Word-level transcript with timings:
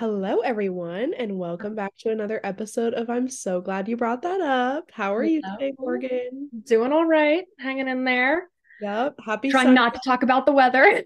Hello, 0.00 0.38
everyone, 0.38 1.12
and 1.12 1.36
welcome 1.36 1.74
back 1.74 1.94
to 1.98 2.08
another 2.08 2.40
episode 2.42 2.94
of 2.94 3.10
I'm 3.10 3.28
so 3.28 3.60
glad 3.60 3.86
you 3.86 3.98
brought 3.98 4.22
that 4.22 4.40
up. 4.40 4.90
How 4.94 5.14
are 5.14 5.22
you 5.22 5.42
today, 5.42 5.74
Morgan? 5.78 6.48
Doing 6.64 6.90
all 6.90 7.04
right, 7.04 7.44
hanging 7.58 7.86
in 7.86 8.04
there. 8.04 8.48
Yep. 8.80 9.16
Happy 9.22 9.50
Trying 9.50 9.74
not 9.74 9.92
to 9.92 10.00
talk 10.02 10.22
about 10.22 10.46
the 10.46 10.52
weather. 10.52 11.02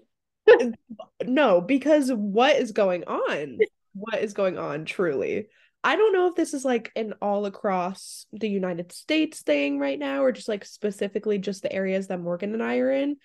no, 1.25 1.59
because 1.59 2.09
what 2.09 2.55
is 2.55 2.71
going 2.71 3.03
on? 3.03 3.57
What 3.95 4.21
is 4.21 4.31
going 4.31 4.57
on, 4.57 4.85
truly? 4.85 5.49
I 5.83 5.97
don't 5.97 6.13
know 6.13 6.27
if 6.27 6.35
this 6.35 6.53
is 6.53 6.63
like 6.63 6.93
an 6.95 7.15
all 7.21 7.45
across 7.45 8.27
the 8.31 8.47
United 8.47 8.93
States 8.93 9.41
thing 9.41 9.77
right 9.77 9.99
now, 9.99 10.23
or 10.23 10.31
just 10.31 10.47
like 10.47 10.63
specifically 10.63 11.37
just 11.37 11.63
the 11.63 11.73
areas 11.73 12.07
that 12.07 12.21
Morgan 12.21 12.53
and 12.53 12.63
I 12.63 12.77
are 12.77 12.91
in. 12.91 13.17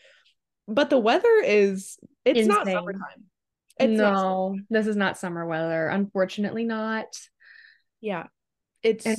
But 0.67 0.91
the 0.91 0.99
weather 0.99 1.41
is, 1.45 1.97
it's 2.25 2.49
not 2.49 2.67
summertime. 2.67 3.30
It's 3.81 3.99
not 3.99 4.13
no, 4.15 4.59
this 4.71 4.87
is 4.87 4.97
not 4.97 5.19
summer 5.19 5.47
weather. 5.47 5.89
Unfortunately, 5.89 6.65
not. 6.65 7.07
Yeah. 8.01 8.27
It's 8.83 9.07
And- 9.07 9.19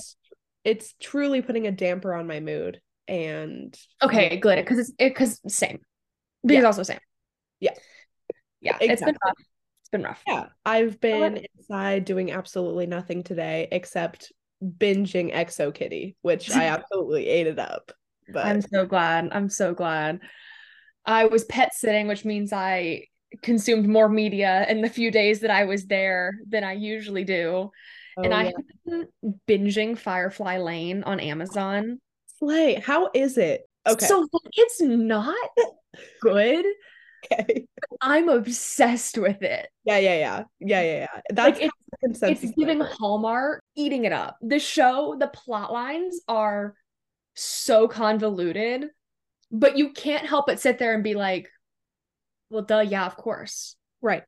it's 0.63 0.93
truly 1.01 1.41
putting 1.41 1.65
a 1.67 1.71
damper 1.71 2.13
on 2.13 2.27
my 2.27 2.39
mood 2.39 2.79
and 3.07 3.75
Okay, 4.01 4.37
good 4.37 4.57
because 4.57 4.77
it's 4.79 4.91
it 4.99 5.09
because 5.09 5.41
same. 5.47 5.79
Because 6.43 6.61
Yeah. 6.61 6.67
also 6.67 6.83
same. 6.83 6.99
Yeah. 7.59 7.73
yeah. 8.61 8.77
It's 8.79 9.03
been 9.03 9.17
rough. 9.25 9.33
It's 9.81 9.89
been 9.91 10.03
rough. 10.03 10.21
yeah, 10.27 10.45
I've 10.65 10.99
been 11.01 11.33
what- 11.33 11.45
inside 11.57 12.05
doing 12.05 12.31
absolutely 12.31 12.85
nothing 12.87 13.23
today 13.23 13.67
except 13.71 14.31
binging 14.63 15.33
XO 15.33 15.71
Kitty, 15.73 16.15
which 16.21 16.51
I 16.51 16.65
absolutely 16.67 17.27
ate 17.27 17.47
it 17.47 17.57
up. 17.59 17.91
But 18.31 18.45
I'm 18.45 18.61
so 18.61 18.85
glad. 18.85 19.29
I'm 19.31 19.49
so 19.49 19.73
glad. 19.73 20.19
I 21.05 21.25
was 21.25 21.43
pet 21.45 21.73
sitting, 21.73 22.07
which 22.07 22.23
means 22.23 22.53
I 22.53 23.07
consumed 23.41 23.87
more 23.87 24.09
media 24.09 24.65
in 24.69 24.81
the 24.81 24.89
few 24.89 25.11
days 25.11 25.39
that 25.41 25.51
I 25.51 25.65
was 25.65 25.85
there 25.85 26.33
than 26.47 26.63
I 26.63 26.73
usually 26.73 27.23
do. 27.23 27.71
Oh, 28.17 28.21
and 28.23 28.33
oh, 28.33 28.37
I 28.37 28.43
yeah. 28.43 28.51
have 28.55 29.07
been 29.21 29.33
binging 29.47 29.97
Firefly 29.97 30.57
Lane 30.57 31.03
on 31.03 31.19
Amazon. 31.19 31.99
Slay, 32.39 32.75
how 32.75 33.09
is 33.13 33.37
it? 33.37 33.61
Okay. 33.87 34.05
So 34.05 34.19
like, 34.19 34.53
it's 34.53 34.81
not 34.81 35.35
good. 36.21 36.65
okay. 37.31 37.65
I'm 38.01 38.29
obsessed 38.29 39.17
with 39.17 39.41
it. 39.41 39.67
Yeah, 39.85 39.97
yeah, 39.97 40.17
yeah. 40.17 40.43
Yeah, 40.59 40.81
yeah, 40.81 40.99
yeah. 40.99 41.21
That's 41.31 41.59
it's- 41.59 41.71
the 41.91 42.07
consensus. 42.07 42.43
It's 42.49 42.53
giving. 42.57 42.79
Hallmark 42.79 43.63
eating 43.75 44.05
it 44.05 44.13
up. 44.13 44.37
The 44.41 44.59
show, 44.59 45.15
the 45.19 45.27
plot 45.27 45.71
lines 45.71 46.19
are 46.27 46.75
so 47.35 47.87
convoluted, 47.87 48.87
but 49.51 49.77
you 49.77 49.93
can't 49.93 50.25
help 50.25 50.47
but 50.47 50.59
sit 50.59 50.79
there 50.79 50.93
and 50.93 51.03
be 51.03 51.13
like, 51.13 51.49
well, 52.51 52.63
duh, 52.63 52.81
yeah, 52.81 53.05
of 53.05 53.15
course. 53.17 53.75
right. 54.01 54.23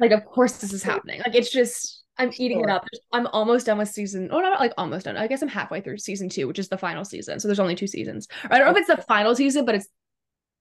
Like, 0.00 0.10
of 0.10 0.24
course 0.26 0.58
this 0.58 0.72
is 0.72 0.82
happening. 0.82 1.20
Like, 1.24 1.34
it's 1.34 1.50
just, 1.50 2.04
I'm 2.18 2.30
eating 2.36 2.60
it 2.60 2.68
up. 2.68 2.86
I'm 3.12 3.26
almost 3.28 3.66
done 3.66 3.78
with 3.78 3.88
season. 3.88 4.28
Oh, 4.30 4.40
not 4.40 4.60
like 4.60 4.72
almost 4.76 5.06
done. 5.06 5.16
I 5.16 5.26
guess 5.26 5.40
I'm 5.40 5.48
halfway 5.48 5.80
through 5.80 5.98
season 5.98 6.28
two, 6.28 6.46
which 6.46 6.58
is 6.58 6.68
the 6.68 6.76
final 6.76 7.04
season. 7.04 7.40
So 7.40 7.48
there's 7.48 7.60
only 7.60 7.76
two 7.76 7.86
seasons. 7.86 8.28
I 8.50 8.58
don't 8.58 8.66
know 8.66 8.72
if 8.72 8.78
it's 8.78 8.88
the 8.88 9.02
final 9.02 9.34
season, 9.34 9.64
but 9.64 9.76
it's 9.76 9.88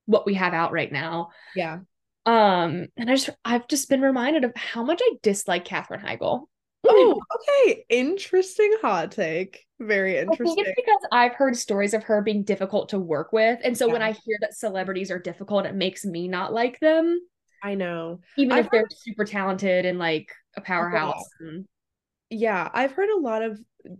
what 0.05 0.25
we 0.25 0.35
have 0.35 0.53
out 0.53 0.71
right 0.71 0.91
now. 0.91 1.29
Yeah. 1.55 1.79
Um, 2.25 2.87
and 2.97 3.09
I 3.09 3.15
just 3.15 3.29
I've 3.43 3.67
just 3.67 3.89
been 3.89 4.01
reminded 4.01 4.43
of 4.43 4.55
how 4.55 4.83
much 4.83 5.01
I 5.03 5.13
dislike 5.23 5.65
Katherine 5.65 6.01
Heigl. 6.01 6.45
Oh, 6.89 7.21
okay. 7.35 7.85
Interesting 7.89 8.73
hot 8.81 9.11
take. 9.11 9.65
Very 9.79 10.17
I 10.17 10.21
think 10.21 10.31
interesting. 10.31 10.65
it's 10.65 10.75
because 10.75 11.07
I've 11.11 11.33
heard 11.33 11.55
stories 11.55 11.93
of 11.93 12.03
her 12.03 12.21
being 12.21 12.43
difficult 12.43 12.89
to 12.89 12.99
work 12.99 13.31
with. 13.31 13.59
And 13.63 13.77
so 13.77 13.87
when 13.87 14.01
I 14.01 14.11
hear 14.11 14.37
that 14.41 14.55
celebrities 14.55 15.11
are 15.11 15.19
difficult, 15.19 15.65
it 15.65 15.75
makes 15.75 16.03
me 16.03 16.27
not 16.27 16.53
like 16.53 16.79
them, 16.79 17.19
I 17.63 17.75
know. 17.75 18.21
even 18.37 18.53
I've 18.53 18.65
if 18.65 18.71
they're 18.71 18.87
super 18.89 19.25
talented 19.25 19.85
and 19.85 19.99
like 19.99 20.31
a 20.55 20.61
oh, 20.61 20.63
powerhouse. 20.63 21.23
And- 21.39 21.65
Yeah, 22.29 22.69
I've 22.73 22.93
heard 22.93 23.09
a 23.09 23.19
lot 23.19 23.43
of 23.43 23.59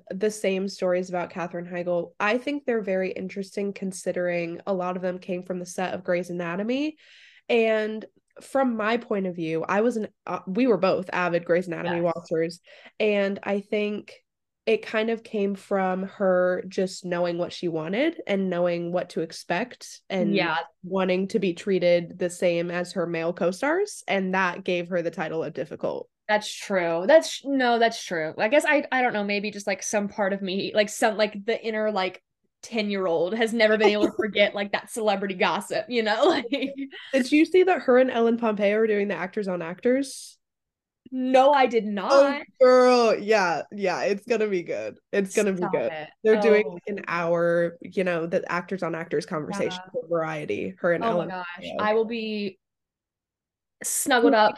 the 0.10 0.32
same 0.32 0.68
stories 0.68 1.10
about 1.10 1.30
Katherine 1.30 1.68
Heigl. 1.68 2.12
I 2.20 2.38
think 2.40 2.66
they're 2.66 2.82
very 2.82 3.12
interesting 3.12 3.72
considering 3.72 4.60
a 4.66 4.74
lot 4.74 4.96
of 4.96 5.02
them 5.02 5.20
came 5.20 5.44
from 5.44 5.60
the 5.60 5.66
set 5.66 5.94
of 5.94 6.04
Grey's 6.04 6.30
Anatomy. 6.30 6.98
And 7.50 8.04
from 8.42 8.76
my 8.78 8.98
point 8.98 9.28
of 9.28 9.36
view, 9.36 9.64
I 9.68 9.82
was 9.82 9.98
an 9.98 10.08
uh, 10.26 10.40
we 10.48 10.68
were 10.68 10.78
both 10.78 11.10
avid 11.14 11.46
Grey's 11.46 11.68
Anatomy 11.68 12.02
Yes. 12.02 12.14
watchers, 12.16 12.60
and 13.00 13.40
I 13.44 13.60
think 13.62 14.14
it 14.66 14.86
kind 14.86 15.10
of 15.10 15.24
came 15.24 15.56
from 15.56 16.04
her 16.04 16.64
just 16.68 17.06
knowing 17.06 17.38
what 17.38 17.54
she 17.54 17.70
wanted 17.70 18.22
and 18.28 18.50
knowing 18.50 18.92
what 18.92 19.10
to 19.12 19.22
expect 19.22 20.02
and 20.10 20.34
yeah, 20.34 20.58
wanting 20.84 21.30
to 21.30 21.40
be 21.40 21.54
treated 21.54 22.20
the 22.20 22.30
same 22.30 22.70
as 22.70 22.94
her 22.94 23.08
male 23.08 23.34
co-stars, 23.34 24.04
and 24.08 24.34
that 24.34 24.64
gave 24.64 24.90
her 24.90 25.02
the 25.02 25.12
title 25.12 25.44
of 25.44 25.54
difficult. 25.54 26.10
that's 26.28 26.54
true. 26.54 27.06
That's 27.08 27.42
no, 27.46 27.80
that's 27.80 28.04
true. 28.04 28.34
I 28.38 28.50
guess 28.50 28.66
I 28.66 28.86
I 28.92 29.02
don't 29.02 29.14
know, 29.14 29.24
maybe 29.24 29.50
just 29.52 29.68
like 29.68 29.82
some 29.82 30.10
part 30.10 30.34
of 30.34 30.42
me, 30.42 30.72
like 30.76 30.90
some 30.90 31.16
like 31.16 31.46
the 31.46 31.62
inner 31.64 31.92
like 31.92 32.22
10 32.64 32.90
year 32.90 33.06
old 33.06 33.34
has 33.36 33.54
never 33.54 33.78
been 33.78 33.90
able 33.90 34.08
to 34.08 34.14
forget 34.18 34.54
like 34.56 34.72
that 34.72 34.90
celebrity 34.92 35.36
gossip, 35.36 35.86
you 35.90 36.04
know? 36.04 36.26
Like 36.30 36.46
Did 37.14 37.32
you 37.32 37.46
see 37.46 37.64
that 37.64 37.82
her 37.84 37.98
and 38.00 38.12
Ellen 38.12 38.38
Pompeo 38.38 38.78
are 38.78 38.88
doing 38.88 39.08
the 39.08 39.16
actors 39.16 39.48
on 39.48 39.62
actors? 39.62 40.34
no, 41.10 41.52
I 41.54 41.68
did 41.68 41.86
not. 41.86 42.12
Oh, 42.12 42.42
girl, 42.60 43.16
yeah, 43.18 43.62
yeah, 43.72 44.02
it's 44.04 44.26
gonna 44.26 44.48
be 44.48 44.62
good. 44.64 44.98
It's 45.14 45.34
gonna 45.34 45.54
be 45.54 45.64
good. 45.72 45.90
it. 45.92 46.10
They're 46.22 46.42
doing 46.42 46.66
Oh. 46.68 46.72
like 46.74 46.84
an 46.88 47.06
hour, 47.08 47.78
you 47.82 48.04
know, 48.04 48.26
the 48.28 48.44
actors 48.52 48.84
on 48.84 48.94
actors 48.94 49.26
conversation 49.26 49.80
for 49.94 50.06
variety. 50.10 50.76
Her 50.80 50.92
and 50.92 51.04
Oh 51.06 51.08
my 51.08 51.14
Ellen. 51.14 51.30
gosh. 51.30 51.46
Pompeo. 51.56 51.76
I 51.80 51.94
will 51.94 52.04
be 52.06 52.60
snuggled 53.84 54.34
up 54.34 54.56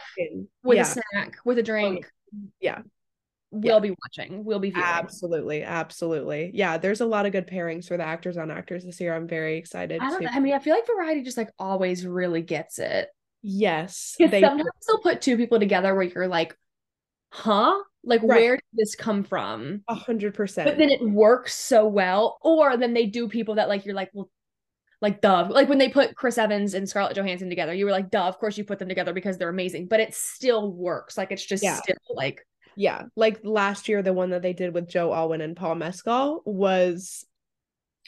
with 0.64 0.76
yeah, 0.76 0.82
a 0.82 0.84
snack, 0.86 1.36
with 1.44 1.58
a 1.58 1.62
drink. 1.62 2.10
yeah. 2.60 2.82
We'll 3.52 3.80
be 3.80 3.90
watching. 3.90 4.44
We'll 4.44 4.60
be 4.60 4.70
viewing. 4.70 4.86
absolutely, 4.86 5.62
absolutely. 5.64 6.52
Yeah, 6.54 6.78
there's 6.78 7.00
a 7.00 7.06
lot 7.06 7.26
of 7.26 7.32
good 7.32 7.48
pairings 7.48 7.88
for 7.88 7.96
the 7.96 8.04
actors 8.04 8.36
on 8.36 8.50
actors 8.50 8.84
this 8.84 9.00
year. 9.00 9.14
I'm 9.14 9.26
very 9.26 9.56
excited 9.58 10.00
I 10.00 10.08
don't 10.10 10.22
to. 10.22 10.32
I 10.32 10.38
mean, 10.38 10.54
I 10.54 10.60
feel 10.60 10.74
like 10.74 10.86
Variety 10.86 11.22
just 11.22 11.36
like 11.36 11.50
always 11.58 12.06
really 12.06 12.42
gets 12.42 12.78
it. 12.78 13.08
yes, 13.42 14.14
they 14.18 14.40
sometimes 14.40 14.68
they'll 14.86 14.98
put 15.00 15.20
two 15.20 15.36
people 15.36 15.58
together 15.58 15.94
where 15.94 16.04
you're 16.04 16.28
like, 16.28 16.56
huh? 17.32 17.74
Like, 18.04 18.20
Right. 18.22 18.28
where 18.40 18.56
did 18.56 18.64
this 18.72 18.94
come 18.94 19.24
from? 19.24 19.82
a 19.88 19.94
hundred 19.94 20.34
percent. 20.34 20.66
But 20.68 20.78
then 20.78 20.90
it 20.90 21.02
works 21.02 21.54
so 21.54 21.86
well. 21.88 22.38
Or 22.42 22.76
then 22.76 22.94
they 22.94 23.06
do 23.06 23.28
people 23.28 23.56
that 23.56 23.68
like 23.68 23.84
you're 23.84 23.94
like, 23.94 24.10
well, 24.14 24.30
like 25.02 25.20
duh. 25.20 25.48
Like 25.50 25.68
when 25.68 25.78
they 25.78 25.88
put 25.88 26.14
Chris 26.14 26.38
Evans 26.38 26.74
and 26.74 26.88
Scarlett 26.88 27.16
Johansson 27.16 27.48
together, 27.48 27.74
you 27.74 27.84
were 27.84 27.90
like, 27.90 28.10
duh, 28.10 28.26
of 28.28 28.38
course 28.38 28.56
you 28.56 28.64
put 28.64 28.78
them 28.78 28.88
together 28.88 29.12
because 29.12 29.38
they're 29.38 29.48
amazing. 29.48 29.86
But 29.88 30.00
it 30.00 30.14
still 30.14 30.72
works. 30.72 31.18
Like 31.18 31.32
it's 31.32 31.44
just 31.44 31.62
Yeah. 31.64 31.74
still 31.76 31.96
like 32.14 32.46
Yeah, 32.80 33.02
like 33.14 33.40
last 33.44 33.90
year, 33.90 34.00
the 34.00 34.14
one 34.14 34.30
that 34.30 34.40
they 34.40 34.54
did 34.54 34.72
with 34.72 34.88
Joe 34.88 35.12
Alwyn 35.12 35.42
and 35.42 35.54
Paul 35.54 35.74
Mescal 35.74 36.40
was 36.46 37.26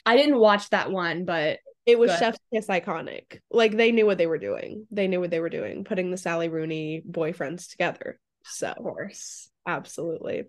I 0.03 0.17
didn't 0.17 0.39
watch 0.39 0.67
that 0.71 0.91
one, 0.91 1.25
but 1.25 1.59
It 1.85 1.99
was 1.99 2.09
Chef's 2.17 2.39
Kiss 2.51 2.65
iconic. 2.65 3.39
Like 3.51 3.77
they 3.77 3.91
knew 3.91 4.07
what 4.07 4.17
they 4.17 4.25
were 4.25 4.39
doing. 4.39 4.87
They 4.89 5.07
knew 5.07 5.19
what 5.19 5.29
they 5.29 5.39
were 5.39 5.51
doing, 5.51 5.83
putting 5.83 6.09
the 6.09 6.17
Sally 6.17 6.49
Rooney 6.49 7.03
boyfriends 7.07 7.69
together. 7.69 8.19
so 8.45 8.69
of 8.69 8.77
course. 8.77 9.51
absolutely. 9.67 10.45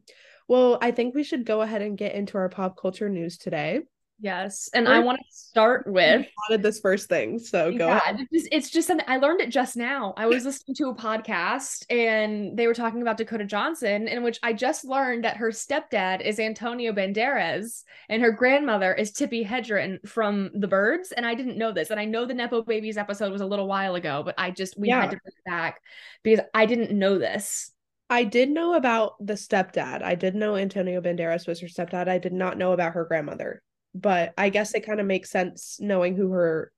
Well, 0.49 0.79
I 0.81 0.91
think 0.93 1.15
we 1.15 1.23
should 1.23 1.45
go 1.45 1.61
ahead 1.61 1.83
and 1.83 1.99
get 1.99 2.15
into 2.15 2.39
our 2.39 2.49
pop 2.49 2.79
culture 2.81 3.11
news 3.11 3.37
today. 3.37 3.83
Yes. 4.21 4.71
And 4.73 4.89
I 4.89 5.01
want 5.01 5.19
to 5.19 5.25
start 5.31 5.87
with 5.87 6.25
Wanted 6.49 6.63
this 6.63 6.81
first 6.81 7.09
thing, 7.09 7.39
so 7.39 7.71
go 7.77 7.89
yeah, 7.89 7.97
ahead. 7.97 8.17
it's 8.21 8.31
just, 8.33 8.49
it's 8.53 8.71
just 8.71 8.87
something 8.89 9.05
I 9.09 9.17
learned 9.19 9.41
it 9.41 9.51
just 9.51 9.77
now. 9.77 10.15
I 10.17 10.27
was 10.27 10.45
listening 10.45 10.77
to 10.77 10.89
a 10.89 10.95
podcast 10.95 11.85
and 11.91 12.57
they 12.57 12.67
were 12.67 12.75
talking 12.75 13.03
about 13.03 13.17
Dakota 13.19 13.45
Johnson, 13.45 14.09
in 14.09 14.23
which 14.23 14.39
I 14.43 14.53
just 14.53 14.85
learned 14.85 15.25
that 15.25 15.37
her 15.39 15.51
stepdad 15.51 16.23
is 16.23 16.39
Antonio 16.39 16.93
Banderas 16.93 17.83
and 18.09 18.23
her 18.23 18.31
grandmother 18.31 18.95
is 18.95 19.13
Tippi 19.13 19.47
Hedren 19.47 19.99
from 20.09 20.51
The 20.55 20.69
Birds. 20.69 21.13
And 21.13 21.27
I 21.27 21.35
didn't 21.35 21.59
know 21.59 21.73
this. 21.73 21.91
And 21.91 21.99
I 22.01 22.05
know 22.05 22.25
the 22.25 22.35
Nepo 22.35 22.63
Babies 22.63 22.97
episode 22.97 23.33
was 23.33 23.43
a 23.43 23.47
little 23.47 23.67
while 23.67 23.95
ago, 23.97 24.23
but 24.25 24.37
I 24.39 24.53
just 24.53 24.79
we 24.79 24.89
Yeah. 24.89 25.03
had 25.03 25.11
to 25.11 25.17
bring 25.23 25.35
it 25.37 25.45
back 25.51 25.81
because 26.23 26.45
I 26.55 26.67
didn't 26.67 26.97
know 26.97 27.19
this. 27.19 27.73
I 28.09 28.25
did 28.25 28.49
know 28.51 28.75
about 28.75 29.15
the 29.19 29.33
stepdad. 29.35 30.03
I 30.03 30.15
did 30.15 30.35
know 30.35 30.57
Antonio 30.57 31.01
Banderas 31.01 31.49
was 31.49 31.61
her 31.61 31.67
stepdad. 31.67 32.09
I 32.09 32.19
did 32.19 32.33
not 32.33 32.57
know 32.57 32.73
about 32.73 32.93
her 32.95 33.05
grandmother. 33.05 33.61
But 33.95 34.35
I 34.37 34.49
guess 34.49 34.75
it 34.75 34.85
kind 34.85 35.01
of 35.01 35.07
makes 35.07 35.31
sense 35.31 35.79
knowing 35.81 36.17
who 36.17 36.33
her 36.33 36.73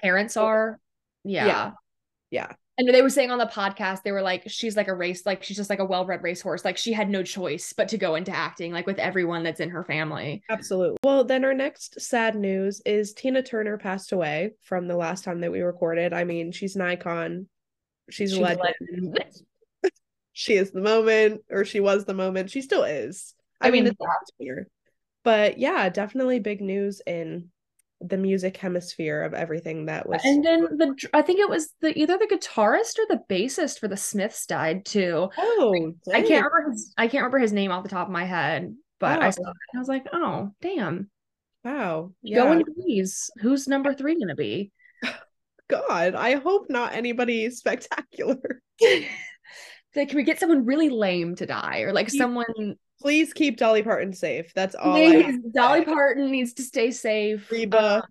Parents 0.00 0.36
oh, 0.36 0.44
are, 0.44 0.80
yeah. 1.24 1.46
Yeah. 1.46 1.70
yeah. 2.30 2.52
And 2.78 2.88
they 2.88 3.02
were 3.02 3.10
saying 3.10 3.30
on 3.30 3.38
the 3.38 3.46
podcast, 3.46 4.02
they 4.02 4.12
were 4.12 4.22
like, 4.22 4.44
she's 4.46 4.74
like 4.74 4.88
a 4.88 4.94
race, 4.94 5.26
like 5.26 5.42
she's 5.42 5.58
just 5.58 5.68
like 5.68 5.80
a 5.80 5.84
well 5.84 6.06
read 6.06 6.22
racehorse. 6.22 6.64
Like 6.64 6.78
she 6.78 6.94
had 6.94 7.10
no 7.10 7.22
choice 7.22 7.74
but 7.74 7.88
to 7.88 7.98
go 7.98 8.14
into 8.14 8.34
acting, 8.34 8.72
like 8.72 8.86
with 8.86 8.98
everyone 8.98 9.42
that's 9.42 9.60
in 9.60 9.68
her 9.68 9.84
family. 9.84 10.42
Absolutely. 10.48 10.96
Well, 11.04 11.24
then 11.24 11.44
our 11.44 11.52
next 11.52 12.00
sad 12.00 12.36
news 12.36 12.80
is 12.86 13.12
Tina 13.12 13.42
Turner 13.42 13.76
passed 13.76 14.12
away 14.12 14.52
from 14.62 14.88
the 14.88 14.96
last 14.96 15.24
time 15.24 15.40
that 15.42 15.52
we 15.52 15.60
recorded. 15.60 16.14
I 16.14 16.24
mean, 16.24 16.52
she's 16.52 16.74
an 16.74 16.82
icon. 16.82 17.48
She's, 18.08 18.30
She's 18.30 18.38
a 18.38 18.42
legend. 18.42 18.68
legend. 18.90 19.42
She 20.32 20.54
is 20.54 20.70
the 20.70 20.80
moment, 20.80 21.42
or 21.50 21.66
she 21.66 21.80
was 21.80 22.06
the 22.06 22.14
moment. 22.14 22.50
She 22.50 22.62
still 22.62 22.84
is. 22.84 23.34
I, 23.60 23.68
I 23.68 23.70
mean, 23.72 23.84
mean, 23.84 23.92
it's 23.92 24.30
year. 24.38 24.68
But 25.22 25.58
yeah, 25.58 25.88
definitely 25.88 26.40
big 26.40 26.60
news 26.60 27.00
in 27.06 27.50
the 28.00 28.16
music 28.16 28.56
hemisphere 28.56 29.22
of 29.22 29.34
everything 29.34 29.84
that 29.84 30.08
was 30.08 30.22
and 30.24 30.42
then 30.42 30.62
the 30.78 30.96
I 31.12 31.20
think 31.20 31.38
it 31.38 31.50
was 31.50 31.70
the 31.82 31.96
either 31.98 32.16
the 32.16 32.34
guitarist 32.34 32.98
or 32.98 33.04
the 33.10 33.20
bassist 33.28 33.78
for 33.78 33.88
the 33.88 33.96
Smiths 33.96 34.46
died 34.46 34.86
too. 34.86 35.28
Oh, 35.36 35.92
I 36.10 36.22
can't 36.22 36.46
remember 36.46 36.70
his 36.70 36.94
I 36.96 37.08
can't 37.08 37.20
remember 37.22 37.38
his 37.38 37.52
name 37.52 37.70
off 37.70 37.82
the 37.82 37.90
top 37.90 38.06
of 38.08 38.12
my 38.12 38.24
head, 38.24 38.74
but 38.98 39.20
I 39.22 39.26
Oh. 39.28 39.30
saw 39.30 39.42
it 39.42 39.56
and 39.72 39.76
I 39.76 39.78
was 39.78 39.88
like, 39.88 40.06
oh 40.14 40.52
damn. 40.62 41.10
Wow. 41.62 42.12
Yeah. 42.22 42.50
in 42.52 42.64
please. 42.74 43.30
Who's 43.42 43.68
number 43.68 43.92
three 43.92 44.18
gonna 44.18 44.34
be? 44.34 44.72
God, 45.68 46.14
I 46.14 46.36
hope 46.36 46.70
not 46.70 46.94
anybody 46.94 47.50
spectacular. 47.50 48.62
like, 48.80 50.08
can 50.08 50.16
we 50.16 50.22
get 50.22 50.40
someone 50.40 50.64
really 50.64 50.88
lame 50.88 51.34
to 51.36 51.44
die 51.44 51.80
or 51.80 51.92
like 51.92 52.08
someone 52.08 52.76
Please 53.00 53.32
keep 53.32 53.56
Dolly 53.56 53.82
Parton 53.82 54.12
safe. 54.12 54.52
That's 54.54 54.74
all 54.74 54.92
Please, 54.92 55.38
Dolly. 55.54 55.84
Parton 55.84 56.30
needs 56.30 56.52
to 56.54 56.62
stay 56.62 56.90
safe. 56.90 57.50
Reba, 57.50 57.78
Uh, 57.78 58.02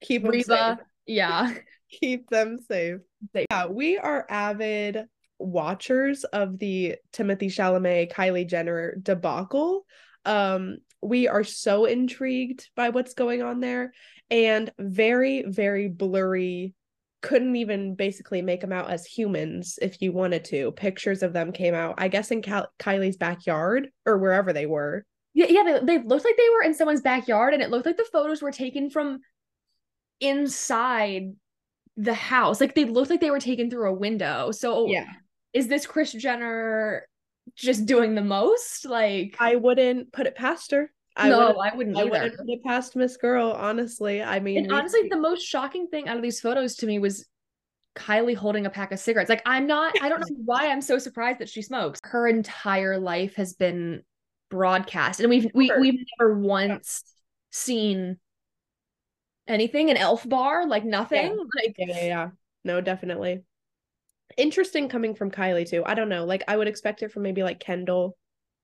keep 0.00 0.24
Reba. 0.26 0.76
safe. 0.78 0.86
Yeah. 1.06 1.52
Keep 1.90 2.28
them 2.28 2.58
safe. 2.68 2.98
Safe. 3.32 3.46
Yeah, 3.50 3.64
we 3.64 3.96
are 3.96 4.26
avid 4.28 5.06
watchers 5.38 6.24
of 6.24 6.58
the 6.58 6.96
Timothée 7.14 7.44
Chalamet 7.50 8.12
Kylie 8.12 8.46
Jenner 8.46 8.96
debacle. 9.02 9.86
Um, 10.26 10.76
we 11.00 11.28
are 11.28 11.44
so 11.44 11.86
intrigued 11.86 12.68
by 12.76 12.90
what's 12.90 13.14
going 13.14 13.40
on 13.40 13.60
there 13.60 13.94
and 14.30 14.70
very, 14.78 15.44
very 15.46 15.88
blurry. 15.88 16.74
Couldn't 17.20 17.56
even 17.56 17.94
basically 17.94 18.42
make 18.42 18.60
them 18.60 18.72
out 18.72 18.90
as 18.90 19.04
humans 19.04 19.78
if 19.82 20.00
you 20.00 20.12
wanted 20.12 20.44
to. 20.46 20.72
Pictures 20.72 21.22
of 21.22 21.32
them 21.32 21.52
came 21.52 21.74
out, 21.74 21.94
I 21.98 22.08
guess, 22.08 22.30
in 22.30 22.42
Cal- 22.42 22.70
Kylie's 22.78 23.16
backyard 23.16 23.88
or 24.06 24.18
wherever 24.18 24.52
they 24.52 24.66
were. 24.66 25.04
Yeah, 25.34 25.46
yeah, 25.48 25.62
they, 25.62 25.98
they 25.98 26.04
looked 26.04 26.24
like 26.24 26.36
they 26.36 26.48
were 26.54 26.62
in 26.62 26.74
someone's 26.74 27.00
backyard 27.00 27.54
and 27.54 27.62
it 27.62 27.70
looked 27.70 27.86
like 27.86 27.96
the 27.96 28.06
photos 28.12 28.42
were 28.42 28.52
taken 28.52 28.90
from 28.90 29.20
inside 30.20 31.32
the 31.96 32.14
house. 32.14 32.60
Like 32.60 32.74
they 32.74 32.84
looked 32.84 33.10
like 33.10 33.20
they 33.20 33.30
were 33.30 33.40
taken 33.40 33.70
through 33.70 33.90
a 33.90 33.94
window. 33.94 34.52
So 34.52 34.86
yeah, 34.86 35.06
is 35.52 35.68
this 35.68 35.86
Kris 35.86 36.12
Jenner 36.12 37.06
just 37.56 37.86
doing 37.86 38.14
the 38.14 38.22
most? 38.22 38.84
Like 38.84 39.36
I 39.38 39.56
wouldn't 39.56 40.12
put 40.12 40.26
it 40.26 40.36
past 40.36 40.70
her. 40.70 40.90
I 41.18 41.28
no, 41.28 41.38
wouldn't, 41.38 41.58
I 41.58 41.76
wouldn't 41.76 41.96
I 41.96 42.00
either. 42.02 42.10
wouldn't 42.10 42.36
put 42.36 42.48
it 42.48 42.64
past 42.64 42.96
Miss 42.96 43.16
Girl, 43.16 43.50
honestly. 43.50 44.22
I 44.22 44.38
mean, 44.40 44.64
And 44.64 44.72
honestly, 44.72 45.08
the 45.10 45.16
most 45.18 45.42
shocking 45.42 45.88
thing 45.88 46.08
out 46.08 46.16
of 46.16 46.22
these 46.22 46.40
photos 46.40 46.76
to 46.76 46.86
me 46.86 46.98
was 46.98 47.26
Kylie 47.96 48.36
holding 48.36 48.66
a 48.66 48.70
pack 48.70 48.92
of 48.92 49.00
cigarettes. 49.00 49.28
Like, 49.28 49.42
I'm 49.44 49.66
not, 49.66 49.94
I 50.00 50.08
don't 50.08 50.20
know 50.30 50.36
why 50.44 50.68
I'm 50.68 50.80
so 50.80 50.98
surprised 50.98 51.40
that 51.40 51.48
she 51.48 51.60
smokes. 51.62 52.00
Her 52.04 52.28
entire 52.28 52.98
life 52.98 53.34
has 53.34 53.54
been 53.54 54.02
broadcast, 54.48 55.20
and 55.20 55.28
we've 55.28 55.50
we, 55.52 55.72
we've 55.78 56.04
never 56.18 56.38
once 56.38 57.02
seen 57.50 58.18
anything 59.48 59.90
an 59.90 59.96
elf 59.96 60.28
bar, 60.28 60.66
like 60.66 60.84
nothing. 60.84 61.36
Like, 61.56 61.74
yeah, 61.78 61.86
yeah, 61.88 62.04
yeah. 62.04 62.28
No, 62.64 62.80
definitely. 62.80 63.42
Interesting 64.36 64.88
coming 64.88 65.14
from 65.14 65.30
Kylie 65.32 65.68
too. 65.68 65.82
I 65.84 65.94
don't 65.94 66.08
know. 66.08 66.24
Like 66.24 66.44
I 66.46 66.56
would 66.56 66.68
expect 66.68 67.02
it 67.02 67.10
from 67.10 67.22
maybe 67.22 67.42
like 67.42 67.58
Kendall 67.58 68.16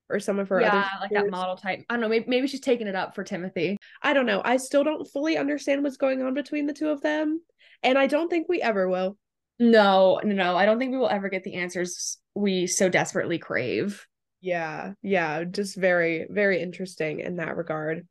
or 0.09 0.19
some 0.19 0.39
of 0.39 0.49
her 0.49 0.61
yeah, 0.61 0.69
other 0.69 0.87
like 1.01 1.11
that 1.11 1.29
model 1.29 1.55
type. 1.55 1.83
I 1.89 1.93
don't 1.93 2.01
know. 2.01 2.09
Maybe, 2.09 2.25
maybe 2.27 2.47
she's 2.47 2.59
taking 2.59 2.87
it 2.87 2.95
up 2.95 3.15
for 3.15 3.23
Timothée. 3.23 3.77
I 4.01 4.13
don't 4.13 4.25
know. 4.25 4.41
I 4.43 4.57
still 4.57 4.83
don't 4.83 5.05
fully 5.05 5.37
understand 5.37 5.83
what's 5.83 5.97
going 5.97 6.21
on 6.21 6.33
between 6.33 6.65
the 6.67 6.73
two 6.73 6.89
of 6.89 7.01
them, 7.01 7.41
and 7.83 7.97
I 7.97 8.07
don't 8.07 8.29
think 8.29 8.47
we 8.47 8.61
ever 8.61 8.87
will. 8.87 9.17
No, 9.59 10.19
no, 10.23 10.33
no. 10.33 10.57
I 10.57 10.65
don't 10.65 10.79
think 10.79 10.91
we 10.91 10.97
will 10.97 11.09
ever 11.09 11.29
get 11.29 11.43
the 11.43 11.55
answers 11.55 12.17
we 12.33 12.67
so 12.67 12.89
desperately 12.89 13.37
crave. 13.37 14.05
Yeah, 14.41 14.93
yeah, 15.01 15.43
just 15.43 15.77
very, 15.77 16.27
very 16.29 16.61
interesting 16.61 17.19
in 17.19 17.37
that 17.37 17.57
regard. 17.57 18.07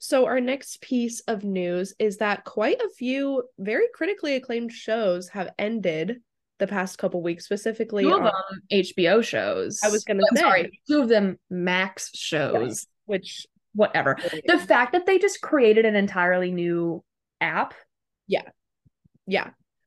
So, 0.00 0.26
our 0.26 0.40
next 0.40 0.80
piece 0.80 1.20
of 1.20 1.44
news 1.44 1.94
is 1.98 2.18
that 2.18 2.44
quite 2.44 2.80
a 2.80 2.90
few 2.90 3.44
very 3.58 3.86
critically 3.94 4.36
acclaimed 4.36 4.72
shows 4.72 5.28
have 5.30 5.50
ended 5.58 6.20
the 6.58 6.66
past 6.66 6.98
couple 6.98 7.22
weeks, 7.22 7.44
specifically. 7.44 8.04
Two 8.04 8.14
of 8.14 8.22
them 8.24 8.32
HBO 8.72 9.22
shows. 9.22 9.80
I 9.84 9.88
was 9.90 10.04
gonna 10.04 10.22
I'm 10.30 10.36
say. 10.36 10.42
sorry, 10.42 10.80
two 10.88 11.00
of 11.00 11.08
them 11.08 11.38
Max 11.50 12.10
shows. 12.14 12.86
which 13.06 13.46
Whatever. 13.74 14.16
The 14.46 14.58
fact 14.58 14.92
that 14.92 15.06
they 15.06 15.18
just 15.18 15.40
created 15.40 15.84
an 15.84 15.94
entirely 15.94 16.50
new 16.50 17.04
app, 17.40 17.74
yeah, 18.26 18.42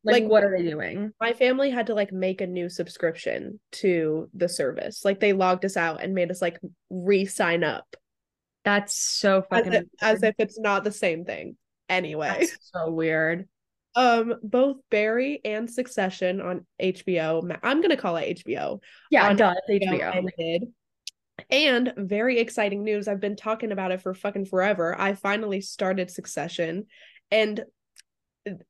like, 0.03 0.21
Like- 0.23 0.23
what 0.25 0.43
are 0.43 0.55
they 0.57 0.63
doing? 0.63 1.11
my 1.19 1.33
family 1.33 1.69
had 1.71 1.87
to 1.87 1.93
like 1.93 2.11
make 2.13 2.41
a 2.41 2.47
new 2.47 2.69
subscription 2.69 3.59
to 3.73 4.29
the 4.33 4.47
service. 4.47 5.03
Like 5.03 5.19
they 5.19 5.33
logged 5.33 5.65
us 5.65 5.75
out 5.77 6.01
and 6.01 6.13
made 6.13 6.31
us 6.31 6.41
like 6.41 6.59
re-sign 6.89 7.63
up 7.63 7.85
That's 8.63 8.95
so 8.95 9.39
as 9.39 9.43
fucking 9.49 9.73
if, 9.73 9.83
as 10.01 10.23
if 10.23 10.35
it's 10.37 10.59
not 10.59 10.83
the 10.83 10.91
same 10.91 11.25
thing. 11.25 11.57
Anyway, 11.89 12.27
That's 12.39 12.71
so 12.71 12.91
weird. 12.91 13.47
Um, 13.95 14.35
both 14.43 14.77
Barry 14.89 15.41
and 15.43 15.69
Succession 15.69 16.41
on 16.41 16.65
HBO. 16.81 17.57
I'm 17.63 17.81
gonna 17.81 17.97
call 17.97 18.17
it 18.17 18.43
HBO. 18.45 18.79
Yeah, 19.09 19.29
on 19.29 19.35
duh, 19.35 19.53
it's 19.67 19.85
HBO 19.85 20.15
ended. 20.15 20.69
And 21.49 21.93
very 21.97 22.39
exciting 22.39 22.83
news. 22.83 23.07
I've 23.07 23.19
been 23.19 23.35
talking 23.35 23.71
about 23.71 23.91
it 23.91 24.01
for 24.01 24.13
fucking 24.13 24.45
forever. 24.45 24.99
I 24.99 25.15
finally 25.15 25.61
started 25.61 26.11
Succession 26.11 26.85
and 27.31 27.63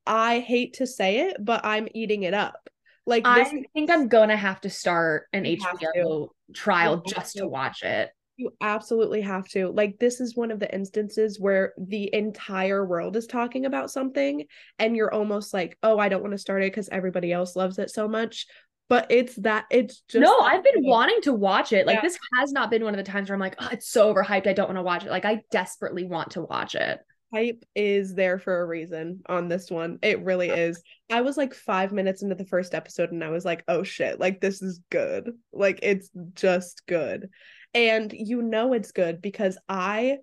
I 0.05 0.39
hate 0.39 0.73
to 0.75 0.87
say 0.87 1.29
it, 1.29 1.37
but 1.39 1.65
I'm 1.65 1.87
eating 1.93 2.23
it 2.23 2.33
up. 2.33 2.69
Like 3.05 3.25
I 3.25 3.43
think 3.73 3.89
I'm 3.89 4.07
gonna 4.07 4.37
have 4.37 4.61
to 4.61 4.69
start 4.69 5.27
an 5.33 5.43
HBO 5.43 6.29
trial 6.53 7.01
just 7.01 7.35
to 7.37 7.47
watch 7.47 7.83
it. 7.83 8.11
You 8.41 8.53
absolutely 8.59 9.21
have 9.21 9.47
to. 9.49 9.69
Like, 9.69 9.99
this 9.99 10.19
is 10.19 10.35
one 10.35 10.49
of 10.49 10.59
the 10.59 10.73
instances 10.73 11.39
where 11.39 11.73
the 11.77 12.09
entire 12.13 12.83
world 12.83 13.15
is 13.15 13.27
talking 13.27 13.65
about 13.67 13.91
something, 13.91 14.45
and 14.79 14.95
you're 14.95 15.13
almost 15.13 15.53
like, 15.53 15.77
oh, 15.83 15.99
I 15.99 16.09
don't 16.09 16.23
want 16.23 16.31
to 16.33 16.39
start 16.39 16.63
it 16.63 16.71
because 16.71 16.89
everybody 16.89 17.31
else 17.31 17.55
loves 17.55 17.77
it 17.77 17.91
so 17.91 18.07
much. 18.07 18.47
But 18.89 19.05
it's 19.11 19.35
that, 19.35 19.65
it's 19.69 20.01
just. 20.09 20.23
no, 20.23 20.39
I've 20.39 20.63
been 20.63 20.83
wanting 20.83 21.21
to 21.21 21.33
watch 21.33 21.71
it. 21.71 21.85
Like 21.85 21.97
Yeah. 21.97 22.01
this 22.01 22.17
has 22.39 22.51
not 22.51 22.71
been 22.71 22.83
one 22.83 22.93
of 22.93 22.97
the 23.05 23.09
times 23.09 23.29
where 23.29 23.35
I'm 23.35 23.39
like, 23.39 23.55
oh, 23.59 23.69
it's 23.71 23.87
so 23.89 24.13
overhyped. 24.13 24.47
I 24.47 24.53
don't 24.53 24.67
want 24.67 24.79
to 24.79 24.83
watch 24.83 25.05
it. 25.05 25.11
Like 25.11 25.23
I 25.23 25.43
desperately 25.51 26.03
want 26.03 26.31
to 26.31 26.41
watch 26.41 26.73
it. 26.75 26.99
Hype 27.33 27.63
is 27.73 28.13
there 28.15 28.37
for 28.37 28.59
a 28.59 28.65
reason 28.65 29.21
on 29.27 29.47
this 29.47 29.71
one. 29.71 29.99
It 30.01 30.21
really 30.25 30.49
is. 30.49 30.81
I 31.09 31.21
was 31.21 31.37
like 31.37 31.53
five 31.53 31.93
minutes 31.93 32.21
into 32.23 32.35
the 32.35 32.43
first 32.43 32.75
episode, 32.75 33.13
and 33.13 33.23
I 33.23 33.29
was 33.29 33.45
like, 33.45 33.63
oh 33.69 33.83
shit, 33.83 34.19
like, 34.19 34.41
this 34.41 34.61
is 34.61 34.81
good. 34.89 35.31
Like, 35.53 35.79
it's 35.83 36.09
just 36.33 36.81
good. 36.85 37.29
And 37.73 38.11
you 38.11 38.41
know 38.41 38.73
it's 38.73 38.91
good 38.91 39.21
because 39.21 39.57
I 39.69 40.17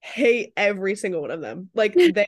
hate 0.00 0.52
every 0.56 0.94
single 0.94 1.22
one 1.22 1.30
of 1.30 1.40
them. 1.40 1.70
Like 1.74 1.94
they 1.94 2.26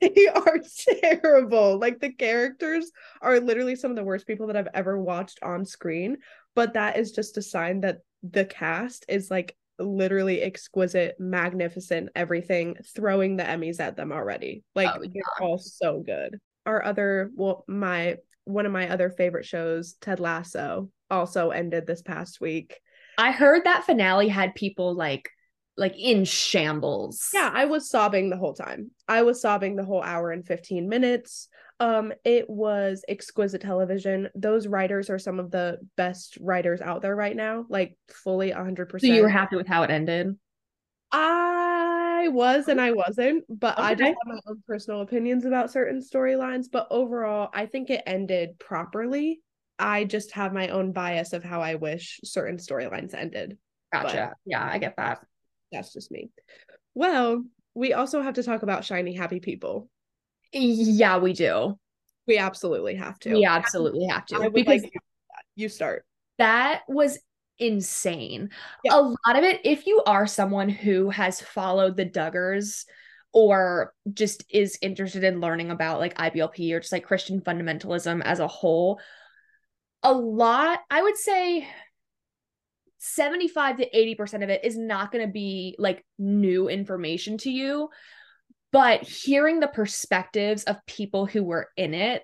they 0.00 0.28
are 0.34 0.58
terrible. 1.00 1.78
Like 1.78 2.00
the 2.00 2.12
characters 2.12 2.90
are 3.20 3.40
literally 3.40 3.76
some 3.76 3.90
of 3.90 3.96
the 3.96 4.04
worst 4.04 4.26
people 4.26 4.46
that 4.48 4.56
I've 4.56 4.68
ever 4.74 4.98
watched 4.98 5.38
on 5.42 5.64
screen, 5.64 6.18
but 6.54 6.74
that 6.74 6.98
is 6.98 7.12
just 7.12 7.36
a 7.36 7.42
sign 7.42 7.80
that 7.80 7.98
the 8.22 8.44
cast 8.44 9.04
is 9.08 9.30
like 9.30 9.56
literally 9.78 10.42
exquisite, 10.42 11.16
magnificent, 11.18 12.10
everything, 12.14 12.76
throwing 12.94 13.36
the 13.36 13.44
Emmys 13.44 13.80
at 13.80 13.96
them 13.96 14.12
already. 14.12 14.62
Like 14.74 14.90
Oh, 14.94 15.00
they're 15.00 15.22
all 15.40 15.58
so 15.58 16.00
good. 16.00 16.38
Our 16.66 16.84
other 16.84 17.30
well 17.34 17.64
my 17.66 18.16
one 18.44 18.66
of 18.66 18.72
my 18.72 18.90
other 18.90 19.10
favorite 19.10 19.46
shows, 19.46 19.94
Ted 20.00 20.20
Lasso, 20.20 20.90
also 21.10 21.50
ended 21.50 21.86
this 21.86 22.02
past 22.02 22.40
week. 22.40 22.80
I 23.20 23.32
heard 23.32 23.64
that 23.64 23.84
finale 23.84 24.28
had 24.28 24.54
people 24.54 24.94
like 24.94 25.30
like 25.76 25.94
in 25.98 26.24
shambles. 26.24 27.28
Yeah, 27.32 27.50
I 27.52 27.66
was 27.66 27.88
sobbing 27.88 28.28
the 28.28 28.36
whole 28.36 28.54
time. 28.54 28.90
I 29.08 29.22
was 29.22 29.40
sobbing 29.40 29.76
the 29.76 29.84
whole 29.84 30.02
hour 30.02 30.30
and 30.30 30.46
15 30.46 30.88
minutes. 30.88 31.48
Um, 31.80 32.12
it 32.24 32.48
was 32.48 33.04
exquisite 33.08 33.62
television. 33.62 34.28
Those 34.34 34.66
writers 34.66 35.08
are 35.08 35.18
some 35.18 35.38
of 35.38 35.50
the 35.50 35.78
best 35.96 36.36
writers 36.40 36.80
out 36.80 37.02
there 37.02 37.16
right 37.16 37.36
now, 37.36 37.66
like 37.68 37.96
fully 38.08 38.52
100%. 38.52 39.00
So 39.00 39.06
you 39.06 39.22
were 39.22 39.28
happy 39.28 39.56
with 39.56 39.66
how 39.66 39.82
it 39.82 39.90
ended? 39.90 40.36
I 41.12 42.28
was 42.28 42.68
and 42.68 42.80
I 42.80 42.92
wasn't, 42.92 43.44
but 43.48 43.78
I 43.78 43.94
just 43.94 44.08
have 44.08 44.16
my 44.26 44.40
own 44.46 44.62
personal 44.66 45.00
opinions 45.00 45.44
about 45.44 45.70
certain 45.70 46.00
storylines. 46.00 46.66
But 46.70 46.86
overall, 46.90 47.50
I 47.52 47.66
think 47.66 47.90
it 47.90 48.02
ended 48.06 48.58
properly. 48.58 49.40
I 49.80 50.04
just 50.04 50.32
have 50.32 50.52
my 50.52 50.68
own 50.68 50.92
bias 50.92 51.32
of 51.32 51.42
how 51.42 51.62
I 51.62 51.76
wish 51.76 52.20
certain 52.22 52.58
storylines 52.58 53.14
ended. 53.14 53.58
Gotcha. 53.92 54.34
yeah, 54.44 54.64
I 54.64 54.78
get 54.78 54.96
that. 54.96 55.24
That's 55.72 55.92
just 55.92 56.10
me. 56.10 56.30
Well, 56.94 57.44
we 57.74 57.92
also 57.92 58.20
have 58.22 58.34
to 58.34 58.42
talk 58.42 58.62
about 58.62 58.84
shiny 58.84 59.14
happy 59.14 59.40
people. 59.40 59.88
Yeah, 60.52 61.18
we 61.18 61.32
do. 61.32 61.78
We 62.26 62.38
absolutely 62.38 62.96
have 62.96 63.18
to. 63.20 63.32
We 63.32 63.44
absolutely 63.44 64.06
have 64.06 64.26
to 64.26 64.50
because 64.50 64.82
like 64.82 64.92
you 65.56 65.68
start. 65.68 66.04
that 66.38 66.82
was 66.88 67.18
insane. 67.58 68.50
Yeah. 68.84 68.96
A 68.96 69.00
lot 69.00 69.36
of 69.36 69.44
it, 69.44 69.60
if 69.64 69.86
you 69.86 70.02
are 70.06 70.26
someone 70.26 70.68
who 70.68 71.10
has 71.10 71.40
followed 71.40 71.96
the 71.96 72.06
Duggars 72.06 72.84
or 73.32 73.94
just 74.12 74.44
is 74.50 74.78
interested 74.82 75.22
in 75.22 75.40
learning 75.40 75.70
about 75.70 76.00
like 76.00 76.16
IBLP 76.16 76.72
or 76.72 76.80
just 76.80 76.92
like 76.92 77.04
Christian 77.04 77.40
fundamentalism 77.40 78.22
as 78.22 78.40
a 78.40 78.48
whole, 78.48 79.00
a 80.02 80.12
lot, 80.12 80.80
I 80.90 81.02
would 81.02 81.16
say 81.16 81.68
75 82.98 83.78
to 83.78 83.90
80% 83.90 84.42
of 84.42 84.50
it 84.50 84.64
is 84.64 84.76
not 84.76 85.12
going 85.12 85.26
to 85.26 85.32
be 85.32 85.74
like 85.78 86.04
new 86.18 86.68
information 86.68 87.38
to 87.38 87.50
you. 87.50 87.88
But 88.72 89.02
hearing 89.02 89.58
the 89.58 89.68
perspectives 89.68 90.64
of 90.64 90.84
people 90.86 91.26
who 91.26 91.42
were 91.42 91.68
in 91.76 91.92
it 91.92 92.22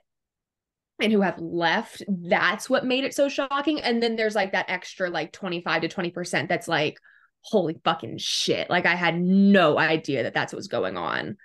and 1.01 1.13
who 1.13 1.23
have 1.23 1.41
left, 1.41 2.05
that's 2.09 2.71
what 2.71 2.87
made 2.87 3.05
it 3.05 3.15
so 3.15 3.29
shocking. 3.29 3.81
And 3.81 4.03
then 4.03 4.17
there's 4.17 4.37
like 4.37 4.53
that 4.53 4.71
extra 4.71 5.11
like 5.11 5.33
25 5.33 5.83
to 5.83 5.89
20% 5.89 6.49
that's 6.49 6.69
like, 6.69 6.99
holy 7.41 7.81
fucking 7.85 8.19
shit. 8.19 8.71
Like 8.71 8.87
I 8.87 8.95
had 8.95 9.21
no 9.21 9.79
idea 9.79 10.25
that 10.25 10.35
that's 10.35 10.53
what 10.53 10.59
was 10.59 10.69
going 10.69 10.97
on. 10.97 11.37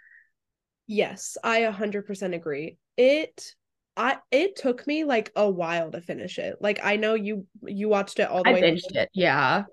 Yes, 0.88 1.38
I 1.44 1.62
100% 1.62 2.36
agree. 2.36 2.78
It 2.98 3.56
I 4.01 4.17
it 4.31 4.55
took 4.55 4.88
me 4.88 5.03
like 5.03 5.31
a 5.36 5.48
while 5.50 5.91
to 5.91 6.01
finish 6.01 6.39
it. 6.39 6.58
Like 6.60 6.79
I 6.84 6.96
know 6.96 7.13
you 7.13 7.46
you 7.63 7.88
watched 7.88 8.20
it 8.20 8.29
all 8.29 8.43
the 8.43 8.50
I 8.50 8.53
way. 8.53 8.62
binged 8.62 8.96
it. 8.96 9.10
Yeah. 9.13 9.65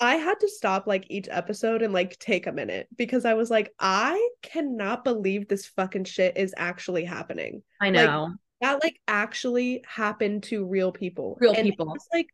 I 0.00 0.16
had 0.16 0.38
to 0.40 0.48
stop 0.48 0.86
like 0.86 1.06
each 1.08 1.28
episode 1.30 1.82
and 1.82 1.92
like 1.92 2.18
take 2.18 2.46
a 2.46 2.52
minute 2.52 2.88
because 2.96 3.24
I 3.24 3.34
was 3.34 3.50
like, 3.50 3.72
I 3.80 4.28
cannot 4.42 5.02
believe 5.04 5.48
this 5.48 5.66
fucking 5.66 6.04
shit 6.04 6.36
is 6.36 6.54
actually 6.56 7.04
happening. 7.04 7.62
I 7.80 7.90
Like, 7.90 7.94
know. 8.06 8.34
that 8.60 8.82
like 8.82 9.00
actually 9.08 9.82
happened 9.86 10.44
to 10.44 10.64
real 10.66 10.92
people. 10.92 11.36
Real 11.40 11.54
And 11.54 11.64
people. 11.64 11.94
It's 11.94 12.08
like 12.12 12.28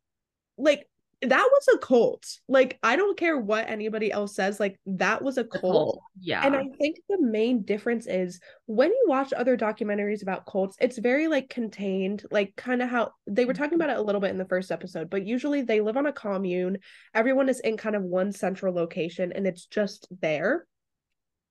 like 0.58 0.88
that 1.22 1.48
was 1.50 1.68
a 1.74 1.78
cult. 1.78 2.38
Like 2.48 2.78
I 2.82 2.96
don't 2.96 3.16
care 3.16 3.36
what 3.36 3.68
anybody 3.68 4.10
else 4.10 4.34
says, 4.34 4.58
like 4.58 4.80
that 4.86 5.22
was 5.22 5.36
a 5.36 5.44
cult. 5.44 5.62
cult. 5.62 6.00
Yeah. 6.20 6.44
And 6.44 6.56
I 6.56 6.64
think 6.78 6.96
the 7.08 7.20
main 7.20 7.62
difference 7.62 8.06
is 8.06 8.40
when 8.66 8.88
you 8.90 9.04
watch 9.06 9.32
other 9.34 9.56
documentaries 9.56 10.22
about 10.22 10.46
cults, 10.46 10.76
it's 10.80 10.98
very 10.98 11.28
like 11.28 11.50
contained, 11.50 12.24
like 12.30 12.56
kind 12.56 12.80
of 12.80 12.88
how 12.88 13.12
they 13.26 13.44
were 13.44 13.54
talking 13.54 13.74
about 13.74 13.90
it 13.90 13.98
a 13.98 14.02
little 14.02 14.20
bit 14.20 14.30
in 14.30 14.38
the 14.38 14.46
first 14.46 14.70
episode, 14.72 15.10
but 15.10 15.26
usually 15.26 15.60
they 15.62 15.80
live 15.80 15.98
on 15.98 16.06
a 16.06 16.12
commune. 16.12 16.78
Everyone 17.14 17.48
is 17.50 17.60
in 17.60 17.76
kind 17.76 17.96
of 17.96 18.02
one 18.02 18.32
central 18.32 18.74
location 18.74 19.32
and 19.32 19.46
it's 19.46 19.66
just 19.66 20.08
there. 20.22 20.66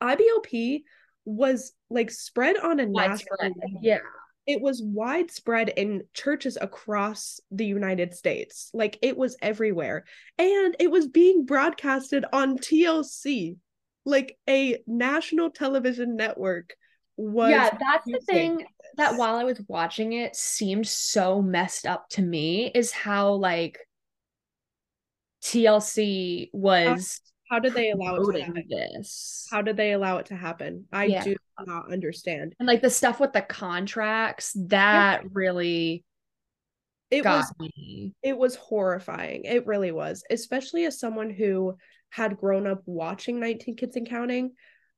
IBLP 0.02 0.82
was 1.26 1.74
like 1.92 2.10
spread 2.10 2.58
on 2.58 2.80
a 2.80 2.88
national. 2.88 3.38
Yeah. 3.82 4.00
It 4.50 4.62
was 4.62 4.82
widespread 4.84 5.70
in 5.70 6.06
churches 6.16 6.58
across 6.60 7.40
the 7.52 7.68
United 7.68 8.16
States. 8.16 8.72
Like 8.74 8.98
it 9.04 9.16
was 9.16 9.38
everywhere. 9.44 10.06
And 10.40 10.76
it 10.80 10.90
was 10.90 11.08
being 11.08 11.46
broadcasted 11.46 12.26
on 12.34 12.58
TLC, 12.58 13.58
like 14.06 14.38
a 14.50 14.82
national 14.88 15.52
television 15.52 16.16
network 16.16 16.74
was 17.16 17.52
yeah, 17.52 17.70
that's 17.70 18.06
the 18.06 18.22
thing 18.26 18.66
that 18.98 19.18
while 19.18 19.36
I 19.36 19.44
was 19.44 19.62
watching 19.68 20.14
it 20.14 20.36
seemed 20.36 20.88
so 20.88 21.44
messed 21.44 21.86
up 21.86 22.10
to 22.12 22.22
me 22.24 22.72
is 22.74 22.92
how 22.92 23.34
like 23.34 23.78
TLC 25.44 26.46
uh, 26.46 26.50
was 26.54 27.22
how 27.50 27.60
did 27.60 27.74
they 27.74 27.92
allow 27.92 28.16
it 28.16 28.34
to 28.34 28.42
happen? 28.44 28.66
this. 28.70 29.48
How 29.50 29.62
did 29.62 29.76
they 29.78 29.94
allow 29.94 30.18
it 30.18 30.28
to 30.28 30.36
happen? 30.36 30.86
I 30.92 31.06
Yeah. 31.06 31.24
do 31.24 31.36
not 31.66 31.92
understand. 31.92 32.56
and 32.60 32.68
like 32.68 32.82
the 32.82 32.90
stuff 32.90 33.20
with 33.20 33.34
the 33.34 33.42
contracts, 33.42 34.54
that 34.68 35.24
really 35.34 36.04
It 37.12 37.24
got 37.24 37.38
was 37.40 37.54
me. 37.76 38.14
it 38.24 38.38
was 38.38 38.56
horrifying. 38.56 39.44
It 39.46 39.66
really 39.66 39.92
was, 39.92 40.24
especially 40.30 40.86
as 40.86 41.00
someone 41.00 41.30
who 41.32 41.76
had 42.12 42.38
grown 42.38 42.66
up 42.68 42.82
watching 42.86 43.40
19 43.40 43.76
Kids 43.76 43.96
and 43.96 44.08
Counting. 44.08 44.52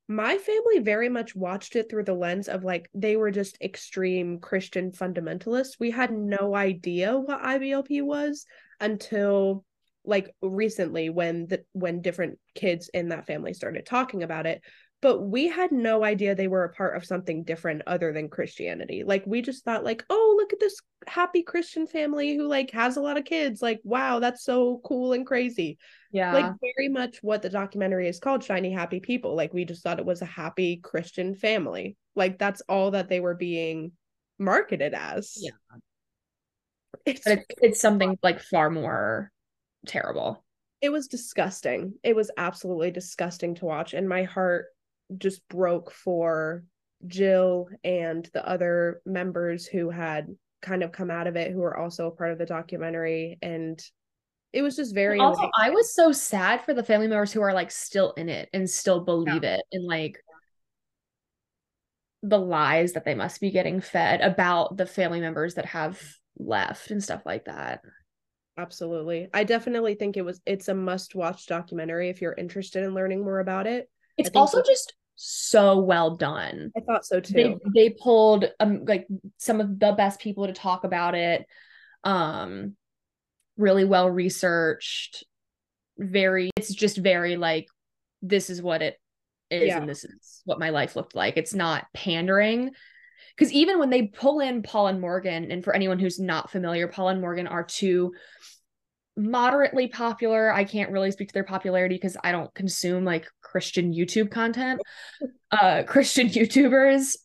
My 0.07 0.37
family 0.37 0.79
very 0.79 1.07
much 1.07 1.35
watched 1.35 1.75
it 1.77 1.89
through 1.89 2.03
the 2.03 2.13
lens 2.13 2.49
of 2.49 2.63
like 2.65 2.89
they 2.93 3.15
were 3.15 3.31
just 3.31 3.57
extreme 3.61 4.39
Christian 4.39 4.91
fundamentalists. 4.91 5.79
We 5.79 5.91
had 5.91 6.11
no 6.11 6.53
idea 6.53 7.17
what 7.17 7.41
IBLP 7.41 8.01
was 8.01 8.45
until 8.81 9.63
like 10.03 10.33
recently 10.41 11.09
when 11.09 11.47
the 11.47 11.63
when 11.73 12.01
different 12.01 12.39
kids 12.55 12.89
in 12.93 13.09
that 13.09 13.27
family 13.27 13.53
started 13.53 13.85
talking 13.85 14.23
about 14.23 14.47
it 14.47 14.61
but 15.01 15.19
we 15.19 15.47
had 15.47 15.71
no 15.71 16.03
idea 16.03 16.35
they 16.35 16.47
were 16.47 16.63
a 16.63 16.73
part 16.73 16.95
of 16.95 17.03
something 17.03 17.43
different 17.43 17.81
other 17.87 18.13
than 18.13 18.29
Christianity. 18.29 19.03
Like 19.03 19.23
we 19.25 19.41
just 19.41 19.65
thought 19.65 19.83
like, 19.83 20.05
"Oh, 20.11 20.35
look 20.37 20.53
at 20.53 20.59
this 20.59 20.79
happy 21.07 21.41
Christian 21.41 21.87
family 21.87 22.35
who 22.35 22.47
like 22.47 22.69
has 22.71 22.97
a 22.97 23.01
lot 23.01 23.17
of 23.17 23.25
kids. 23.25 23.63
Like, 23.63 23.81
wow, 23.83 24.19
that's 24.19 24.43
so 24.43 24.79
cool 24.85 25.13
and 25.13 25.25
crazy." 25.25 25.79
Yeah. 26.11 26.33
Like 26.33 26.53
very 26.61 26.87
much 26.87 27.17
what 27.23 27.41
the 27.41 27.49
documentary 27.49 28.07
is 28.07 28.19
called 28.19 28.43
Shiny 28.43 28.71
Happy 28.71 28.99
People. 28.99 29.35
Like 29.35 29.53
we 29.53 29.65
just 29.65 29.81
thought 29.81 29.99
it 29.99 30.05
was 30.05 30.21
a 30.21 30.25
happy 30.25 30.77
Christian 30.77 31.33
family. 31.33 31.97
Like 32.15 32.37
that's 32.37 32.61
all 32.69 32.91
that 32.91 33.09
they 33.09 33.19
were 33.19 33.35
being 33.35 33.93
marketed 34.37 34.93
as. 34.93 35.35
Yeah. 35.37 35.51
It's 37.07 37.23
but 37.23 37.39
it's, 37.39 37.45
it's 37.61 37.81
something 37.81 38.19
like 38.21 38.39
far 38.39 38.69
more 38.69 39.31
terrible. 39.85 40.43
it 40.81 40.91
was 40.91 41.07
disgusting. 41.07 41.93
It 42.03 42.15
was 42.15 42.31
absolutely 42.37 42.91
disgusting 42.91 43.55
to 43.55 43.65
watch 43.65 43.93
and 43.93 44.07
my 44.09 44.23
heart 44.23 44.65
just 45.17 45.47
broke 45.47 45.91
for 45.91 46.63
Jill 47.07 47.67
and 47.83 48.29
the 48.33 48.47
other 48.47 49.01
members 49.05 49.65
who 49.65 49.89
had 49.89 50.27
kind 50.61 50.83
of 50.83 50.91
come 50.91 51.09
out 51.11 51.27
of 51.27 51.35
it 51.35 51.51
who 51.51 51.59
were 51.59 51.75
also 51.75 52.07
a 52.07 52.11
part 52.11 52.31
of 52.31 52.37
the 52.37 52.45
documentary 52.45 53.37
and 53.41 53.83
it 54.53 54.61
was 54.61 54.75
just 54.75 54.93
very 54.93 55.19
also, 55.19 55.41
like, 55.41 55.51
I 55.57 55.69
was 55.69 55.93
so 55.93 56.11
sad 56.11 56.63
for 56.63 56.73
the 56.73 56.83
family 56.83 57.07
members 57.07 57.31
who 57.31 57.41
are 57.41 57.53
like 57.53 57.71
still 57.71 58.11
in 58.13 58.29
it 58.29 58.49
and 58.53 58.69
still 58.69 59.03
believe 59.03 59.43
it 59.43 59.61
and 59.71 59.85
like 59.85 60.17
the 62.21 62.37
lies 62.37 62.93
that 62.93 63.05
they 63.05 63.15
must 63.15 63.41
be 63.41 63.49
getting 63.49 63.81
fed 63.81 64.21
about 64.21 64.77
the 64.77 64.85
family 64.85 65.21
members 65.21 65.55
that 65.55 65.65
have 65.65 65.99
left 66.37 66.91
and 66.91 67.03
stuff 67.03 67.21
like 67.25 67.45
that. 67.45 67.81
Absolutely. 68.57 69.29
I 69.33 69.43
definitely 69.43 69.95
think 69.95 70.17
it 70.17 70.23
was 70.23 70.41
it's 70.45 70.67
a 70.67 70.73
must 70.73 71.15
watch 71.15 71.45
documentary 71.47 72.09
if 72.09 72.21
you're 72.21 72.33
interested 72.33 72.83
in 72.83 72.93
learning 72.93 73.23
more 73.23 73.39
about 73.39 73.67
it. 73.67 73.89
It's 74.17 74.29
also 74.35 74.57
that- 74.57 74.65
just 74.67 74.93
so 75.15 75.77
well 75.79 76.15
done. 76.15 76.71
I 76.75 76.79
thought 76.81 77.05
so 77.05 77.19
too. 77.19 77.33
They 77.33 77.55
they 77.75 77.89
pulled 77.89 78.45
um 78.59 78.85
like 78.85 79.07
some 79.37 79.61
of 79.61 79.79
the 79.79 79.91
best 79.91 80.19
people 80.19 80.47
to 80.47 80.53
talk 80.53 80.83
about 80.83 81.15
it. 81.15 81.45
Um 82.03 82.75
really 83.57 83.85
well 83.85 84.09
researched. 84.09 85.23
Very 85.97 86.49
it's 86.57 86.73
just 86.73 86.97
very 86.97 87.37
like 87.37 87.67
this 88.21 88.49
is 88.49 88.61
what 88.61 88.81
it 88.81 88.99
is 89.51 89.67
Yeah. 89.67 89.77
and 89.79 89.89
this 89.89 90.03
is 90.03 90.41
what 90.45 90.59
my 90.59 90.69
life 90.69 90.95
looked 90.95 91.15
like. 91.15 91.37
It's 91.37 91.53
not 91.53 91.85
pandering. 91.93 92.71
Because 93.35 93.53
even 93.53 93.79
when 93.79 93.89
they 93.89 94.07
pull 94.07 94.39
in 94.39 94.63
Paul 94.63 94.87
and 94.87 95.01
Morgan, 95.01 95.51
and 95.51 95.63
for 95.63 95.75
anyone 95.75 95.99
who's 95.99 96.19
not 96.19 96.51
familiar, 96.51 96.87
Paul 96.87 97.09
and 97.09 97.21
Morgan 97.21 97.47
are 97.47 97.63
two 97.63 98.13
moderately 99.17 99.87
popular. 99.87 100.53
I 100.53 100.63
can't 100.63 100.91
really 100.91 101.11
speak 101.11 101.29
to 101.29 101.33
their 101.33 101.43
popularity 101.43 101.95
because 101.95 102.17
I 102.23 102.31
don't 102.31 102.53
consume 102.53 103.05
like 103.05 103.27
Christian 103.41 103.93
YouTube 103.93 104.31
content. 104.31 104.81
Uh 105.51 105.83
Christian 105.83 106.29
YouTubers 106.29 107.17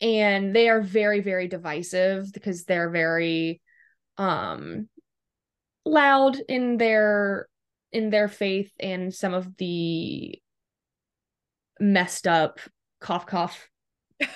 and 0.00 0.54
they 0.54 0.68
are 0.68 0.80
very 0.80 1.20
very 1.20 1.48
divisive 1.48 2.32
because 2.32 2.62
they're 2.62 2.90
very 2.90 3.60
um 4.18 4.88
loud 5.84 6.38
in 6.48 6.76
their 6.76 7.48
in 7.90 8.10
their 8.10 8.28
faith 8.28 8.70
and 8.78 9.12
some 9.12 9.34
of 9.34 9.56
the 9.56 10.38
messed 11.80 12.28
up 12.28 12.60
cough 13.00 13.26
cough 13.26 13.68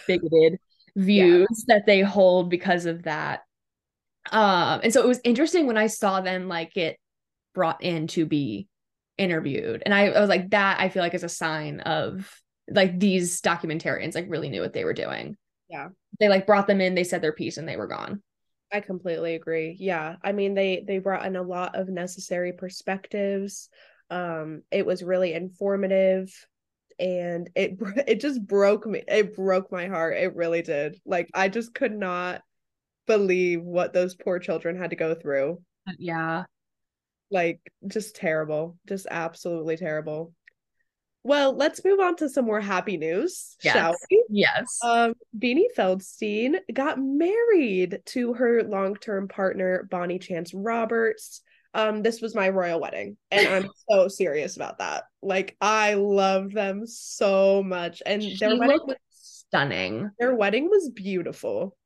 bigoted 0.09 0.59
views 0.97 1.65
that 1.69 1.87
they 1.87 2.01
hold 2.01 2.51
because 2.51 2.87
of 2.87 3.05
that 3.05 3.43
um 4.33 4.81
and 4.83 4.93
so 4.93 5.01
it 5.03 5.07
was 5.07 5.21
interesting 5.25 5.67
when 5.67 5.77
i 5.77 5.87
saw 5.87 6.21
them 6.21 6.49
like 6.49 6.73
get 6.73 6.97
brought 7.55 7.83
in 7.83 8.07
to 8.07 8.27
be 8.27 8.67
interviewed 9.19 9.83
and 9.85 9.95
I, 9.95 10.09
I 10.09 10.21
was 10.21 10.29
like 10.29 10.51
that 10.51 10.81
i 10.81 10.89
feel 10.89 11.03
like 11.03 11.15
is 11.15 11.23
a 11.23 11.29
sign 11.29 11.81
of 11.81 12.31
like 12.69 12.99
these 12.99 13.41
documentarians 13.41 14.15
like 14.15 14.27
really 14.29 14.49
knew 14.49 14.61
what 14.61 14.73
they 14.73 14.85
were 14.85 14.93
doing 14.95 15.37
Yeah. 15.69 15.89
they 16.19 16.29
like 16.29 16.47
brought 16.47 16.67
them 16.67 16.81
in 16.81 16.95
they 16.95 17.05
said 17.05 17.23
their 17.23 17.33
piece 17.33 17.57
and 17.59 17.69
they 17.69 17.77
were 17.77 17.87
gone 17.87 18.23
I 18.73 18.81
completely 18.81 19.37
agree. 19.37 19.77
Yeah. 19.79 20.17
I 20.25 20.33
mean 20.33 20.55
they 20.55 20.83
they 20.85 20.99
brought 20.99 21.25
in 21.25 21.37
a 21.37 21.43
lot 21.43 21.77
of 21.77 21.89
necessary 21.89 22.53
perspectives. 22.53 23.69
Um 24.11 24.63
it 24.73 24.85
was 24.85 25.05
really 25.05 25.35
informative 25.35 26.35
and 26.99 27.51
it 27.55 27.77
it 28.07 28.21
just 28.21 28.45
broke 28.47 28.87
me. 28.87 29.03
It 29.07 29.35
broke 29.37 29.71
my 29.73 29.87
heart. 29.87 30.17
It 30.17 30.35
really 30.37 30.63
did. 30.63 31.01
Like 31.05 31.29
I 31.35 31.49
just 31.49 31.75
could 31.75 31.93
not 31.97 32.43
believe 33.07 33.63
what 33.63 33.93
those 33.93 34.15
poor 34.15 34.39
children 34.39 34.77
had 34.77 34.91
to 34.91 34.97
go 34.97 35.15
through. 35.15 35.63
yeah 35.99 36.45
Like 37.31 37.61
just 37.87 38.17
terrible. 38.17 38.77
Just 38.87 39.07
absolutely 39.11 39.77
terrible. 39.77 40.33
Well, 41.23 41.57
let's 41.57 41.85
move 41.85 41.99
on 41.99 42.15
to 42.17 42.29
some 42.29 42.45
more 42.45 42.61
happy 42.61 42.97
news, 42.97 43.57
shall 43.61 43.91
Yes. 43.91 43.97
we? 44.11 44.25
yes 44.29 44.79
Um, 44.85 45.15
Beanie 45.37 45.67
Feldstein 45.77 46.59
got 46.73 47.01
married 47.01 48.01
to 48.07 48.35
her 48.35 48.63
long-term 48.63 49.27
partner, 49.27 49.89
Bonnie 49.91 50.21
Chance 50.21 50.55
Roberts. 50.55 51.43
Um, 51.77 52.03
this 52.03 52.23
was 52.23 52.35
my 52.35 52.49
royal 52.49 52.81
wedding, 52.81 53.19
and 53.31 53.47
I'm 53.47 53.69
so 53.91 54.09
serious 54.09 54.57
about 54.57 54.79
that. 54.79 55.05
Like, 55.21 55.59
I 55.61 55.93
love 55.93 56.51
them 56.53 56.87
so 56.87 57.63
much, 57.63 58.03
and 58.07 58.23
she 58.23 58.35
their 58.39 58.57
wedding 58.57 58.81
was, 58.87 58.97
stunning 59.11 60.11
their 60.19 60.35
wedding 60.35 60.71
was 60.71 60.89
beautiful, 60.89 61.77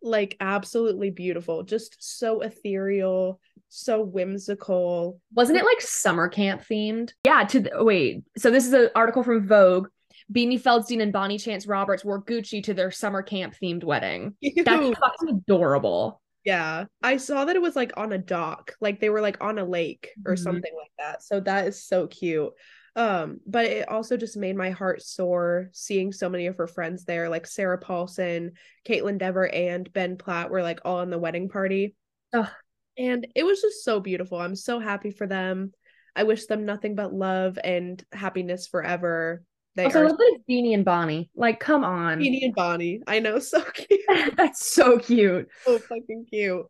like 0.00 0.34
absolutely 0.40 1.10
beautiful, 1.10 1.62
just 1.62 1.96
so 1.98 2.40
ethereal, 2.40 3.38
so 3.68 4.00
whimsical. 4.00 5.20
Wasn't 5.34 5.58
it 5.58 5.64
like 5.66 5.82
summer 5.82 6.28
camp 6.28 6.62
themed? 6.62 7.12
Yeah, 7.26 7.44
to 7.44 7.60
the, 7.60 7.84
wait. 7.84 8.24
So 8.38 8.50
this 8.50 8.66
is 8.66 8.72
an 8.72 8.88
article 8.94 9.22
from 9.22 9.46
Vogue. 9.46 9.88
Beanie 10.32 10.60
Feldstein 10.60 11.02
and 11.02 11.12
Bonnie 11.12 11.38
Chance 11.38 11.66
Roberts 11.66 12.02
wore 12.02 12.22
Gucci 12.22 12.62
to 12.64 12.72
their 12.72 12.90
summer 12.90 13.22
camp 13.22 13.54
themed 13.62 13.84
wedding. 13.84 14.36
Cute. 14.42 14.64
That's 14.64 14.98
fucking 14.98 15.28
adorable. 15.28 16.22
Yeah, 16.48 16.86
I 17.02 17.18
saw 17.18 17.44
that 17.44 17.56
it 17.56 17.60
was 17.60 17.76
like 17.76 17.92
on 17.98 18.10
a 18.10 18.16
dock, 18.16 18.74
like 18.80 19.00
they 19.00 19.10
were 19.10 19.20
like 19.20 19.36
on 19.44 19.58
a 19.58 19.66
lake 19.66 20.14
or 20.24 20.34
Mhm. 20.34 20.38
something 20.38 20.74
like 20.74 20.92
that. 20.98 21.22
So 21.22 21.40
that 21.40 21.66
is 21.66 21.84
so 21.84 22.06
cute. 22.06 22.54
Um, 22.96 23.40
but 23.46 23.66
it 23.66 23.86
also 23.86 24.16
just 24.16 24.34
made 24.34 24.56
my 24.56 24.70
heart 24.70 25.02
sore 25.02 25.68
seeing 25.72 26.10
so 26.10 26.30
many 26.30 26.46
of 26.46 26.56
her 26.56 26.66
friends 26.66 27.04
there, 27.04 27.28
like 27.28 27.46
Sarah 27.46 27.76
Paulson, 27.76 28.52
Kaitlyn 28.86 29.18
Dever, 29.18 29.46
and 29.46 29.92
Ben 29.92 30.16
Platt 30.16 30.50
were 30.50 30.62
like 30.62 30.80
all 30.86 31.02
in 31.02 31.10
the 31.10 31.18
wedding 31.18 31.50
party. 31.50 31.94
Ugh. 32.32 32.48
And 32.96 33.26
it 33.34 33.44
was 33.44 33.60
just 33.60 33.84
so 33.84 34.00
beautiful. 34.00 34.38
I'm 34.38 34.56
so 34.56 34.80
happy 34.80 35.10
for 35.10 35.26
them. 35.26 35.72
I 36.16 36.22
wish 36.22 36.46
them 36.46 36.64
nothing 36.64 36.94
but 36.94 37.12
love 37.12 37.58
and 37.62 38.02
happiness 38.10 38.66
forever. 38.66 39.42
They 39.78 39.84
Also, 39.84 40.00
are 40.00 40.08
look 40.08 40.18
at 40.20 40.40
Beanie 40.50 40.74
and 40.74 40.84
Bonnie. 40.84 41.30
Like, 41.36 41.60
come 41.60 41.84
on. 41.84 42.18
Beanie 42.18 42.42
and 42.42 42.54
Bonnie. 42.54 43.00
I 43.06 43.20
know, 43.20 43.38
so 43.38 43.62
cute. 43.62 44.00
That's 44.36 44.66
so 44.66 44.98
cute. 44.98 45.48
so 45.64 45.78
fucking 45.78 46.26
cute. 46.28 46.66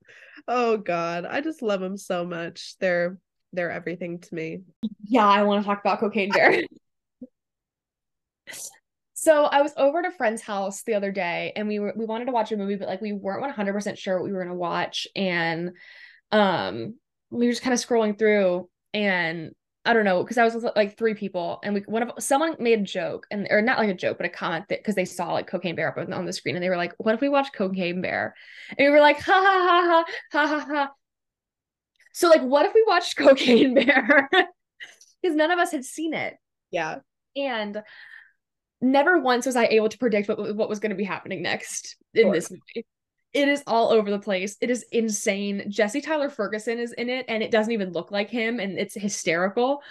Oh 0.46 0.76
god, 0.76 1.24
I 1.24 1.40
just 1.40 1.62
love 1.62 1.80
them 1.80 1.96
so 1.96 2.26
much. 2.26 2.74
They're 2.80 3.18
they're 3.54 3.70
everything 3.70 4.18
to 4.18 4.34
me. 4.34 4.58
Yeah, 5.04 5.26
I 5.26 5.44
want 5.44 5.62
to 5.62 5.66
talk 5.66 5.80
about 5.80 6.00
Cocaine 6.00 6.28
Bear. 6.28 6.64
so 9.14 9.44
I 9.44 9.62
was 9.62 9.72
over 9.78 10.00
at 10.00 10.04
a 10.04 10.10
friend's 10.10 10.42
house 10.42 10.82
the 10.82 10.92
other 10.92 11.10
day 11.10 11.54
and 11.56 11.66
we 11.66 11.78
were 11.78 11.94
we 11.96 12.04
wanted 12.04 12.26
to 12.26 12.32
watch 12.32 12.52
a 12.52 12.58
movie, 12.58 12.76
but 12.76 12.88
like 12.88 13.00
we 13.00 13.12
weren't 13.14 13.56
100% 13.56 13.96
sure 13.96 14.18
what 14.18 14.24
we 14.24 14.32
were 14.34 14.44
gonna 14.44 14.54
watch. 14.54 15.08
And 15.16 15.70
um 16.30 16.96
we 17.30 17.46
were 17.46 17.52
just 17.52 17.62
kind 17.62 17.72
of 17.72 17.80
scrolling 17.80 18.18
through 18.18 18.68
and 18.92 19.52
I 19.84 19.94
don't 19.94 20.04
know, 20.04 20.22
because 20.22 20.38
I 20.38 20.44
was 20.44 20.54
with 20.54 20.66
like 20.76 20.98
three 20.98 21.14
people 21.14 21.60
and 21.62 21.72
we 21.74 21.80
one 21.82 22.02
of 22.02 22.22
someone 22.22 22.56
made 22.58 22.80
a 22.80 22.82
joke 22.82 23.26
and 23.30 23.46
or 23.50 23.62
not 23.62 23.78
like 23.78 23.88
a 23.88 23.94
joke, 23.94 24.18
but 24.18 24.26
a 24.26 24.30
comment 24.30 24.66
that 24.68 24.80
because 24.80 24.94
they 24.94 25.04
saw 25.04 25.32
like 25.32 25.46
Cocaine 25.46 25.76
Bear 25.76 25.88
up 25.88 25.96
on- 25.96 26.12
on 26.12 26.26
the 26.26 26.32
screen 26.32 26.56
and 26.56 26.62
they 26.62 26.68
were 26.68 26.76
like, 26.76 26.92
What 26.98 27.14
if 27.14 27.20
we 27.20 27.28
watch 27.28 27.52
Cocaine 27.54 28.02
Bear? 28.02 28.34
And 28.76 28.86
we 28.86 28.90
were 28.90 29.00
like, 29.00 29.20
ha 29.20 29.32
ha 29.32 29.66
ha 29.68 30.04
ha 30.32 30.46
ha 30.46 30.58
ha 30.58 30.66
ha. 30.74 30.90
So 32.12 32.28
like 32.28 32.42
what 32.42 32.66
if 32.66 32.74
we 32.74 32.84
watched 32.86 33.16
Cocaine 33.16 33.74
Bear? 33.74 34.28
because 35.22 35.36
none 35.36 35.50
of 35.50 35.58
us 35.58 35.72
had 35.72 35.84
seen 35.84 36.12
it. 36.14 36.36
Yeah. 36.70 36.96
And 37.36 37.82
never 38.80 39.18
once 39.18 39.46
was 39.46 39.56
I 39.56 39.66
able 39.66 39.88
to 39.88 39.98
predict 39.98 40.28
what, 40.28 40.54
what 40.54 40.68
was 40.68 40.80
going 40.80 40.90
to 40.90 40.96
be 40.96 41.04
happening 41.04 41.42
next 41.42 41.96
in 42.14 42.30
this 42.30 42.50
movie. 42.50 42.86
It 43.32 43.48
is 43.48 43.62
all 43.66 43.90
over 43.90 44.10
the 44.10 44.18
place. 44.18 44.56
It 44.60 44.70
is 44.70 44.84
insane. 44.90 45.70
Jesse 45.70 46.00
Tyler 46.00 46.30
Ferguson 46.30 46.78
is 46.78 46.92
in 46.92 47.08
it 47.10 47.26
and 47.28 47.42
it 47.42 47.50
doesn't 47.50 47.72
even 47.72 47.92
look 47.92 48.10
like 48.10 48.30
him 48.30 48.58
and 48.58 48.78
it's 48.78 48.94
hysterical. 48.94 49.82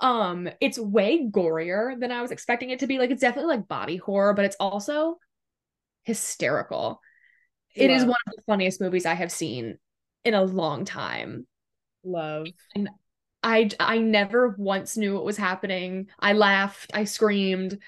Um 0.00 0.48
it's 0.60 0.78
way 0.78 1.26
gorier 1.28 1.98
than 1.98 2.12
I 2.12 2.22
was 2.22 2.30
expecting 2.30 2.70
it 2.70 2.80
to 2.80 2.86
be. 2.86 2.98
Like 2.98 3.10
it's 3.10 3.20
definitely 3.20 3.56
like 3.56 3.68
body 3.68 3.96
horror, 3.96 4.34
but 4.34 4.44
it's 4.44 4.56
also 4.60 5.18
hysterical. 6.04 7.00
It 7.74 7.90
is 7.90 8.02
Love, 8.02 8.08
one 8.08 8.16
of 8.26 8.32
the 8.36 8.42
funniest 8.46 8.80
movies 8.80 9.06
I 9.06 9.14
have 9.14 9.32
seen 9.32 9.78
in 10.24 10.34
a 10.34 10.44
long 10.44 10.84
time. 10.84 11.46
love. 12.04 12.46
And 12.74 12.88
I 13.42 13.70
I 13.78 13.98
never 13.98 14.54
once 14.58 14.96
knew 14.96 15.14
what 15.14 15.24
was 15.24 15.36
happening. 15.36 16.08
I 16.18 16.32
laughed, 16.32 16.90
I 16.94 17.04
screamed. 17.04 17.78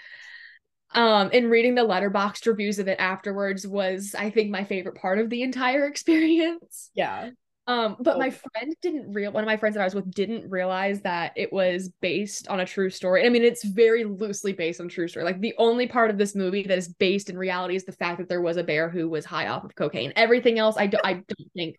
Um, 0.95 1.31
and 1.33 1.51
reading 1.51 1.75
the 1.75 1.83
Letterboxd 1.83 2.47
reviews 2.47 2.79
of 2.79 2.89
it 2.89 2.99
afterwards 2.99 3.67
was, 3.67 4.15
I 4.19 4.31
think, 4.31 4.51
my 4.51 4.65
favorite 4.65 4.95
part 4.97 5.19
of 5.19 5.29
the 5.31 5.43
entire 5.43 5.87
experience. 5.89 6.91
Yeah. 6.95 7.31
Um, 7.67 7.97
but 8.01 8.17
Oh. 8.17 8.19
my 8.19 8.31
friend 8.31 8.75
didn't 8.81 9.13
real 9.13 9.31
one 9.31 9.45
of 9.45 9.47
my 9.47 9.59
friends 9.59 9.75
that 9.75 9.83
I 9.83 9.85
was 9.85 9.95
with 9.95 10.11
didn't 10.11 10.49
realize 10.49 11.03
that 11.03 11.33
it 11.37 11.53
was 11.53 11.91
based 12.01 12.49
on 12.49 12.61
a 12.61 12.65
true 12.65 12.89
story. 12.89 13.27
I 13.27 13.29
mean, 13.29 13.45
it's 13.45 13.63
very 13.63 14.05
loosely 14.05 14.55
based 14.55 14.81
on 14.81 14.89
true 14.89 15.07
story. 15.07 15.27
Like 15.27 15.41
the 15.41 15.55
only 15.59 15.87
part 15.87 16.11
of 16.11 16.17
this 16.17 16.35
movie 16.35 16.63
that 16.63 16.79
is 16.79 16.89
based 16.89 17.29
in 17.29 17.37
reality 17.37 17.77
is 17.77 17.85
the 17.85 17.93
fact 17.93 18.19
that 18.21 18.29
there 18.31 18.41
was 18.41 18.57
a 18.57 18.65
bear 18.65 18.89
who 18.89 19.07
was 19.11 19.27
high 19.27 19.49
off 19.49 19.65
of 19.65 19.75
cocaine. 19.75 20.15
Everything 20.17 20.59
else, 20.59 20.77
I 20.79 20.87
don't, 20.87 21.05
I 21.05 21.13
don't 21.13 21.53
think 21.55 21.77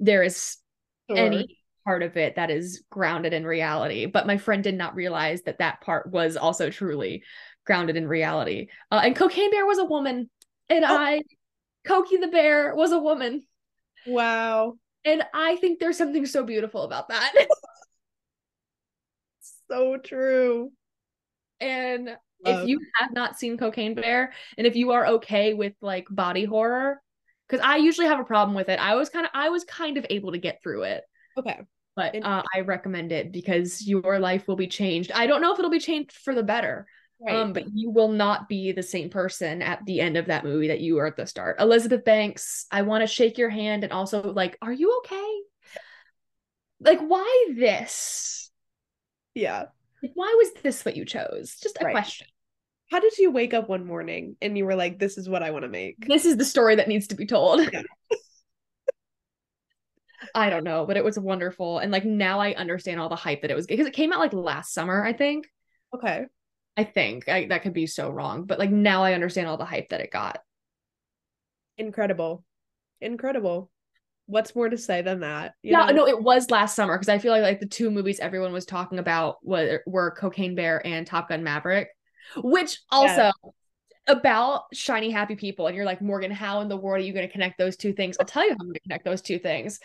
there 0.00 0.22
is 0.22 0.56
Sure. 1.10 1.16
any 1.18 1.58
part 1.84 2.02
of 2.02 2.16
it 2.16 2.36
that 2.36 2.50
is 2.50 2.82
grounded 2.90 3.32
in 3.32 3.46
reality. 3.46 4.06
But 4.06 4.26
my 4.26 4.36
friend 4.38 4.62
did 4.62 4.74
not 4.76 4.94
realize 4.94 5.42
that 5.42 5.58
that 5.58 5.80
part 5.80 6.10
was 6.10 6.36
also 6.36 6.70
truly 6.70 7.22
grounded 7.68 7.96
in 7.96 8.08
reality. 8.08 8.66
Uh, 8.90 9.02
and 9.04 9.14
Cocaine 9.14 9.52
Bear 9.52 9.64
was 9.66 9.78
a 9.78 9.84
woman, 9.84 10.28
and 10.68 10.84
Oh. 10.84 10.88
I, 10.96 11.22
Cokie 11.86 12.20
the 12.20 12.26
Bear 12.28 12.74
was 12.74 12.90
a 12.92 12.98
woman. 12.98 13.44
Wow. 14.06 14.78
And 15.04 15.22
I 15.32 15.56
think 15.56 15.78
there's 15.78 15.96
something 15.96 16.26
so 16.26 16.42
beautiful 16.42 16.82
about 16.82 17.08
that. 17.10 17.32
So 19.70 19.98
true. 19.98 20.72
and 21.60 22.16
Love. 22.44 22.62
if 22.62 22.68
you 22.68 22.80
have 22.96 23.12
not 23.12 23.38
seen 23.38 23.58
Cocaine 23.58 23.94
Bear, 23.94 24.32
and 24.56 24.66
if 24.66 24.76
you 24.76 24.92
are 24.92 25.06
okay 25.06 25.52
with 25.54 25.74
like 25.82 26.06
body 26.10 26.44
horror, 26.46 27.02
because 27.48 27.64
I 27.64 27.76
usually 27.76 28.06
have 28.06 28.18
a 28.20 28.24
problem 28.24 28.54
with 28.54 28.70
it, 28.70 28.78
I 28.78 28.94
was 28.94 29.10
kind 29.10 29.26
of 29.26 29.30
I 29.34 29.50
was 29.50 29.64
kind 29.64 29.98
of 29.98 30.06
able 30.08 30.32
to 30.32 30.38
get 30.38 30.62
through 30.62 30.84
it. 30.84 31.04
Okay. 31.38 31.58
But 31.96 32.14
uh, 32.22 32.42
I 32.54 32.60
recommend 32.60 33.12
it 33.12 33.30
because 33.32 33.86
your 33.86 34.18
life 34.20 34.46
will 34.48 34.56
be 34.56 34.68
changed. 34.68 35.10
I 35.12 35.26
don't 35.26 35.42
know 35.42 35.52
if 35.52 35.58
it'll 35.58 35.70
be 35.70 35.80
changed 35.80 36.12
for 36.12 36.34
the 36.34 36.44
better, 36.44 36.86
Right. 37.20 37.34
um, 37.34 37.52
but 37.52 37.64
you 37.74 37.90
will 37.90 38.12
not 38.12 38.48
be 38.48 38.72
the 38.72 38.82
same 38.82 39.10
person 39.10 39.60
at 39.60 39.84
the 39.84 40.00
end 40.00 40.16
of 40.16 40.26
that 40.26 40.44
movie 40.44 40.68
that 40.68 40.80
you 40.80 40.94
were 40.94 41.06
at 41.06 41.16
the 41.16 41.26
start. 41.26 41.60
Elizabeth 41.60 42.04
Banks, 42.04 42.66
I 42.70 42.82
want 42.82 43.02
to 43.02 43.08
shake 43.08 43.38
your 43.38 43.50
hand 43.50 43.82
and 43.82 43.92
also 43.92 44.32
like, 44.32 44.56
are 44.62 44.72
you 44.72 44.98
okay? 44.98 45.34
Like, 46.80 47.00
why 47.00 47.48
this? 47.56 48.50
yeah. 49.34 49.66
Like, 50.00 50.12
why 50.14 50.32
was 50.38 50.62
this 50.62 50.84
what 50.84 50.96
you 50.96 51.04
chose? 51.04 51.56
Just 51.60 51.78
a 51.80 51.84
Right. 51.84 51.92
question. 51.92 52.28
How 52.90 53.00
did 53.00 53.18
you 53.18 53.32
wake 53.32 53.52
up 53.52 53.68
one 53.68 53.84
morning 53.84 54.36
and 54.40 54.56
you 54.56 54.64
were 54.64 54.76
like, 54.76 54.98
this 54.98 55.18
is 55.18 55.28
what 55.28 55.42
I 55.42 55.50
want 55.50 55.64
to 55.64 55.68
make? 55.68 55.96
This 56.06 56.24
is 56.24 56.36
the 56.36 56.44
story 56.44 56.76
that 56.76 56.88
needs 56.88 57.08
to 57.08 57.16
be 57.16 57.26
told. 57.26 57.60
Yeah. 57.72 57.82
I 60.34 60.50
don't 60.50 60.64
know, 60.64 60.84
but 60.86 60.96
it 60.96 61.04
was 61.04 61.18
wonderful. 61.18 61.78
And 61.78 61.92
like 61.92 62.04
now 62.04 62.40
I 62.40 62.54
understand 62.54 63.00
all 63.00 63.08
the 63.08 63.16
hype 63.16 63.42
that 63.42 63.50
it 63.50 63.56
was 63.56 63.66
because 63.66 63.86
it 63.86 63.92
came 63.92 64.12
out 64.12 64.20
like 64.20 64.32
last 64.32 64.72
summer, 64.72 65.04
I 65.04 65.12
think. 65.12 65.46
Okay. 65.94 66.26
I 66.78 66.84
think 66.84 67.28
I, 67.28 67.46
that 67.46 67.62
could 67.62 67.72
be 67.72 67.88
so 67.88 68.08
wrong, 68.08 68.44
but 68.44 68.60
like 68.60 68.70
now 68.70 69.02
I 69.02 69.14
understand 69.14 69.48
all 69.48 69.56
the 69.56 69.64
hype 69.64 69.88
that 69.88 70.00
it 70.00 70.12
got. 70.12 70.38
Incredible. 71.76 72.44
Incredible. 73.00 73.68
What's 74.26 74.54
more 74.54 74.68
to 74.68 74.78
say 74.78 75.02
than 75.02 75.20
that? 75.20 75.54
you 75.60 75.72
yeah, 75.72 75.86
know? 75.86 76.04
no, 76.04 76.06
it 76.06 76.22
was 76.22 76.52
last 76.52 76.76
summer 76.76 76.94
because 76.94 77.08
I 77.08 77.18
feel 77.18 77.32
like 77.32 77.42
like 77.42 77.58
the 77.58 77.66
two 77.66 77.90
movies 77.90 78.20
everyone 78.20 78.52
was 78.52 78.64
talking 78.64 79.00
about 79.00 79.38
were 79.42 79.82
were 79.86 80.12
Cocaine 80.12 80.54
Bear 80.54 80.86
and 80.86 81.04
Top 81.04 81.30
Gun 81.30 81.42
Maverick, 81.42 81.88
which 82.36 82.78
also 82.92 83.32
about 84.06 84.66
shiny 84.72 85.10
happy 85.10 85.34
people. 85.34 85.66
And 85.66 85.74
you're 85.74 85.84
like 85.84 86.00
Morgan, 86.00 86.30
how 86.30 86.60
in 86.60 86.68
the 86.68 86.76
world 86.76 87.02
are 87.02 87.06
you 87.06 87.12
going 87.12 87.26
to 87.26 87.32
connect 87.32 87.58
those 87.58 87.76
two 87.76 87.92
things? 87.92 88.16
I'll 88.20 88.26
tell 88.26 88.44
you 88.44 88.50
how 88.50 88.58
I'm 88.60 88.66
going 88.66 88.74
to 88.74 88.80
connect 88.80 89.04
those 89.04 89.20
two 89.20 89.40
things. 89.40 89.80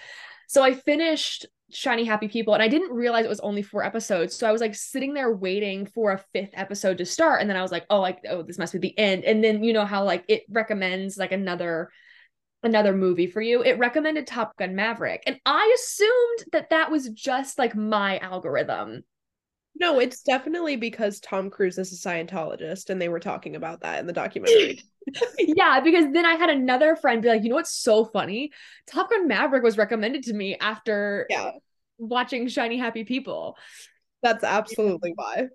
So 0.54 0.62
I 0.62 0.76
finished 0.76 1.48
Shiny 1.72 2.04
Happy 2.04 2.28
People 2.28 2.54
and 2.54 2.62
I 2.62 2.68
didn't 2.68 2.96
realize 2.96 3.26
it 3.26 3.30
was 3.30 3.40
only 3.40 3.64
four 3.64 3.84
episodes. 3.84 4.36
So 4.36 4.48
I 4.48 4.52
was 4.52 4.62
like 4.62 4.76
sitting 4.76 5.16
there 5.16 5.36
waiting 5.36 5.88
for 5.88 6.12
a 6.12 6.24
fifth 6.32 6.52
episode 6.54 7.00
to 7.00 7.08
start. 7.08 7.42
And 7.42 7.50
then 7.50 7.58
I 7.58 7.64
was 7.64 7.72
like, 7.72 7.88
oh, 7.90 8.00
like, 8.02 8.20
oh, 8.30 8.44
this 8.44 8.60
must 8.60 8.72
be 8.72 8.78
the 8.78 8.96
end. 9.00 9.24
And 9.24 9.44
then 9.44 9.64
you 9.64 9.74
know 9.74 9.84
how 9.84 10.04
like 10.04 10.24
it 10.28 10.44
recommends 10.48 11.18
like 11.18 11.32
another 11.32 11.90
another 12.62 12.94
movie 12.94 13.26
for 13.26 13.42
you. 13.42 13.64
It 13.64 13.80
recommended 13.80 14.28
Top 14.28 14.56
Gun 14.56 14.76
Maverick. 14.76 15.24
And 15.26 15.40
I 15.44 15.76
assumed 15.76 16.52
that 16.52 16.70
that 16.70 16.92
was 16.92 17.10
just 17.10 17.58
like 17.58 17.76
my 17.76 18.20
algorithm. 18.20 19.02
No, 19.80 20.00
it's 20.00 20.22
definitely 20.22 20.76
because 20.76 21.20
Tom 21.20 21.50
Cruise 21.50 21.78
is 21.78 21.92
a 21.92 22.08
Scientologist 22.08 22.90
and 22.90 23.02
they 23.02 23.10
were 23.10 23.20
talking 23.20 23.56
about 23.56 23.82
that 23.82 24.00
in 24.00 24.08
the 24.08 24.14
documentary. 24.14 24.82
yeah, 25.40 25.80
because 25.80 26.06
then 26.14 26.26
I 26.26 26.36
had 26.36 26.50
another 26.50 26.96
friend 26.96 27.22
be 27.22 27.28
like, 27.30 27.44
you 27.44 27.50
know 27.50 27.56
what's 27.56 27.74
so 27.76 28.06
funny? 28.06 28.52
Top 28.88 29.10
Gun 29.10 29.28
Maverick 29.28 29.64
was 29.64 29.78
recommended 29.78 30.24
to 30.24 30.34
me 30.34 30.56
after 30.60 31.26
yeah, 31.30 31.52
watching 31.98 32.48
Shiny 32.48 32.78
Happy 32.78 33.04
People. 33.04 33.58
that's 34.22 34.44
absolutely 34.44 35.14
why. 35.16 35.48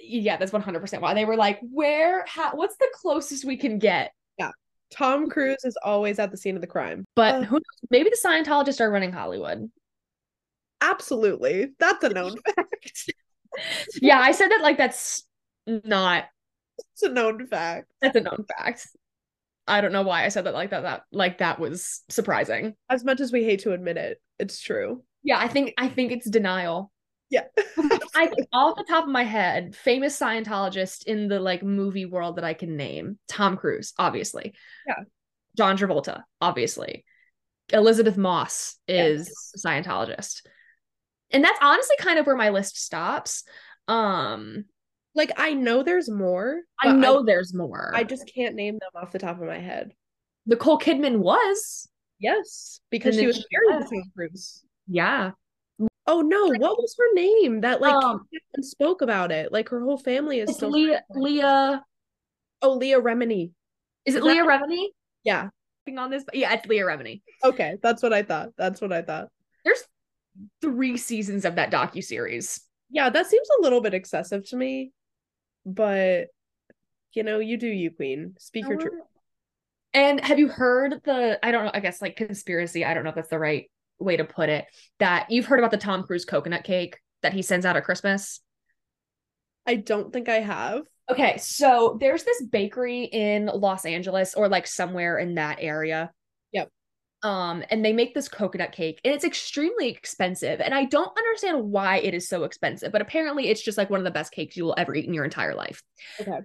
Yeah, 0.00 0.36
that's 0.36 0.52
100% 0.52 1.00
why. 1.00 1.14
They 1.14 1.24
were 1.24 1.36
like, 1.36 1.60
where, 1.60 2.24
how, 2.26 2.52
what's 2.54 2.76
the 2.76 2.88
closest 2.94 3.44
we 3.44 3.56
can 3.56 3.78
get? 3.78 4.12
Yeah. 4.38 4.52
Tom 4.90 5.28
Cruise 5.28 5.64
is 5.64 5.76
always 5.82 6.18
at 6.18 6.30
the 6.30 6.36
scene 6.36 6.54
of 6.54 6.60
the 6.60 6.66
crime. 6.66 7.04
But 7.14 7.34
Uh. 7.34 7.42
who 7.42 7.56
knows? 7.56 7.62
Maybe 7.90 8.08
the 8.10 8.18
Scientologists 8.24 8.80
are 8.80 8.90
running 8.90 9.12
Hollywood. 9.12 9.70
Absolutely. 10.80 11.72
That's 11.78 12.02
a 12.04 12.10
known 12.10 12.36
fact. 12.56 13.10
Yeah, 14.00 14.20
I 14.20 14.32
said 14.32 14.48
that 14.50 14.62
like 14.62 14.78
that's 14.78 15.24
not, 15.66 16.24
It's 16.92 17.02
a 17.02 17.08
known 17.08 17.46
fact. 17.46 17.90
that's 18.00 18.16
a 18.16 18.20
known 18.20 18.44
fact. 18.56 18.86
I 19.66 19.80
don't 19.80 19.92
know 19.92 20.02
why 20.02 20.24
I 20.24 20.28
said 20.28 20.44
that 20.44 20.54
like 20.54 20.70
that. 20.70 20.82
That 20.82 21.02
like 21.12 21.38
that 21.38 21.58
was 21.58 22.02
surprising. 22.08 22.74
As 22.88 23.04
much 23.04 23.20
as 23.20 23.32
we 23.32 23.44
hate 23.44 23.60
to 23.60 23.72
admit 23.72 23.96
it, 23.96 24.20
it's 24.38 24.60
true. 24.60 25.04
Yeah, 25.22 25.38
I 25.38 25.48
think 25.48 25.74
I 25.76 25.88
think 25.88 26.12
it's 26.12 26.28
denial. 26.28 26.90
Yeah. 27.28 27.44
I 28.14 28.30
off 28.52 28.76
the 28.76 28.86
top 28.88 29.04
of 29.04 29.10
my 29.10 29.24
head, 29.24 29.76
famous 29.76 30.18
Scientologist 30.18 31.04
in 31.04 31.28
the 31.28 31.38
like 31.40 31.62
movie 31.62 32.06
world 32.06 32.36
that 32.36 32.44
I 32.44 32.54
can 32.54 32.76
name: 32.76 33.18
Tom 33.28 33.56
Cruise, 33.58 33.92
obviously. 33.98 34.54
Yeah. 34.86 35.04
John 35.56 35.76
Travolta, 35.76 36.22
obviously. 36.40 37.04
Elisabeth 37.70 38.16
Moss 38.16 38.76
is 38.86 39.52
a 39.54 39.68
Scientologist. 39.68 40.42
And 41.30 41.44
that's 41.44 41.58
honestly 41.62 41.96
kind 41.98 42.18
of 42.18 42.26
where 42.26 42.36
my 42.36 42.50
list 42.50 42.80
stops. 42.82 43.44
Um 43.86 44.64
Like 45.14 45.32
I 45.36 45.54
know 45.54 45.82
there's 45.82 46.10
more. 46.10 46.60
I 46.82 46.88
but 46.88 46.96
know 46.96 47.22
there's 47.24 47.54
more. 47.54 47.92
I 47.94 48.04
just 48.04 48.30
can't 48.34 48.54
name 48.54 48.74
them 48.78 48.90
off 49.02 49.12
the 49.12 49.18
top 49.18 49.40
of 49.40 49.46
my 49.46 49.58
head. 49.58 49.92
Nicole 50.46 50.78
Kidman 50.78 51.18
was. 51.18 51.88
Yes, 52.20 52.80
because 52.90 53.16
And 53.16 53.20
she 53.22 53.26
was 53.26 53.36
she 53.36 53.44
married 53.52 53.84
to 53.84 53.88
Tom 53.94 54.02
Cruise. 54.16 54.62
Yeah. 54.86 55.32
Oh 56.06 56.22
no, 56.22 56.46
what 56.48 56.78
was 56.78 56.96
her 56.98 57.14
name? 57.14 57.60
That 57.60 57.80
like 57.80 57.94
Um, 57.94 58.26
spoke 58.62 59.02
about 59.02 59.30
it. 59.30 59.52
Like 59.52 59.68
her 59.68 59.80
whole 59.82 59.98
family 59.98 60.40
is 60.40 60.54
still 60.54 60.70
Leah 60.70 61.02
Leah 61.10 61.84
Oh, 62.60 62.72
Leah 62.72 63.00
Remini. 63.00 63.52
is 64.04 64.14
it 64.16 64.18
Is 64.18 64.24
Leah 64.24 64.44
that- 64.44 64.62
Remini? 64.62 64.86
Yeah. 65.22 65.50
on 65.96 66.10
this? 66.10 66.24
Yeah, 66.32 66.52
it's 66.54 66.66
Leah 66.66 66.84
Remini. 66.84 67.22
Okay, 67.44 67.76
that's 67.82 68.02
what 68.02 68.12
I 68.12 68.22
thought. 68.22 68.50
That's 68.58 68.80
what 68.80 68.92
I 68.92 69.02
thought. 69.02 69.28
There's 69.64 69.82
three 70.60 70.96
seasons 70.96 71.44
of 71.44 71.56
that 71.56 71.70
docu 71.70 72.02
series. 72.02 72.60
Yeah, 72.90 73.10
that 73.10 73.26
seems 73.26 73.48
a 73.58 73.62
little 73.62 73.80
bit 73.80 73.94
excessive 73.94 74.48
to 74.48 74.56
me. 74.56 74.92
But 75.66 76.28
you 77.14 77.22
know, 77.22 77.38
you 77.38 77.56
do 77.56 77.66
you, 77.66 77.90
Queen. 77.90 78.34
Speak 78.38 78.68
your 78.68 78.78
truth. 78.78 78.94
And 79.94 80.20
have 80.20 80.38
you 80.38 80.48
heard 80.48 81.00
the 81.04 81.38
I 81.42 81.50
don't 81.50 81.64
know, 81.64 81.70
I 81.74 81.80
guess 81.80 82.02
like 82.02 82.16
conspiracy, 82.16 82.84
I 82.84 82.94
don't 82.94 83.04
know 83.04 83.10
if 83.10 83.16
that's 83.16 83.30
the 83.30 83.38
right 83.38 83.70
way 83.98 84.16
to 84.16 84.24
put 84.24 84.48
it, 84.48 84.66
that 84.98 85.30
you've 85.30 85.46
heard 85.46 85.58
about 85.58 85.70
the 85.70 85.78
Tom 85.78 86.04
Cruise 86.04 86.24
coconut 86.24 86.64
cake 86.64 86.98
that 87.22 87.32
he 87.32 87.42
sends 87.42 87.66
out 87.66 87.76
at 87.76 87.84
Christmas? 87.84 88.40
I 89.66 89.76
don't 89.76 90.12
think 90.12 90.28
I 90.28 90.40
have. 90.40 90.82
Okay, 91.10 91.38
so 91.38 91.96
there's 92.00 92.22
this 92.22 92.42
bakery 92.42 93.04
in 93.04 93.46
Los 93.46 93.84
Angeles 93.84 94.34
or 94.34 94.48
like 94.48 94.66
somewhere 94.66 95.18
in 95.18 95.34
that 95.34 95.58
area. 95.60 96.12
Um, 97.22 97.64
and 97.70 97.84
they 97.84 97.92
make 97.92 98.14
this 98.14 98.28
coconut 98.28 98.70
cake 98.70 99.00
and 99.04 99.12
it's 99.12 99.24
extremely 99.24 99.88
expensive. 99.88 100.60
And 100.60 100.72
I 100.72 100.84
don't 100.84 101.16
understand 101.18 101.64
why 101.64 101.98
it 101.98 102.14
is 102.14 102.28
so 102.28 102.44
expensive, 102.44 102.92
but 102.92 103.02
apparently 103.02 103.48
it's 103.48 103.62
just 103.62 103.76
like 103.76 103.90
one 103.90 103.98
of 103.98 104.04
the 104.04 104.12
best 104.12 104.32
cakes 104.32 104.56
you 104.56 104.64
will 104.64 104.76
ever 104.78 104.94
eat 104.94 105.06
in 105.06 105.14
your 105.14 105.24
entire 105.24 105.54
life. 105.54 105.82
Okay. 106.20 106.38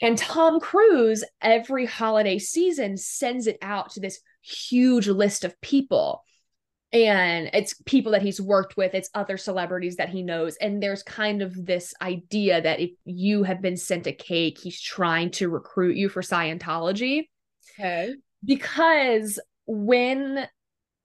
And 0.00 0.18
Tom 0.18 0.60
Cruise, 0.60 1.24
every 1.40 1.86
holiday 1.86 2.38
season, 2.38 2.96
sends 2.96 3.46
it 3.46 3.58
out 3.62 3.90
to 3.90 4.00
this 4.00 4.20
huge 4.42 5.08
list 5.08 5.44
of 5.44 5.60
people. 5.60 6.22
And 6.92 7.50
it's 7.52 7.74
people 7.86 8.12
that 8.12 8.22
he's 8.22 8.40
worked 8.40 8.76
with, 8.76 8.94
it's 8.94 9.10
other 9.14 9.36
celebrities 9.36 9.96
that 9.96 10.10
he 10.10 10.22
knows. 10.22 10.56
And 10.56 10.80
there's 10.80 11.02
kind 11.02 11.42
of 11.42 11.66
this 11.66 11.92
idea 12.00 12.62
that 12.62 12.78
if 12.78 12.90
you 13.04 13.42
have 13.42 13.60
been 13.60 13.76
sent 13.76 14.06
a 14.06 14.12
cake, 14.12 14.58
he's 14.60 14.80
trying 14.80 15.32
to 15.32 15.48
recruit 15.48 15.96
you 15.96 16.08
for 16.08 16.22
Scientology. 16.22 17.28
Okay. 17.78 18.14
Because 18.44 19.40
when 19.66 20.48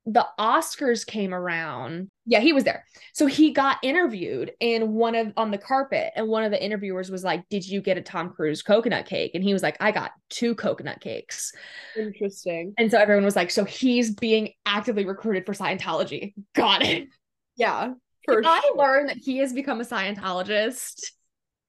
the 0.06 0.26
Oscars 0.40 1.06
came 1.06 1.34
around, 1.34 2.10
yeah, 2.26 2.40
he 2.40 2.54
was 2.54 2.64
there. 2.64 2.86
So 3.14 3.28
he 3.28 3.52
got 3.52 3.78
interviewed 3.84 4.52
in 4.60 4.94
one 4.94 5.14
of 5.14 5.34
on 5.38 5.52
the 5.52 5.58
carpet, 5.58 6.12
and 6.16 6.28
one 6.28 6.44
of 6.44 6.52
the 6.52 6.64
interviewers 6.64 7.12
was 7.12 7.24
like, 7.24 7.48
Did 7.50 7.68
you 7.68 7.82
get 7.82 7.98
a 7.98 8.02
Tom 8.02 8.32
Cruise 8.32 8.64
coconut 8.64 9.06
cake? 9.06 9.32
And 9.36 9.44
he 9.44 9.54
was 9.54 9.62
like, 9.62 9.78
I 9.80 9.92
got 9.92 10.12
two 10.30 10.56
coconut 10.56 11.00
cakes. 11.00 11.52
Interesting. 11.98 12.74
And 12.78 12.90
so 12.90 12.98
everyone 12.98 13.26
was 13.26 13.36
like, 13.36 13.52
So 13.52 13.66
he's 13.66 14.16
being 14.16 14.54
actively 14.66 15.06
recruited 15.06 15.46
for 15.46 15.54
Scientology. 15.54 16.34
Got 16.56 16.84
it. 16.84 17.10
Yeah. 17.56 17.94
For 18.26 18.42
I 18.44 18.62
sure. 18.62 18.78
learned 18.78 19.10
that 19.10 19.18
he 19.18 19.38
has 19.40 19.54
become 19.54 19.82
a 19.82 19.86
Scientologist. 19.86 21.12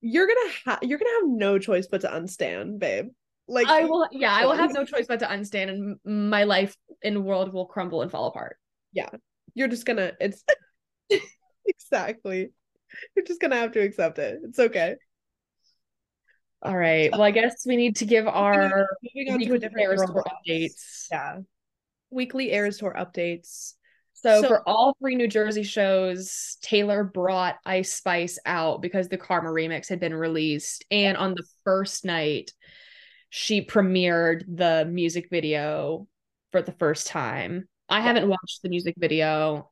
You're 0.01 0.27
gonna 0.27 0.53
have 0.65 0.79
you're 0.83 0.99
gonna 0.99 1.11
have 1.21 1.29
no 1.29 1.59
choice 1.59 1.89
but 1.89 2.03
to 2.03 2.09
unstand, 2.09 2.79
babe. 2.79 3.09
Like 3.51 3.67
I 3.67 3.85
will, 3.85 4.07
yeah, 4.13 4.33
I 4.33 4.47
will 4.47 4.55
have 4.55 4.73
no 4.73 4.85
choice 4.85 5.07
but 5.09 5.19
to 5.19 5.29
understand, 5.29 5.71
and 5.71 6.29
my 6.31 6.45
life 6.45 6.77
in 7.03 7.25
world 7.25 7.53
will 7.53 7.67
crumble 7.67 8.01
and 8.03 8.11
fall 8.11 8.27
apart. 8.27 8.57
Yeah. 8.93 9.09
You're 9.55 9.67
just 9.67 9.85
gonna 9.85 10.13
it's 10.21 10.45
exactly. 11.67 12.53
You're 13.17 13.25
just 13.25 13.41
gonna 13.41 13.57
have 13.57 13.73
to 13.73 13.81
accept 13.81 14.21
it. 14.21 14.39
It's 14.45 14.59
okay. 14.61 14.95
All 16.63 16.77
right. 16.77 17.11
Well, 17.11 17.23
I 17.23 17.33
guess 17.33 17.65
we 17.67 17.75
need 17.77 17.97
to 17.97 18.05
give 18.05 18.29
our 18.29 18.87
Moving 19.15 19.33
on 19.33 19.39
to 19.41 19.45
a 19.45 19.49
weekly 19.49 19.59
different 19.59 19.83
Eras 19.83 20.03
girl 20.03 20.15
Tour 20.15 20.25
updates. 20.47 21.07
Yeah. 21.11 21.39
Weekly 22.11 22.53
Eras 22.53 22.79
Tour 22.79 22.95
updates. 22.97 23.75
So, 24.13 24.43
So- 24.43 24.49
for 24.49 24.69
all 24.69 24.95
three 25.01 25.17
New 25.17 25.29
Jersey 25.29 25.63
shows, 25.63 26.59
Taylor 26.63 27.03
brought 27.03 27.57
Ice 27.65 27.95
Spice 27.95 28.39
out 28.47 28.83
because 28.83 29.09
the 29.09 29.17
Karma 29.17 29.49
remix 29.49 29.89
had 29.89 29.99
been 29.99 30.15
released. 30.15 30.85
And 30.91 31.17
on 31.17 31.35
the 31.35 31.45
first 31.65 32.05
night, 32.05 32.53
she 33.31 33.65
premiered 33.65 34.45
the 34.49 34.85
music 34.91 35.29
video 35.31 36.07
for 36.53 36.61
the 36.61 36.73
first 36.73 37.07
time. 37.07 37.69
I 37.89 38.01
haven't 38.01 38.29
watched 38.29 38.63
the 38.63 38.69
music 38.69 38.95
video. 38.99 39.71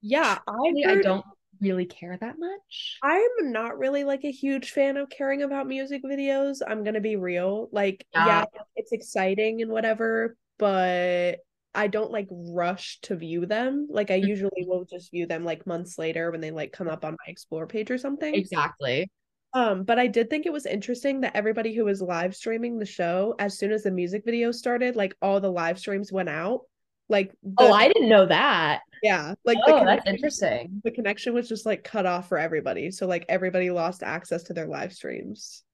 Yeah, 0.00 0.38
I 0.46 0.52
Really, 0.52 0.84
I 0.84 1.00
don't 1.02 1.24
really 1.60 1.86
care 1.86 2.16
that 2.16 2.36
much. 2.38 2.98
I'm 3.02 3.52
not 3.52 3.78
really 3.78 4.04
like 4.04 4.24
a 4.24 4.30
huge 4.30 4.70
fan 4.70 4.96
of 4.96 5.10
caring 5.10 5.42
about 5.42 5.66
music 5.66 6.02
videos. 6.02 6.60
I'm 6.66 6.82
gonna 6.82 7.00
be 7.00 7.16
real. 7.16 7.68
Like, 7.72 8.06
Yeah. 8.14 8.26
yeah, 8.26 8.44
it's 8.76 8.92
exciting 8.92 9.62
and 9.62 9.70
whatever, 9.70 10.36
but 10.58 11.38
I 11.74 11.86
don't 11.88 12.10
like 12.10 12.28
rush 12.30 13.00
to 13.02 13.16
view 13.16 13.44
them. 13.44 13.86
Like, 13.90 14.10
I 14.10 14.18
mm-hmm. 14.18 14.28
usually 14.28 14.64
will 14.66 14.84
just 14.84 15.10
view 15.10 15.26
them 15.26 15.44
like 15.44 15.66
months 15.66 15.98
later 15.98 16.30
when 16.30 16.40
they 16.40 16.50
like 16.50 16.72
come 16.72 16.88
up 16.88 17.04
on 17.04 17.12
my 17.12 17.30
explore 17.30 17.66
page 17.66 17.90
or 17.90 17.98
something. 17.98 18.34
Exactly. 18.34 19.10
Um, 19.58 19.82
but 19.82 19.98
I 19.98 20.06
did 20.06 20.30
think 20.30 20.46
it 20.46 20.52
was 20.52 20.66
interesting 20.66 21.20
that 21.22 21.34
everybody 21.34 21.74
who 21.74 21.84
was 21.84 22.00
live 22.00 22.36
streaming 22.36 22.78
the 22.78 22.86
show, 22.86 23.34
as 23.40 23.58
soon 23.58 23.72
as 23.72 23.82
the 23.82 23.90
music 23.90 24.24
video 24.24 24.52
started, 24.52 24.94
like 24.94 25.16
all 25.20 25.40
the 25.40 25.50
live 25.50 25.80
streams 25.80 26.12
went 26.12 26.28
out. 26.28 26.60
Like, 27.08 27.32
the, 27.42 27.54
Oh, 27.58 27.72
I 27.72 27.88
didn't 27.88 28.08
know 28.08 28.26
that. 28.26 28.82
yeah, 29.02 29.34
like 29.44 29.58
Oh, 29.66 29.84
that's 29.84 30.06
interesting. 30.06 30.80
the 30.84 30.92
connection 30.92 31.34
was 31.34 31.48
just 31.48 31.66
like 31.66 31.82
cut 31.82 32.06
off 32.06 32.28
for 32.28 32.38
everybody. 32.38 32.92
So 32.92 33.08
like 33.08 33.24
everybody 33.28 33.70
lost 33.70 34.04
access 34.04 34.44
to 34.44 34.52
their 34.52 34.66
live 34.66 34.92
streams. 34.92 35.64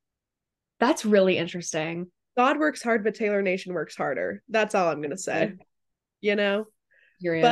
That's 0.80 1.04
really 1.04 1.36
interesting. 1.36 2.06
God 2.38 2.58
works 2.58 2.82
hard, 2.82 3.04
but 3.04 3.14
Taylor 3.14 3.42
Nation 3.42 3.74
works 3.74 3.96
harder. 3.96 4.42
That's 4.48 4.74
all 4.74 4.88
I'm 4.88 5.02
gonna 5.02 5.18
say. 5.18 5.52
You 6.22 6.36
know? 6.36 6.66
You're 7.20 7.34
in. 7.34 7.42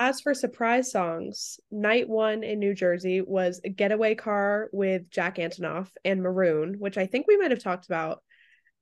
As 0.00 0.20
for 0.20 0.32
surprise 0.32 0.92
songs, 0.92 1.58
night 1.72 2.08
one 2.08 2.44
in 2.44 2.60
New 2.60 2.72
Jersey 2.74 3.20
was 3.20 3.60
Getaway 3.74 4.14
Car 4.14 4.68
with 4.72 5.10
Jack 5.10 5.36
Antonoff 5.36 5.88
and 6.04 6.22
Maroon, 6.22 6.76
which 6.78 6.96
I 6.96 7.06
think 7.06 7.26
we 7.26 7.36
might 7.36 7.50
have 7.50 7.62
talked 7.62 7.86
about. 7.86 8.22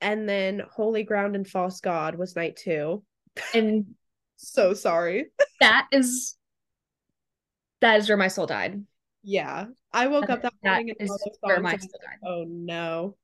And 0.02 0.28
then 0.28 0.62
Holy 0.70 1.04
Ground 1.04 1.34
and 1.34 1.48
False 1.48 1.80
God 1.80 2.16
was 2.16 2.36
night 2.36 2.56
two. 2.56 3.02
and 3.54 3.86
So 4.38 4.74
sorry. 4.74 5.28
that 5.60 5.86
is 5.92 6.36
that 7.80 8.00
is 8.00 8.08
where 8.08 8.18
my 8.18 8.28
soul 8.28 8.44
died. 8.46 8.84
Yeah. 9.22 9.66
I 9.94 10.08
woke 10.08 10.28
up 10.28 10.42
that 10.42 10.52
That 10.62 10.68
morning 10.70 10.94
and 11.00 11.08
all 11.08 11.18
those 11.24 11.36
where 11.40 11.60
my 11.60 11.70
and 11.72 11.72
I 11.72 11.72
was 11.76 11.82
soul 11.82 12.00
died. 12.02 12.28
oh 12.28 12.44
no. 12.46 13.16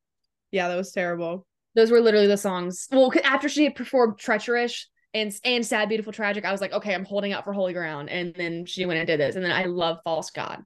Yeah, 0.51 0.69
that 0.69 0.77
was 0.77 0.93
terrible. 0.93 1.47
Those 1.75 1.91
were 1.91 2.01
literally 2.01 2.27
the 2.27 2.39
songs. 2.39 2.89
Well, 2.91 3.13
after 3.25 3.51
she 3.51 3.65
had 3.65 3.75
performed 3.75 4.19
"Treacherous" 4.19 4.89
and 5.15 5.33
and 5.45 5.65
"Sad, 5.67 5.89
Beautiful, 5.89 6.13
Tragic," 6.13 6.45
I 6.45 6.53
was 6.53 6.61
like, 6.61 6.73
okay, 6.73 6.95
I'm 6.95 7.05
holding 7.05 7.33
out 7.33 7.45
for 7.45 7.53
Holy 7.53 7.73
Ground. 7.73 8.11
And 8.11 8.35
then 8.35 8.67
she 8.67 8.87
went 8.87 8.99
and 8.99 9.07
did 9.07 9.21
this, 9.21 9.37
and 9.37 9.45
then 9.45 9.53
I 9.53 9.65
love 9.65 9.99
"False 10.05 10.31
God." 10.31 10.63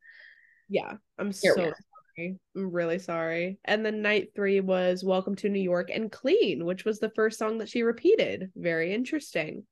Yeah, 0.68 0.94
I'm 1.18 1.32
Here 1.32 1.54
so 1.54 1.54
sorry. 1.54 2.38
I'm 2.56 2.72
really 2.72 2.98
sorry. 2.98 3.58
And 3.64 3.84
then 3.84 4.02
night 4.02 4.30
three 4.34 4.60
was 4.60 5.04
Welcome 5.04 5.36
to 5.36 5.48
New 5.48 5.60
York 5.60 5.90
and 5.92 6.10
Clean, 6.10 6.64
which 6.64 6.84
was 6.84 6.98
the 6.98 7.10
first 7.10 7.38
song 7.38 7.58
that 7.58 7.68
she 7.68 7.82
repeated. 7.82 8.50
Very 8.56 8.94
interesting. 8.94 9.64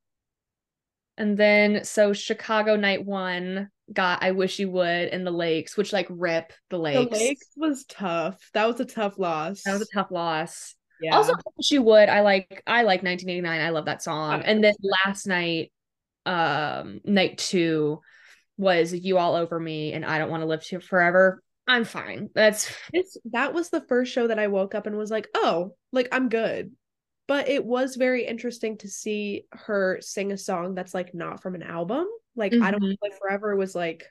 And 1.16 1.37
then 1.37 1.84
so 1.84 2.12
Chicago 2.12 2.76
night 2.76 3.04
one 3.04 3.70
got 3.92 4.22
"I 4.22 4.32
Wish 4.32 4.58
You 4.58 4.70
Would" 4.70 5.08
and 5.08 5.26
the 5.26 5.30
Lakes, 5.30 5.76
which 5.76 5.92
like 5.92 6.06
rip 6.10 6.52
the 6.70 6.78
lakes. 6.78 7.10
The 7.10 7.24
Lakes 7.24 7.46
was 7.56 7.84
tough. 7.84 8.38
That 8.52 8.66
was 8.66 8.80
a 8.80 8.84
tough 8.84 9.18
loss. 9.18 9.62
That 9.62 9.72
was 9.74 9.82
a 9.82 9.94
tough 9.94 10.10
loss. 10.10 10.74
Yeah. 11.04 11.16
Also, 11.16 11.34
You 11.70 11.82
Would. 11.82 12.08
I 12.08 12.20
like. 12.20 12.62
I 12.66 12.82
like 12.82 13.02
1989. 13.02 13.60
I 13.60 13.70
love 13.70 13.86
that 13.86 14.02
song. 14.02 14.42
And 14.42 14.62
then 14.62 14.74
last 15.04 15.26
night, 15.26 15.72
um, 16.26 17.00
night 17.04 17.38
two 17.38 18.00
was 18.56 18.92
"You 18.94 19.18
All 19.18 19.34
Over 19.34 19.58
Me" 19.60 19.92
and 19.92 20.04
"I 20.04 20.18
Don't 20.18 20.30
Want 20.30 20.42
to 20.42 20.46
Live 20.46 20.64
to 20.66 20.80
Forever." 20.80 21.42
I'm 21.66 21.84
fine. 21.84 22.28
That's 22.34 22.74
It's 22.92 23.16
that 23.32 23.54
was 23.54 23.70
the 23.70 23.80
first 23.88 24.12
show 24.12 24.26
that 24.26 24.38
I 24.38 24.48
woke 24.48 24.74
up 24.74 24.86
and 24.86 24.96
was 24.98 25.10
like, 25.10 25.28
oh, 25.34 25.74
like 25.92 26.08
I'm 26.12 26.28
good. 26.28 26.72
But 27.26 27.48
it 27.48 27.64
was 27.64 27.96
very 27.96 28.26
interesting 28.26 28.76
to 28.78 28.88
see 28.88 29.46
her 29.52 29.98
sing 30.02 30.30
a 30.30 30.36
song 30.36 30.74
that's 30.74 30.92
like 30.92 31.14
not 31.14 31.40
from 31.42 31.54
an 31.54 31.62
album. 31.62 32.06
Like 32.36 32.52
I 32.52 32.70
don't 32.70 32.82
Mhm. 32.82 32.96
live 33.02 33.18
forever 33.18 33.56
was 33.56 33.74
like 33.74 34.04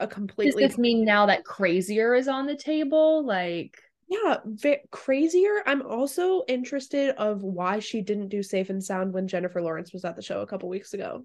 a 0.00 0.08
completely. 0.08 0.62
does 0.62 0.72
this 0.72 0.78
mean 0.78 1.04
now 1.04 1.26
that 1.26 1.44
"Crazier" 1.44 2.14
is 2.16 2.26
on 2.26 2.46
the 2.46 2.56
table? 2.56 3.24
Like, 3.24 3.78
Yeah, 4.08 4.38
ve- 4.44 4.82
crazier. 4.90 5.62
I'm 5.66 5.82
also 5.82 6.42
interested 6.46 7.14
of 7.16 7.42
why 7.42 7.78
she 7.78 8.02
didn't 8.02 8.28
do 8.28 8.42
Safe 8.42 8.70
and 8.70 8.82
Sound 8.82 9.12
when 9.14 9.28
Jennifer 9.28 9.62
Lawrence 9.62 9.92
was 9.92 10.04
at 10.04 10.14
the 10.16 10.22
show 10.22 10.40
a 10.42 10.46
couple 10.46 10.68
weeks 10.68 10.94
ago. 10.94 11.24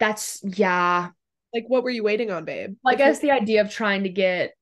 that's 0.00 0.40
yeah. 0.44 1.10
Like, 1.54 1.64
what 1.68 1.84
were 1.84 1.90
you 1.90 2.02
waiting 2.02 2.30
on, 2.32 2.44
babe? 2.44 2.76
Well, 2.82 2.94
I 2.94 2.96
guess 2.98 3.20
the 3.20 3.30
idea 3.30 3.60
of 3.60 3.70
trying 3.70 4.02
to 4.02 4.08
get 4.08 4.54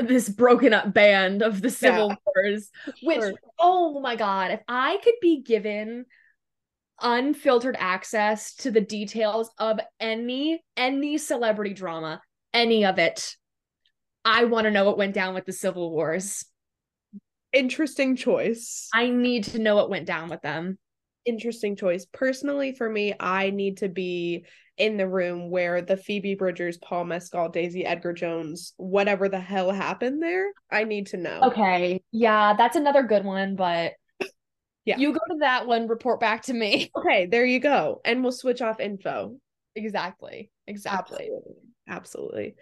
this 0.00 0.28
broken 0.28 0.72
up 0.74 0.92
band 0.92 1.42
of 1.42 1.62
the 1.62 1.70
Civil 1.70 2.08
Yeah. 2.08 2.16
Wars, 2.26 2.70
which 3.02 3.20
Sure. 3.20 3.32
oh 3.60 4.00
my 4.00 4.16
god, 4.16 4.50
if 4.50 4.60
I 4.66 4.98
could 5.04 5.14
be 5.20 5.42
given 5.42 6.06
unfiltered 7.00 7.76
access 7.78 8.54
to 8.56 8.70
the 8.72 8.80
details 8.80 9.50
of 9.58 9.78
any 10.00 10.62
any 10.76 11.18
celebrity 11.18 11.74
drama, 11.74 12.20
any 12.52 12.84
of 12.84 12.98
it, 12.98 13.36
I 14.24 14.44
want 14.44 14.64
to 14.64 14.70
know 14.70 14.84
what 14.84 14.98
went 14.98 15.14
down 15.14 15.34
with 15.34 15.44
the 15.44 15.52
Civil 15.52 15.90
Wars. 15.90 16.44
Interesting 17.52 18.16
choice. 18.16 18.88
I 18.92 19.10
need 19.10 19.44
to 19.44 19.58
know 19.58 19.76
what 19.76 19.90
went 19.90 20.06
down 20.06 20.28
with 20.28 20.42
them. 20.42 20.78
Interesting 21.24 21.76
choice. 21.76 22.06
Personally, 22.12 22.72
for 22.72 22.88
me, 22.88 23.14
I 23.18 23.50
need 23.50 23.78
to 23.78 23.88
be 23.88 24.44
in 24.76 24.96
the 24.96 25.08
room 25.08 25.50
where 25.50 25.80
the 25.80 25.96
Phoebe 25.96 26.34
Bridgers, 26.34 26.78
Paul 26.78 27.04
Mescal, 27.04 27.48
Daisy 27.48 27.86
Edgar 27.86 28.12
Jones, 28.12 28.74
whatever 28.76 29.28
the 29.28 29.38
hell 29.38 29.70
happened 29.70 30.22
there, 30.22 30.52
I 30.70 30.84
need 30.84 31.06
to 31.08 31.16
know. 31.16 31.40
Okay. 31.44 32.02
Yeah, 32.10 32.54
that's 32.54 32.76
another 32.76 33.04
good 33.04 33.24
one, 33.24 33.56
but 33.56 33.92
Yeah. 34.84 34.98
You 34.98 35.12
go 35.12 35.20
to 35.30 35.38
that 35.40 35.66
one, 35.66 35.88
report 35.88 36.20
back 36.20 36.42
to 36.42 36.52
me. 36.52 36.90
Okay, 36.96 37.26
there 37.26 37.46
you 37.46 37.58
go. 37.58 38.00
And 38.04 38.22
we'll 38.22 38.32
switch 38.32 38.60
off 38.60 38.80
info. 38.80 39.36
Exactly. 39.74 40.50
Exactly. 40.66 41.16
Absolutely. 41.16 41.54
Absolutely. 41.88 42.54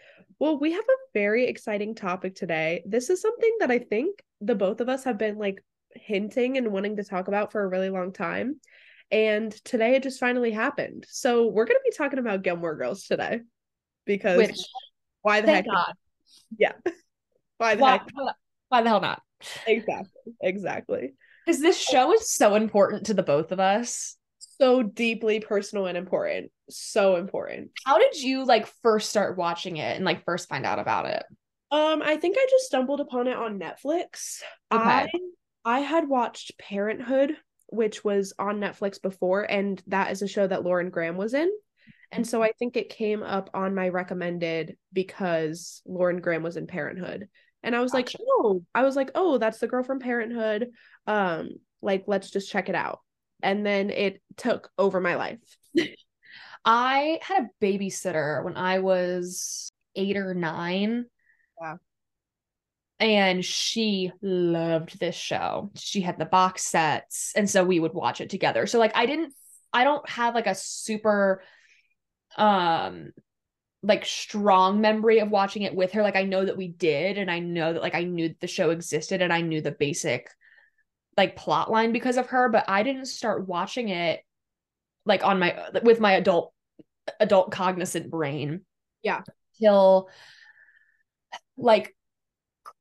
Well, 0.42 0.58
we 0.58 0.72
have 0.72 0.82
a 0.82 1.02
very 1.14 1.46
exciting 1.46 1.94
topic 1.94 2.34
today. 2.34 2.82
This 2.84 3.10
is 3.10 3.20
something 3.20 3.58
that 3.60 3.70
I 3.70 3.78
think 3.78 4.20
the 4.40 4.56
both 4.56 4.80
of 4.80 4.88
us 4.88 5.04
have 5.04 5.16
been 5.16 5.38
like 5.38 5.62
hinting 5.94 6.56
and 6.56 6.72
wanting 6.72 6.96
to 6.96 7.04
talk 7.04 7.28
about 7.28 7.52
for 7.52 7.62
a 7.62 7.68
really 7.68 7.90
long 7.90 8.12
time. 8.12 8.58
And 9.12 9.52
today 9.64 9.94
it 9.94 10.02
just 10.02 10.18
finally 10.18 10.50
happened. 10.50 11.06
So 11.08 11.46
we're 11.46 11.66
going 11.66 11.76
to 11.76 11.88
be 11.88 11.96
talking 11.96 12.18
about 12.18 12.42
Gilmore 12.42 12.74
Girls 12.74 13.04
today 13.04 13.42
because 14.04 14.38
Which 14.38 14.58
why 15.20 15.42
the 15.42 15.52
heck? 15.52 15.64
God. 15.64 15.92
Yeah. 16.58 16.72
why 17.58 17.76
the 17.76 17.82
Why, 17.82 17.90
heck? 17.92 18.08
why 18.68 18.82
the 18.82 18.88
hell 18.88 19.00
not? 19.00 19.22
Exactly. 19.64 20.32
Exactly. 20.40 21.14
Because 21.46 21.60
this 21.60 21.80
show 21.80 22.12
is 22.14 22.28
so 22.28 22.56
important 22.56 23.06
to 23.06 23.14
the 23.14 23.22
both 23.22 23.52
of 23.52 23.60
us. 23.60 24.16
So 24.62 24.84
deeply 24.84 25.40
personal 25.40 25.86
and 25.86 25.98
important. 25.98 26.52
So 26.70 27.16
important. 27.16 27.72
How 27.84 27.98
did 27.98 28.22
you 28.22 28.44
like 28.44 28.68
first 28.80 29.10
start 29.10 29.36
watching 29.36 29.78
it 29.78 29.96
and 29.96 30.04
like 30.04 30.24
first 30.24 30.48
find 30.48 30.64
out 30.64 30.78
about 30.78 31.06
it? 31.06 31.24
Um, 31.72 32.00
I 32.00 32.16
think 32.16 32.36
I 32.38 32.46
just 32.48 32.66
stumbled 32.66 33.00
upon 33.00 33.26
it 33.26 33.36
on 33.36 33.58
Netflix. 33.58 34.40
Okay. 34.70 34.80
I 34.80 35.08
I 35.64 35.80
had 35.80 36.08
watched 36.08 36.56
Parenthood, 36.60 37.36
which 37.70 38.04
was 38.04 38.34
on 38.38 38.60
Netflix 38.60 39.02
before, 39.02 39.42
and 39.42 39.82
that 39.88 40.12
is 40.12 40.22
a 40.22 40.28
show 40.28 40.46
that 40.46 40.62
Lauren 40.62 40.90
Graham 40.90 41.16
was 41.16 41.34
in. 41.34 41.50
And 42.12 42.24
so 42.24 42.40
I 42.40 42.52
think 42.52 42.76
it 42.76 42.88
came 42.88 43.24
up 43.24 43.50
on 43.54 43.74
my 43.74 43.88
recommended 43.88 44.76
because 44.92 45.82
Lauren 45.86 46.20
Graham 46.20 46.44
was 46.44 46.56
in 46.56 46.68
Parenthood. 46.68 47.28
And 47.64 47.74
I 47.74 47.80
was 47.80 47.90
Gotcha. 47.90 48.18
like, 48.18 48.26
oh, 48.28 48.62
I 48.76 48.84
was 48.84 48.94
like, 48.94 49.10
oh, 49.16 49.38
that's 49.38 49.58
the 49.58 49.66
girl 49.66 49.82
from 49.82 49.98
Parenthood. 49.98 50.70
Um, 51.08 51.54
like, 51.80 52.04
let's 52.06 52.30
just 52.30 52.48
check 52.48 52.68
it 52.68 52.76
out. 52.76 53.00
And 53.42 53.64
then 53.64 53.90
it 53.90 54.22
took 54.36 54.70
over 54.78 55.00
my 55.00 55.16
life. 55.16 55.38
I 56.64 57.18
had 57.22 57.44
a 57.44 57.64
babysitter 57.64 58.44
when 58.44 58.56
I 58.56 58.78
was 58.78 59.70
eight 59.96 60.16
or 60.16 60.34
nine. 60.34 61.06
Wow. 61.60 61.78
And 63.00 63.44
she 63.44 64.12
loved 64.22 65.00
this 65.00 65.16
show. 65.16 65.72
She 65.74 66.02
had 66.02 66.18
the 66.18 66.24
box 66.24 66.62
sets. 66.62 67.32
And 67.34 67.50
so 67.50 67.64
we 67.64 67.80
would 67.80 67.94
watch 67.94 68.20
it 68.20 68.30
together. 68.30 68.66
So 68.66 68.78
like 68.78 68.96
I 68.96 69.06
didn't 69.06 69.34
I 69.72 69.84
don't 69.84 70.08
have 70.08 70.34
like 70.34 70.46
a 70.46 70.54
super 70.54 71.42
um 72.36 73.12
like 73.82 74.04
strong 74.06 74.80
memory 74.80 75.18
of 75.18 75.30
watching 75.30 75.62
it 75.62 75.74
with 75.74 75.92
her. 75.92 76.02
Like 76.02 76.16
I 76.16 76.22
know 76.22 76.44
that 76.44 76.56
we 76.56 76.68
did, 76.68 77.18
and 77.18 77.30
I 77.30 77.40
know 77.40 77.72
that 77.72 77.82
like 77.82 77.94
I 77.94 78.04
knew 78.04 78.28
that 78.28 78.40
the 78.40 78.46
show 78.46 78.70
existed 78.70 79.22
and 79.22 79.32
I 79.32 79.40
knew 79.40 79.60
the 79.60 79.72
basic 79.72 80.28
like 81.16 81.36
plot 81.36 81.70
line 81.70 81.92
because 81.92 82.16
of 82.16 82.28
her, 82.28 82.48
but 82.48 82.64
I 82.68 82.82
didn't 82.82 83.06
start 83.06 83.46
watching 83.46 83.88
it 83.88 84.20
like 85.04 85.24
on 85.24 85.38
my 85.38 85.56
with 85.82 86.00
my 86.00 86.12
adult 86.12 86.52
adult 87.20 87.50
cognizant 87.50 88.10
brain. 88.10 88.62
Yeah. 89.02 89.22
Till 89.58 90.08
like 91.56 91.94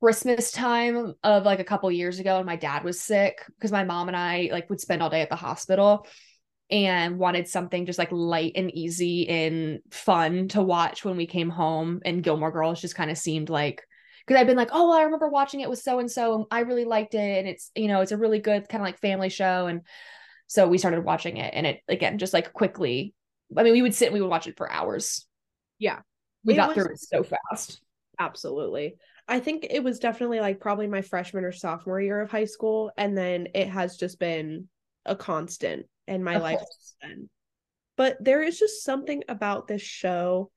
Christmas 0.02 0.52
time 0.52 1.14
of 1.24 1.44
like 1.44 1.60
a 1.60 1.64
couple 1.64 1.92
years 1.92 2.20
ago 2.20 2.38
and 2.38 2.46
my 2.46 2.56
dad 2.56 2.84
was 2.84 3.00
sick 3.00 3.44
because 3.48 3.72
my 3.72 3.84
mom 3.84 4.08
and 4.08 4.18
I 4.18 4.50
like 4.52 4.70
would 4.70 4.82
spend 4.82 5.04
all 5.04 5.10
day 5.10 5.22
at 5.22 5.30
the 5.30 5.36
hospital 5.36 6.08
and 6.70 7.20
wanted 7.20 7.48
something 7.48 7.86
just 7.86 8.00
like 8.00 8.12
light 8.12 8.54
and 8.56 8.74
easy 8.74 9.28
and 9.28 9.80
fun 9.92 10.48
to 10.50 10.62
watch 10.62 11.04
when 11.04 11.18
we 11.18 11.28
came 11.28 11.50
home 11.50 12.02
and 12.06 12.24
Gilmore 12.24 12.52
Girls 12.52 12.82
just 12.82 12.96
kind 12.96 13.12
of 13.12 13.18
seemed 13.18 13.50
like 13.50 13.84
because 14.32 14.40
I've 14.42 14.48
been 14.48 14.58
like, 14.58 14.70
oh, 14.72 14.92
I 14.92 15.04
remember 15.04 15.28
watching 15.28 15.60
it 15.60 15.70
with 15.70 15.80
so 15.80 16.00
and 16.00 16.10
so, 16.10 16.36
and 16.36 16.46
I 16.50 16.62
really 16.62 16.86
liked 16.86 17.16
it, 17.16 17.40
and 17.40 17.48
it's 17.48 17.70
you 17.76 17.88
know 17.90 18.00
it's 18.02 18.14
a 18.14 18.18
really 18.18 18.40
good 18.40 18.70
kind 18.70 18.82
of 18.82 18.86
like 18.86 19.00
family 19.00 19.30
show, 19.30 19.68
and 19.68 19.82
so 20.48 20.68
we 20.68 20.78
started 20.78 21.04
watching 21.04 21.38
it, 21.38 21.54
and 21.54 21.68
it 21.68 21.82
again 21.88 22.18
just 22.18 22.34
like 22.34 22.54
quickly. 22.54 23.14
I 23.58 23.64
mean, 23.64 23.74
we 23.74 23.82
would 23.82 23.94
sit 23.94 24.06
and 24.06 24.14
we 24.14 24.22
would 24.22 24.30
watch 24.30 24.48
it 24.48 24.56
for 24.56 24.72
hours. 24.72 25.28
Yeah. 25.78 26.00
we 26.46 26.54
It 26.54 26.56
got 26.56 26.70
was- 26.70 26.76
through 26.78 26.94
it 26.94 27.00
so 27.02 27.24
fast. 27.24 27.82
Absolutely. 28.18 28.96
I 29.28 29.40
think 29.42 29.68
it 29.70 29.84
was 29.84 30.00
definitely 30.00 30.40
like 30.40 30.60
probably 30.62 30.88
my 30.88 31.02
freshman 31.02 31.44
or 31.44 31.52
sophomore 31.52 32.00
year 32.00 32.22
of 32.22 32.32
high 32.32 32.46
school. 32.46 32.92
And 32.98 33.18
then 33.18 33.50
it 33.54 33.68
has 33.68 33.98
just 33.98 34.20
been 34.20 34.70
a 35.06 35.16
constant 35.16 35.86
in 36.08 36.24
my 36.24 36.36
Of 36.36 36.42
life. 36.44 36.60
But 37.98 38.24
there 38.24 38.42
is 38.42 38.58
just 38.60 38.84
something 38.84 39.24
about 39.28 39.68
this 39.68 39.82
show 39.82 40.52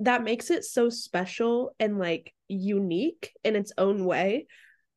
that 0.00 0.24
makes 0.24 0.50
it 0.50 0.64
so 0.64 0.88
special 0.88 1.74
and 1.78 1.98
like 1.98 2.34
unique 2.48 3.32
in 3.44 3.56
its 3.56 3.72
own 3.78 4.04
way. 4.04 4.46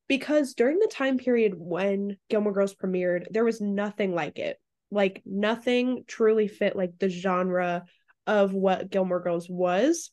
Because 0.08 0.54
during 0.54 0.80
the 0.80 0.92
time 0.92 1.18
period 1.18 1.54
when 1.56 2.18
Gilmore 2.30 2.54
Girls 2.54 2.76
premiered, 2.76 3.26
there 3.32 3.46
was 3.46 3.62
nothing 3.62 4.14
like 4.14 4.38
it. 4.38 4.60
Like 4.92 5.22
nothing 5.26 6.04
truly 6.08 6.48
fit 6.48 6.76
like 6.76 7.00
the 7.00 7.10
genre 7.10 7.86
of 8.28 8.54
what 8.54 8.90
Gilmore 8.90 9.22
Girls 9.22 9.50
was 9.50 10.12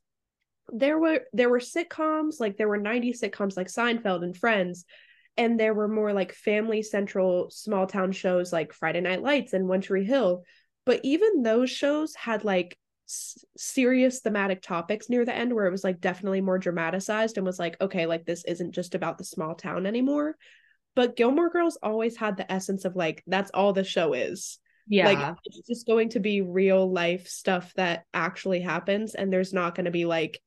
there 0.72 0.98
were 0.98 1.22
there 1.32 1.48
were 1.48 1.58
sitcoms 1.58 2.40
like 2.40 2.56
there 2.56 2.68
were 2.68 2.78
90s 2.78 3.20
sitcoms 3.20 3.56
like 3.56 3.68
Seinfeld 3.68 4.22
and 4.22 4.36
Friends 4.36 4.84
and 5.36 5.58
there 5.58 5.74
were 5.74 5.88
more 5.88 6.12
like 6.12 6.32
family 6.32 6.82
central 6.82 7.50
small 7.50 7.86
town 7.86 8.12
shows 8.12 8.52
like 8.52 8.72
Friday 8.72 9.00
Night 9.00 9.22
Lights 9.22 9.52
and 9.52 9.68
One 9.68 9.80
Tree 9.80 10.04
Hill 10.04 10.44
but 10.86 11.00
even 11.02 11.42
those 11.42 11.70
shows 11.70 12.14
had 12.14 12.44
like 12.44 12.78
s- 13.10 13.44
serious 13.56 14.20
thematic 14.20 14.62
topics 14.62 15.08
near 15.10 15.24
the 15.24 15.34
end 15.34 15.52
where 15.52 15.66
it 15.66 15.70
was 15.72 15.84
like 15.84 16.00
definitely 16.00 16.40
more 16.40 16.58
dramatized 16.58 17.36
and 17.36 17.44
was 17.44 17.58
like 17.58 17.76
okay 17.80 18.06
like 18.06 18.24
this 18.24 18.44
isn't 18.44 18.72
just 18.72 18.94
about 18.94 19.18
the 19.18 19.24
small 19.24 19.54
town 19.54 19.86
anymore. 19.86 20.36
But 20.96 21.16
Gilmore 21.16 21.50
Girls 21.50 21.78
always 21.82 22.16
had 22.16 22.36
the 22.36 22.50
essence 22.50 22.84
of 22.84 22.96
like 22.96 23.22
that's 23.26 23.50
all 23.52 23.72
the 23.72 23.84
show 23.84 24.12
is. 24.12 24.58
Yeah, 24.88 25.06
like 25.06 25.36
it's 25.44 25.68
just 25.68 25.86
going 25.86 26.08
to 26.10 26.20
be 26.20 26.40
real 26.40 26.90
life 26.90 27.28
stuff 27.28 27.72
that 27.76 28.04
actually 28.12 28.60
happens 28.60 29.14
and 29.14 29.32
there's 29.32 29.52
not 29.52 29.76
going 29.76 29.84
to 29.84 29.92
be 29.92 30.04
like 30.04 30.40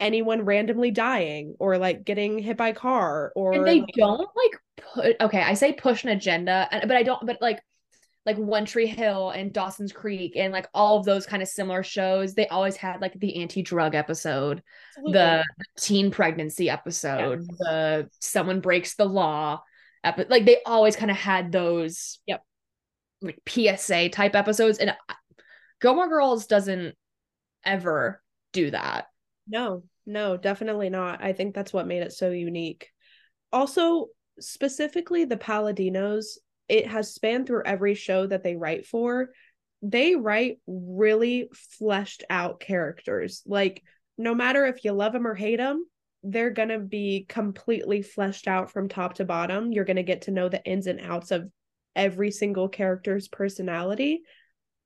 anyone 0.00 0.42
randomly 0.42 0.90
dying 0.90 1.54
or 1.60 1.78
like 1.78 2.04
getting 2.04 2.38
hit 2.38 2.56
by 2.56 2.72
car 2.72 3.32
or 3.36 3.52
and 3.52 3.66
they 3.66 3.80
like- 3.80 3.94
don't 3.96 4.18
like 4.36 4.60
put 4.94 5.16
okay 5.20 5.42
i 5.42 5.54
say 5.54 5.72
push 5.72 6.04
an 6.04 6.10
agenda 6.10 6.68
and 6.70 6.86
but 6.88 6.96
i 6.96 7.02
don't 7.02 7.24
but 7.26 7.40
like 7.40 7.60
like 8.28 8.36
one 8.36 8.64
tree 8.66 8.86
hill 8.86 9.30
and 9.30 9.52
dawson's 9.52 9.92
creek 9.92 10.34
and 10.36 10.52
like 10.52 10.68
all 10.74 10.98
of 10.98 11.04
those 11.06 11.24
kind 11.26 11.42
of 11.42 11.48
similar 11.48 11.82
shows 11.82 12.34
they 12.34 12.46
always 12.48 12.76
had 12.76 13.00
like 13.00 13.18
the 13.18 13.40
anti-drug 13.42 13.94
episode 13.94 14.62
the 15.12 15.42
teen 15.78 16.10
pregnancy 16.10 16.68
episode 16.68 17.40
the 17.58 18.08
someone 18.20 18.60
breaks 18.60 18.94
the 18.96 19.04
law 19.04 19.60
epi- 20.04 20.26
like 20.28 20.44
they 20.44 20.58
always 20.66 20.94
kind 20.94 21.10
of 21.10 21.16
had 21.16 21.50
those 21.52 22.18
Yep. 22.26 22.42
like 23.22 23.40
psa 23.48 24.08
type 24.10 24.34
episodes 24.36 24.78
and 24.78 24.94
gilmore 25.80 26.08
girls 26.08 26.46
doesn't 26.46 26.94
ever 27.64 28.22
do 28.52 28.70
that 28.70 29.06
No, 29.46 29.84
no, 30.06 30.36
definitely 30.36 30.90
not. 30.90 31.22
I 31.22 31.32
think 31.32 31.54
that's 31.54 31.72
what 31.72 31.86
made 31.86 32.02
it 32.02 32.12
so 32.12 32.30
unique. 32.30 32.88
Also, 33.52 34.08
specifically 34.40 35.24
the 35.24 35.36
Palladinos, 35.36 36.38
it 36.68 36.86
has 36.86 37.14
spanned 37.14 37.46
through 37.46 37.64
every 37.64 37.94
show 37.94 38.26
that 38.26 38.42
they 38.42 38.56
write 38.56 38.86
for. 38.86 39.30
They 39.82 40.16
write 40.16 40.58
really 40.66 41.48
fleshed 41.78 42.24
out 42.28 42.60
characters. 42.60 43.42
Like, 43.46 43.82
no 44.16 44.34
matter 44.34 44.66
if 44.66 44.84
you 44.84 44.92
love 44.92 45.12
them 45.12 45.26
or 45.26 45.34
hate 45.34 45.56
them, 45.56 45.86
they're 46.22 46.50
going 46.50 46.70
to 46.70 46.80
be 46.80 47.26
completely 47.28 48.02
fleshed 48.02 48.48
out 48.48 48.70
from 48.70 48.88
top 48.88 49.14
to 49.14 49.24
bottom. 49.24 49.72
You're 49.72 49.84
going 49.84 49.96
to 49.96 50.02
get 50.02 50.22
to 50.22 50.32
know 50.32 50.48
the 50.48 50.64
ins 50.64 50.86
and 50.86 51.00
outs 51.00 51.30
of 51.30 51.50
every 51.94 52.30
single 52.30 52.68
character's 52.68 53.28
personality 53.28 54.22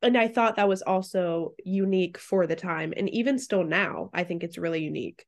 and 0.02 0.18
I 0.18 0.28
thought 0.28 0.56
that 0.56 0.68
was 0.68 0.82
also 0.82 1.54
unique 1.64 2.18
for 2.18 2.46
the 2.46 2.56
time, 2.56 2.92
and 2.96 3.08
even 3.10 3.38
still 3.38 3.64
now, 3.64 4.10
I 4.12 4.24
think 4.24 4.42
it's 4.42 4.58
really 4.58 4.82
unique. 4.82 5.24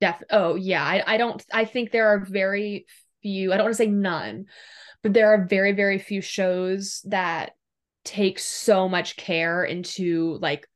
Def 0.00 0.22
oh 0.30 0.54
yeah, 0.54 0.84
I, 0.84 1.02
I 1.14 1.16
don't 1.16 1.44
I 1.52 1.64
think 1.64 1.90
there 1.90 2.08
are 2.08 2.24
very 2.24 2.86
few, 3.22 3.52
I 3.52 3.56
don't 3.56 3.66
want 3.66 3.74
to 3.74 3.82
say 3.82 3.90
none, 3.90 4.46
but 5.02 5.12
there 5.12 5.28
are 5.32 5.46
very, 5.46 5.72
very 5.72 5.98
few 5.98 6.20
shows 6.20 7.02
that 7.06 7.52
take 8.04 8.38
so 8.38 8.88
much 8.88 9.16
care 9.16 9.64
into 9.64 10.38
like 10.40 10.66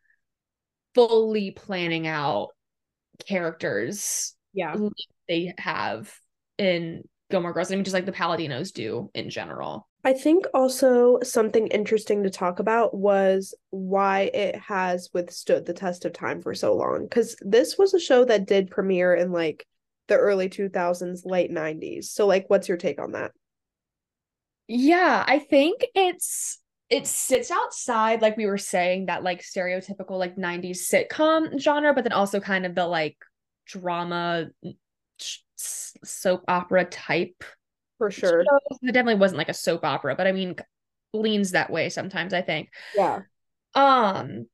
fully 0.95 1.51
planning 1.51 2.07
out 2.07 2.49
characters 3.27 4.35
Yeah, 4.53 4.77
they 5.29 5.55
have 5.59 6.13
in 6.59 7.03
Gilmore 7.31 7.53
Girls. 7.53 7.73
I 7.73 7.75
mean, 7.75 7.85
just 7.85 7.95
like 7.95 8.07
the 8.07 8.13
Palladinos 8.13 8.73
do 8.73 9.11
in 9.15 9.31
general. 9.31 9.89
I 10.05 10.13
think 10.13 10.47
also 10.53 11.21
something 11.23 11.69
interesting 11.69 12.25
to 12.25 12.31
talk 12.31 12.59
about 12.59 12.93
was 12.93 13.55
why 13.71 14.23
it 14.35 14.57
has 14.57 15.11
withstood 15.15 15.65
the 15.65 15.73
test 15.73 16.05
of 16.05 16.13
time 16.13 16.43
for 16.43 16.55
so 16.55 16.75
long. 16.75 17.05
Because 17.05 17.37
this 17.41 17.79
was 17.79 17.95
a 17.95 18.01
show 18.01 18.25
that 18.25 18.47
did 18.47 18.71
premiere 18.71 19.15
in 19.15 19.31
like 19.31 19.65
the 20.13 20.19
early 20.19 20.49
2000s, 20.49 21.25
late 21.25 21.51
90s. 21.51 22.11
So, 22.11 22.27
like, 22.27 22.49
what's 22.49 22.69
your 22.69 22.77
take 22.77 23.01
on 23.01 23.13
that? 23.13 23.33
Yeah, 24.69 25.25
I 25.27 25.39
think 25.39 25.85
it's 25.95 26.59
it 26.93 27.07
sits 27.07 27.51
outside 27.51 28.21
like 28.21 28.37
we 28.37 28.45
were 28.45 28.59
saying 28.59 29.07
that 29.07 29.23
like 29.23 29.43
stereotypical 29.43 30.19
like 30.19 30.37
90s 30.37 30.91
sitcom 30.91 31.59
genre 31.59 31.95
but 31.95 32.05
then 32.05 32.13
also 32.13 32.39
kind 32.39 32.67
of 32.67 32.75
the 32.75 32.87
like 32.87 33.17
drama 33.67 34.49
soap 35.57 36.45
opera 36.49 36.85
type 36.85 37.45
for 37.97 38.11
sure 38.11 38.43
it 38.43 38.93
definitely 38.93 39.15
wasn't 39.15 39.39
like 39.39 39.49
a 39.49 39.55
soap 39.55 39.85
opera 39.85 40.15
but 40.15 40.27
i 40.27 40.33
mean 40.33 40.55
leans 41.15 41.53
that 41.53 41.71
way 41.71 41.89
sometimes 41.89 42.35
i 42.35 42.43
think 42.43 42.69
yeah 42.95 43.21
um 43.75 44.47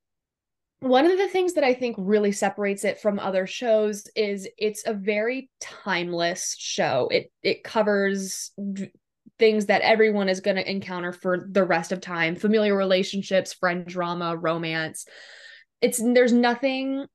one 0.80 1.06
of 1.06 1.18
the 1.18 1.28
things 1.28 1.54
that 1.54 1.64
i 1.64 1.74
think 1.74 1.96
really 1.98 2.32
separates 2.32 2.84
it 2.84 3.00
from 3.00 3.18
other 3.18 3.46
shows 3.46 4.04
is 4.14 4.48
it's 4.56 4.86
a 4.86 4.94
very 4.94 5.50
timeless 5.60 6.54
show. 6.58 7.08
It 7.10 7.32
it 7.42 7.64
covers 7.64 8.52
things 9.38 9.66
that 9.66 9.82
everyone 9.82 10.28
is 10.28 10.40
going 10.40 10.56
to 10.56 10.70
encounter 10.70 11.12
for 11.12 11.46
the 11.50 11.64
rest 11.64 11.92
of 11.92 12.00
time 12.00 12.34
familiar 12.36 12.76
relationships 12.76 13.52
friend 13.52 13.86
drama 13.86 14.36
romance. 14.36 15.06
It's 15.80 15.98
there's 15.98 16.32
nothing 16.32 17.06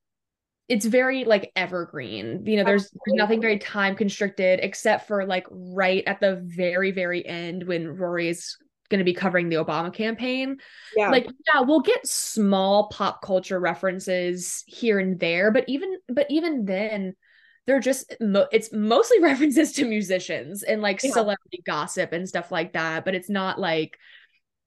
it's 0.69 0.86
very 0.86 1.26
like 1.26 1.52
evergreen. 1.56 2.45
You 2.45 2.58
know 2.58 2.63
there's, 2.63 2.89
there's 2.89 3.17
nothing 3.17 3.41
very 3.41 3.60
time 3.60 3.95
constricted 3.95 4.60
except 4.62 5.08
for 5.08 5.26
like 5.26 5.45
right 5.52 6.04
at 6.08 6.19
the 6.19 6.41
very 6.43 6.91
very 6.91 7.26
end 7.26 7.63
when 7.65 7.88
rory 7.88 8.30
is 8.30 8.58
going 8.93 8.99
to 8.99 9.12
be 9.12 9.13
covering 9.13 9.49
the 9.49 9.56
obama 9.56 9.91
campaign 9.91 10.56
yeah 10.95 11.10
like 11.10 11.25
yeah 11.51 11.62
we'll 11.62 11.79
get 11.79 12.06
small 12.06 12.89
pop 12.89 13.23
culture 13.23 13.60
references 13.60 14.63
here 14.67 14.99
and 14.99 15.19
there 15.19 15.49
but 15.49 15.65
even 15.67 15.97
but 16.08 16.27
even 16.29 16.65
then 16.65 17.15
they're 17.65 17.79
just 17.79 18.15
it's 18.19 18.71
mostly 18.71 19.19
references 19.21 19.71
to 19.71 19.86
musicians 19.86 20.62
and 20.62 20.82
like 20.84 21.01
yeah. 21.01 21.12
celebrity 21.12 21.63
gossip 21.65 22.13
and 22.13 22.29
stuff 22.29 22.51
like 22.51 22.73
that 22.73 23.03
but 23.03 23.15
it's 23.15 23.29
not 23.29 23.60
like 23.60 23.97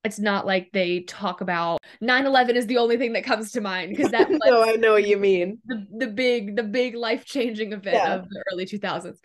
it's 0.02 0.18
not 0.18 0.44
like 0.44 0.70
they 0.72 1.00
talk 1.00 1.40
about 1.40 1.80
9-11 2.02 2.54
is 2.54 2.66
the 2.66 2.78
only 2.78 2.96
thing 2.96 3.12
that 3.12 3.24
comes 3.24 3.52
to 3.52 3.60
mind 3.60 3.90
because 3.90 4.10
that 4.10 4.28
no 4.44 4.64
i 4.64 4.72
know 4.72 4.92
what 4.92 5.06
you 5.06 5.16
mean 5.16 5.58
the, 5.66 5.86
the 5.98 6.06
big 6.08 6.56
the 6.56 6.64
big 6.64 6.96
life-changing 6.96 7.72
event 7.72 7.96
yeah. 7.96 8.14
of 8.14 8.28
the 8.28 8.44
early 8.52 8.66
2000s 8.66 9.18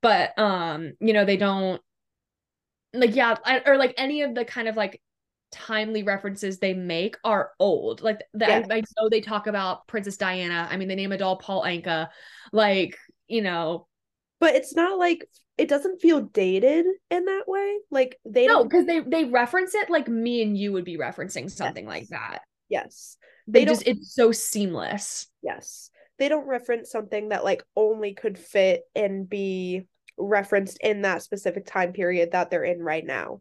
but 0.00 0.38
um 0.38 0.92
you 1.00 1.12
know 1.12 1.24
they 1.24 1.36
don't 1.36 1.82
like 2.98 3.14
yeah 3.14 3.36
or 3.66 3.76
like 3.76 3.94
any 3.96 4.22
of 4.22 4.34
the 4.34 4.44
kind 4.44 4.68
of 4.68 4.76
like 4.76 5.00
timely 5.52 6.02
references 6.02 6.58
they 6.58 6.74
make 6.74 7.16
are 7.24 7.52
old. 7.58 8.02
Like 8.02 8.20
that, 8.34 8.48
yes. 8.48 8.66
I, 8.70 8.76
I, 8.76 8.82
know 8.98 9.08
they 9.08 9.20
talk 9.20 9.46
about 9.46 9.86
Princess 9.86 10.16
Diana. 10.16 10.68
I 10.70 10.76
mean, 10.76 10.88
they 10.88 10.94
name 10.94 11.12
a 11.12 11.18
doll 11.18 11.36
Paul 11.36 11.62
Anka. 11.62 12.08
Like, 12.52 12.96
you 13.26 13.42
know. 13.42 13.86
But 14.38 14.54
it's 14.54 14.74
not 14.74 14.98
like 14.98 15.26
it 15.56 15.68
doesn't 15.68 16.02
feel 16.02 16.20
dated 16.20 16.84
in 17.10 17.24
that 17.24 17.44
way. 17.46 17.78
Like 17.90 18.18
they 18.26 18.46
no, 18.46 18.64
because 18.64 18.86
they 18.86 19.00
they 19.00 19.24
reference 19.24 19.74
it 19.74 19.88
like 19.88 20.08
me 20.08 20.42
and 20.42 20.56
you 20.56 20.72
would 20.72 20.84
be 20.84 20.98
referencing 20.98 21.50
something 21.50 21.84
yes. 21.84 21.90
like 21.90 22.08
that. 22.08 22.42
Yes. 22.68 23.16
They, 23.46 23.60
they 23.60 23.70
just 23.70 23.86
it's 23.86 24.14
so 24.14 24.32
seamless. 24.32 25.28
Yes. 25.42 25.90
They 26.18 26.28
don't 26.28 26.46
reference 26.46 26.90
something 26.90 27.30
that 27.30 27.44
like 27.44 27.62
only 27.74 28.12
could 28.12 28.38
fit 28.38 28.82
and 28.94 29.28
be 29.28 29.86
referenced 30.18 30.78
in 30.80 31.02
that 31.02 31.22
specific 31.22 31.66
time 31.66 31.92
period 31.92 32.32
that 32.32 32.50
they're 32.50 32.64
in 32.64 32.82
right 32.82 33.04
now. 33.04 33.40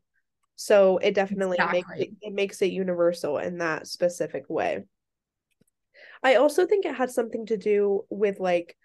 So 0.56 0.98
it 0.98 1.16
definitely 1.16 1.58
exactly. 1.58 1.84
makes 1.90 2.00
it, 2.00 2.10
it 2.22 2.34
makes 2.34 2.62
it 2.62 2.72
universal 2.72 3.38
in 3.38 3.58
that 3.60 3.88
specific 3.88 4.50
way. 4.50 4.84
I 6.24 6.36
also 6.36 6.66
think 6.66 6.86
it 6.86 6.96
had 6.96 7.12
something 7.12 7.46
to 7.48 7.58
do 7.58 8.06
with 8.10 8.40
like 8.40 8.76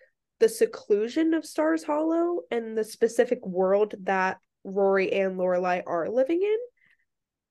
the 0.41 0.49
seclusion 0.49 1.35
of 1.35 1.47
Stars 1.47 1.85
Hollow 1.85 2.41
and 2.51 2.77
the 2.77 2.85
specific 2.85 3.45
world 3.47 3.95
that 4.03 4.39
Rory 4.65 5.13
and 5.13 5.37
Lorelai 5.39 5.83
are 5.87 6.09
living 6.09 6.43
in. 6.43 6.57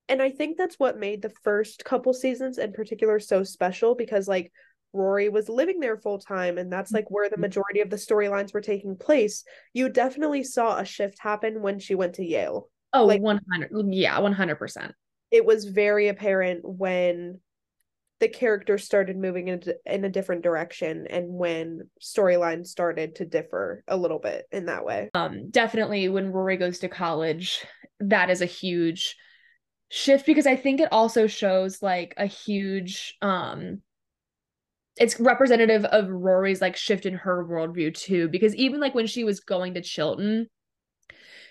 And 0.08 0.20
I 0.20 0.30
think 0.30 0.58
that's 0.58 0.78
what 0.78 0.98
made 0.98 1.22
the 1.22 1.32
first 1.44 1.84
couple 1.84 2.12
seasons 2.12 2.58
in 2.58 2.72
particular 2.72 3.20
so 3.20 3.44
special 3.44 3.94
because 3.94 4.26
like 4.26 4.52
Rory 4.92 5.28
was 5.28 5.48
living 5.48 5.80
there 5.80 5.96
full 5.96 6.18
time 6.18 6.58
and 6.58 6.72
that's 6.72 6.92
like 6.92 7.10
where 7.10 7.28
the 7.28 7.36
mm-hmm. 7.36 7.42
majority 7.42 7.80
of 7.80 7.90
the 7.90 7.96
storylines 7.96 8.52
were 8.52 8.60
taking 8.60 8.96
place. 8.96 9.44
You 9.72 9.88
definitely 9.88 10.44
saw 10.44 10.78
a 10.78 10.84
shift 10.84 11.18
happen 11.20 11.62
when 11.62 11.78
she 11.78 11.94
went 11.94 12.14
to 12.14 12.24
Yale. 12.24 12.68
Oh, 12.92 13.06
like, 13.06 13.22
100. 13.22 13.70
Yeah, 13.92 14.18
100%. 14.18 14.92
It 15.30 15.44
was 15.44 15.64
very 15.64 16.08
apparent 16.08 16.62
when 16.64 17.40
the 18.18 18.28
characters 18.28 18.84
started 18.84 19.16
moving 19.16 19.48
in, 19.48 19.62
in 19.86 20.04
a 20.04 20.10
different 20.10 20.42
direction 20.42 21.06
and 21.08 21.28
when 21.28 21.88
storylines 22.00 22.66
started 22.66 23.16
to 23.16 23.24
differ 23.24 23.82
a 23.88 23.96
little 23.96 24.18
bit 24.18 24.44
in 24.52 24.66
that 24.66 24.84
way. 24.84 25.08
Um 25.14 25.50
definitely 25.50 26.08
when 26.08 26.30
Rory 26.30 26.58
goes 26.58 26.80
to 26.80 26.88
college, 26.88 27.64
that 28.00 28.28
is 28.28 28.42
a 28.42 28.46
huge 28.46 29.16
shift 29.88 30.26
because 30.26 30.46
I 30.46 30.54
think 30.54 30.80
it 30.80 30.92
also 30.92 31.26
shows 31.26 31.82
like 31.82 32.12
a 32.18 32.26
huge 32.26 33.16
um 33.22 33.80
it's 34.96 35.20
representative 35.20 35.84
of 35.84 36.08
Rory's 36.08 36.60
like 36.60 36.76
shift 36.76 37.06
in 37.06 37.14
her 37.14 37.44
worldview 37.44 37.94
too 37.94 38.28
because 38.28 38.54
even 38.54 38.80
like 38.80 38.94
when 38.94 39.06
she 39.06 39.24
was 39.24 39.40
going 39.40 39.74
to 39.74 39.82
Chilton 39.82 40.46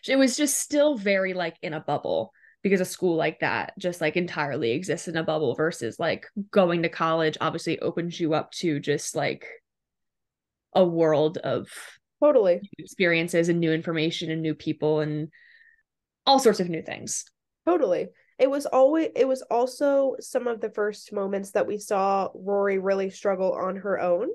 it 0.07 0.17
was 0.17 0.37
just 0.37 0.57
still 0.57 0.97
very 0.97 1.33
like 1.33 1.57
in 1.61 1.73
a 1.73 1.79
bubble 1.79 2.31
because 2.61 2.81
a 2.81 2.85
school 2.85 3.15
like 3.15 3.39
that 3.39 3.73
just 3.77 4.01
like 4.01 4.17
entirely 4.17 4.71
exists 4.71 5.07
in 5.07 5.17
a 5.17 5.23
bubble 5.23 5.55
versus 5.55 5.99
like 5.99 6.25
going 6.51 6.83
to 6.83 6.89
college 6.89 7.37
obviously 7.41 7.79
opens 7.79 8.19
you 8.19 8.33
up 8.33 8.51
to 8.51 8.79
just 8.79 9.15
like 9.15 9.45
a 10.73 10.85
world 10.85 11.37
of 11.37 11.67
totally. 12.21 12.61
experiences 12.77 13.49
and 13.49 13.59
new 13.59 13.71
information 13.71 14.29
and 14.29 14.41
new 14.41 14.53
people 14.53 14.99
and 14.99 15.29
all 16.25 16.37
sorts 16.37 16.59
of 16.59 16.69
new 16.69 16.81
things. 16.81 17.25
Totally 17.65 18.09
it 18.39 18.49
was 18.49 18.65
always 18.65 19.09
it 19.15 19.27
was 19.27 19.41
also 19.43 20.15
some 20.19 20.47
of 20.47 20.61
the 20.61 20.69
first 20.69 21.11
moments 21.11 21.51
that 21.51 21.67
we 21.67 21.77
saw 21.77 22.29
rory 22.33 22.79
really 22.79 23.09
struggle 23.09 23.53
on 23.53 23.75
her 23.75 23.99
own 23.99 24.29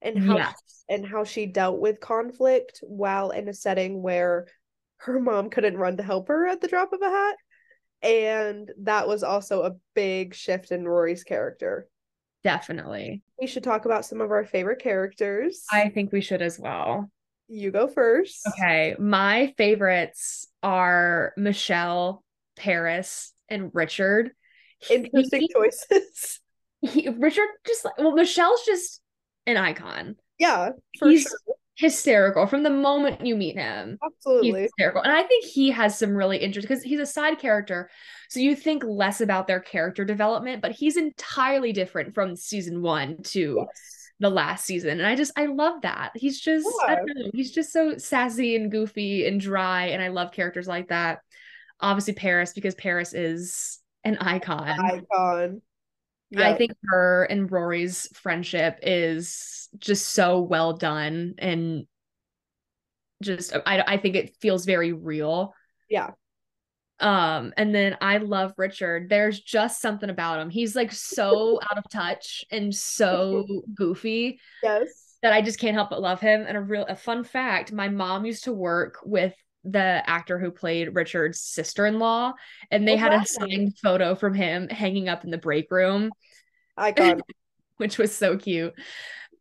and 0.00 0.18
how 0.18 0.36
yes. 0.36 0.84
and 0.88 1.06
how 1.06 1.24
she 1.24 1.46
dealt 1.46 1.80
with 1.80 2.00
conflict 2.00 2.80
while 2.82 3.30
in 3.30 3.48
a 3.48 3.54
setting 3.54 4.00
where 4.00 4.46
her 4.98 5.20
mom 5.20 5.50
couldn't 5.50 5.76
run 5.76 5.96
to 5.96 6.02
help 6.02 6.28
her 6.28 6.46
at 6.46 6.60
the 6.60 6.68
drop 6.68 6.92
of 6.92 7.00
a 7.02 7.08
hat. 7.08 7.36
And 8.02 8.70
that 8.82 9.08
was 9.08 9.22
also 9.22 9.62
a 9.62 9.76
big 9.94 10.34
shift 10.34 10.70
in 10.70 10.86
Rory's 10.86 11.24
character. 11.24 11.88
Definitely. 12.44 13.22
We 13.40 13.48
should 13.48 13.64
talk 13.64 13.84
about 13.84 14.04
some 14.04 14.20
of 14.20 14.30
our 14.30 14.44
favorite 14.44 14.80
characters. 14.80 15.64
I 15.72 15.88
think 15.88 16.12
we 16.12 16.20
should 16.20 16.42
as 16.42 16.58
well. 16.58 17.10
You 17.48 17.70
go 17.70 17.88
first. 17.88 18.46
Okay. 18.46 18.94
My 18.98 19.54
favorites 19.56 20.46
are 20.62 21.32
Michel, 21.36 22.22
Paris, 22.56 23.32
and 23.48 23.70
Richard. 23.74 24.30
Interesting 24.90 25.40
he, 25.42 25.48
choices. 25.48 26.40
He, 26.80 27.08
Richard 27.08 27.48
just 27.66 27.84
well, 27.98 28.12
Michel's 28.12 28.64
just 28.64 29.00
an 29.46 29.56
icon. 29.56 30.14
Yeah, 30.38 30.70
for 30.96 31.08
He's, 31.08 31.22
sure 31.22 31.56
hysterical 31.78 32.44
from 32.46 32.64
the 32.64 32.70
moment 32.70 33.24
you 33.24 33.36
meet 33.36 33.56
him. 33.56 33.98
Absolutely. 34.04 34.62
Hysterical. 34.62 35.02
And 35.02 35.12
I 35.12 35.22
think 35.22 35.44
he 35.44 35.70
has 35.70 35.96
some 35.96 36.10
really 36.10 36.36
interesting 36.36 36.68
because 36.68 36.82
he's 36.82 36.98
a 36.98 37.06
side 37.06 37.38
character. 37.38 37.88
So 38.28 38.40
you 38.40 38.56
think 38.56 38.82
less 38.84 39.20
about 39.20 39.46
their 39.46 39.60
character 39.60 40.04
development, 40.04 40.60
but 40.60 40.72
he's 40.72 40.96
entirely 40.96 41.72
different 41.72 42.14
from 42.14 42.34
season 42.34 42.82
one 42.82 43.22
to 43.24 43.58
yes. 43.58 44.10
the 44.18 44.28
last 44.28 44.64
season. 44.64 44.98
And 44.98 45.06
I 45.06 45.14
just 45.14 45.30
I 45.36 45.46
love 45.46 45.82
that. 45.82 46.10
He's 46.16 46.40
just 46.40 46.68
yeah. 46.82 46.92
I 46.92 46.94
don't 46.96 47.06
know, 47.14 47.30
he's 47.32 47.52
just 47.52 47.72
so 47.72 47.96
sassy 47.96 48.56
and 48.56 48.72
goofy 48.72 49.28
and 49.28 49.40
dry. 49.40 49.86
And 49.86 50.02
I 50.02 50.08
love 50.08 50.32
characters 50.32 50.66
like 50.66 50.88
that. 50.88 51.20
Obviously 51.80 52.14
Paris, 52.14 52.52
because 52.52 52.74
Paris 52.74 53.14
is 53.14 53.78
an 54.04 54.18
icon. 54.18 54.68
Icon. 54.68 55.62
I 56.36 56.54
think 56.54 56.72
her 56.84 57.24
and 57.24 57.50
Rory's 57.50 58.08
friendship 58.14 58.80
is 58.82 59.68
just 59.78 60.08
so 60.08 60.40
well 60.40 60.74
done 60.74 61.34
and 61.38 61.86
just 63.22 63.54
I 63.66 63.82
I 63.86 63.96
think 63.96 64.16
it 64.16 64.36
feels 64.36 64.66
very 64.66 64.92
real. 64.92 65.54
Yeah. 65.88 66.10
Um 67.00 67.54
and 67.56 67.74
then 67.74 67.96
I 68.00 68.18
love 68.18 68.52
Richard. 68.56 69.08
There's 69.08 69.40
just 69.40 69.80
something 69.80 70.10
about 70.10 70.40
him. 70.40 70.50
He's 70.50 70.76
like 70.76 70.92
so 70.92 71.60
out 71.70 71.78
of 71.78 71.84
touch 71.90 72.44
and 72.50 72.74
so 72.74 73.46
goofy. 73.74 74.38
Yes. 74.62 75.16
That 75.22 75.32
I 75.32 75.40
just 75.40 75.58
can't 75.58 75.74
help 75.74 75.90
but 75.90 76.02
love 76.02 76.20
him. 76.20 76.44
And 76.46 76.56
a 76.56 76.60
real 76.60 76.84
a 76.86 76.94
fun 76.94 77.24
fact, 77.24 77.72
my 77.72 77.88
mom 77.88 78.26
used 78.26 78.44
to 78.44 78.52
work 78.52 78.98
with 79.02 79.34
the 79.64 80.02
actor 80.06 80.38
who 80.38 80.50
played 80.50 80.94
Richard's 80.94 81.40
sister-in-law, 81.40 82.32
and 82.70 82.86
they 82.86 82.94
oh, 82.94 82.98
had 82.98 83.12
a 83.14 83.26
signed 83.26 83.76
photo 83.82 84.14
from 84.14 84.34
him 84.34 84.68
hanging 84.68 85.08
up 85.08 85.24
in 85.24 85.30
the 85.30 85.38
break 85.38 85.70
room. 85.70 86.10
Icon. 86.76 87.20
which 87.78 87.96
was 87.98 88.14
so 88.14 88.36
cute. 88.36 88.74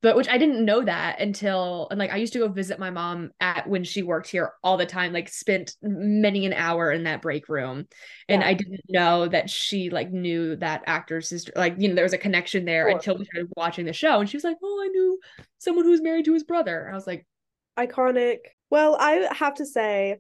but 0.02 0.16
which 0.16 0.30
I 0.30 0.38
didn't 0.38 0.64
know 0.64 0.84
that 0.84 1.20
until 1.20 1.88
and 1.90 2.00
like 2.00 2.12
I 2.12 2.18
used 2.18 2.34
to 2.34 2.40
go 2.40 2.48
visit 2.48 2.78
my 2.80 2.92
mom 2.92 3.32
at 3.40 3.68
when 3.68 3.84
she 3.84 4.04
worked 4.04 4.30
here 4.30 4.54
all 4.64 4.78
the 4.78 4.86
time, 4.86 5.12
like 5.12 5.28
spent 5.28 5.76
many 5.82 6.46
an 6.46 6.54
hour 6.54 6.92
in 6.92 7.04
that 7.06 7.22
break 7.22 7.50
room. 7.50 7.88
And 8.30 8.42
Yeah. 8.42 8.48
I 8.48 8.54
didn't 8.54 8.82
know 8.90 9.28
that 9.28 9.50
she 9.50 9.90
like 9.90 10.12
knew 10.12 10.56
that 10.58 10.84
actor's 10.86 11.30
sister, 11.30 11.52
like, 11.56 11.76
you 11.80 11.90
know, 11.90 11.96
there 11.96 12.06
was 12.06 12.14
a 12.14 12.18
connection 12.20 12.64
there 12.66 12.88
until 12.88 13.18
we 13.18 13.26
started 13.26 13.52
watching 13.58 13.86
the 13.86 13.94
show. 13.94 14.20
And 14.20 14.30
she 14.30 14.38
was 14.38 14.44
like, 14.44 14.58
Oh, 14.64 14.84
I 14.86 14.88
knew 14.90 15.20
someone 15.58 15.86
who 15.86 15.92
was 15.92 16.02
married 16.02 16.26
to 16.26 16.34
his 16.34 16.44
brother. 16.44 16.90
I 16.92 16.96
was 16.96 17.08
like, 17.08 17.26
Iconic. 17.78 18.38
Well, 18.70 18.98
I 19.00 19.28
have 19.32 19.56
to 19.56 19.66
say, 19.66 20.20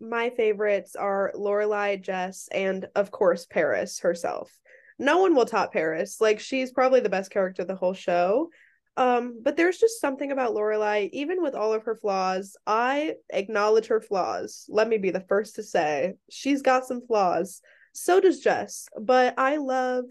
my 0.00 0.30
favorites 0.30 0.94
are 0.94 1.32
Lorelai, 1.34 2.00
Jess, 2.00 2.48
and 2.52 2.86
of 2.94 3.10
course 3.10 3.46
Paris 3.46 4.00
herself. 4.00 4.50
No 4.98 5.18
one 5.18 5.34
will 5.34 5.46
top 5.46 5.72
Paris. 5.72 6.20
Like 6.20 6.40
she's 6.40 6.72
probably 6.72 7.00
the 7.00 7.08
best 7.08 7.30
character 7.30 7.62
of 7.62 7.68
the 7.68 7.74
whole 7.74 7.94
show. 7.94 8.50
Um, 8.96 9.40
but 9.42 9.56
there's 9.56 9.78
just 9.78 10.00
something 10.00 10.32
about 10.32 10.54
Lorelai, 10.54 11.08
even 11.12 11.40
with 11.40 11.54
all 11.54 11.72
of 11.72 11.84
her 11.84 11.94
flaws, 11.94 12.56
I 12.66 13.14
acknowledge 13.30 13.86
her 13.86 14.00
flaws. 14.00 14.64
Let 14.68 14.88
me 14.88 14.98
be 14.98 15.10
the 15.10 15.24
first 15.28 15.54
to 15.54 15.62
say 15.62 16.14
she's 16.28 16.62
got 16.62 16.84
some 16.84 17.06
flaws. 17.06 17.60
So 17.92 18.20
does 18.20 18.40
Jess, 18.40 18.88
but 19.00 19.34
I 19.38 19.58
love 19.58 20.04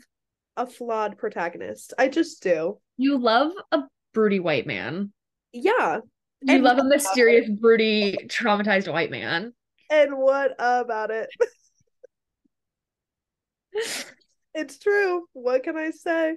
a 0.55 0.65
flawed 0.65 1.17
protagonist. 1.17 1.93
I 1.97 2.07
just 2.07 2.41
do. 2.41 2.79
You 2.95 3.17
love 3.17 3.51
a 3.73 3.83
broody 4.13 4.39
white 4.39 4.67
man. 4.67 5.11
Yeah. 5.51 5.99
You 6.41 6.55
And 6.55 6.63
love 6.63 6.77
a 6.77 6.83
mysterious, 6.83 7.49
broody, 7.49 8.17
traumatized 8.27 8.91
white 8.91 9.11
man. 9.11 9.53
And 9.89 10.17
what 10.17 10.51
about 10.59 11.11
it? 11.11 11.29
It's 14.57 14.79
true. 14.79 15.27
What 15.33 15.61
can 15.61 15.77
I 15.77 15.91
say? 15.91 16.35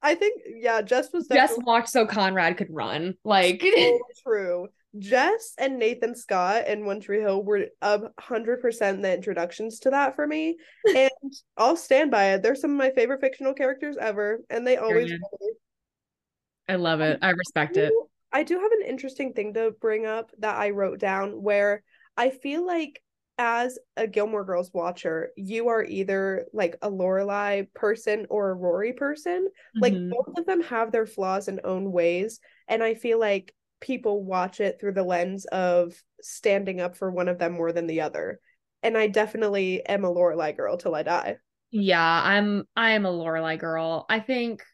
I 0.00 0.14
think 0.14 0.42
yeah, 0.46 0.80
Jess 0.80 1.12
was 1.12 1.26
Jess 1.26 1.52
walked 1.58 1.88
so 1.88 2.06
Conrad 2.06 2.56
could 2.56 2.68
run. 2.70 3.14
Like 3.24 3.62
so 3.62 3.98
true. 4.22 4.68
Jess 4.96 5.54
and 5.58 5.76
Nathan 5.78 6.14
Scott 6.14 6.64
and 6.68 6.86
One 6.86 7.00
Tree 7.00 7.20
Hill 7.20 7.42
were 7.42 7.66
a 7.82 8.02
hundred 8.20 8.60
percent 8.60 9.02
the 9.02 9.12
introductions 9.12 9.80
to 9.80 9.90
that 9.90 10.14
for 10.14 10.24
me, 10.24 10.56
and 10.86 11.10
I'll 11.56 11.76
stand 11.76 12.12
by 12.12 12.34
it. 12.34 12.42
They're 12.44 12.54
some 12.54 12.70
of 12.70 12.76
my 12.76 12.90
favorite 12.90 13.20
fictional 13.20 13.54
characters 13.54 13.96
ever, 14.00 14.40
and 14.48 14.64
they 14.64 14.76
always. 14.76 15.06
Period. 15.06 15.20
will 15.20 15.38
be. 15.40 16.72
I 16.72 16.76
love 16.76 17.00
it. 17.00 17.18
I 17.22 17.30
respect 17.30 17.76
it. 17.76 17.92
I 18.32 18.42
do 18.42 18.58
have 18.58 18.72
an 18.72 18.86
interesting 18.86 19.32
thing 19.32 19.54
to 19.54 19.70
bring 19.80 20.06
up 20.06 20.30
that 20.38 20.56
I 20.56 20.70
wrote 20.70 20.98
down 20.98 21.42
where 21.42 21.82
I 22.16 22.30
feel 22.30 22.66
like 22.66 23.02
as 23.38 23.78
a 23.96 24.06
Gilmore 24.06 24.44
Girls 24.44 24.72
watcher, 24.74 25.30
you 25.36 25.68
are 25.68 25.84
either 25.84 26.46
like 26.52 26.76
a 26.82 26.90
Lorelai 26.90 27.72
person 27.72 28.26
or 28.28 28.50
a 28.50 28.54
Rory 28.54 28.92
person. 28.92 29.48
Like 29.80 29.94
Mhm. 29.94 30.10
both 30.10 30.36
of 30.36 30.46
them 30.46 30.62
have 30.64 30.90
their 30.90 31.06
flaws 31.06 31.48
in 31.48 31.60
own 31.64 31.92
ways, 31.92 32.40
and 32.66 32.82
I 32.82 32.94
feel 32.94 33.18
like 33.20 33.54
people 33.80 34.24
watch 34.24 34.60
it 34.60 34.80
through 34.80 34.94
the 34.94 35.04
lens 35.04 35.44
of 35.46 35.94
standing 36.20 36.80
up 36.80 36.96
for 36.96 37.10
one 37.10 37.28
of 37.28 37.38
them 37.38 37.52
more 37.52 37.72
than 37.72 37.86
the 37.86 38.00
other. 38.00 38.40
And 38.82 38.98
I 38.98 39.06
definitely 39.06 39.86
am 39.86 40.04
a 40.04 40.12
Lorelai 40.12 40.56
girl 40.56 40.76
till 40.76 40.94
I 40.96 41.04
die. 41.04 41.36
Yeah, 41.70 42.22
I'm 42.24 42.66
I 42.76 42.92
am 42.92 43.04
a 43.04 43.10
Lorelai 43.12 43.58
girl. 43.58 44.06
I 44.08 44.20
think 44.20 44.64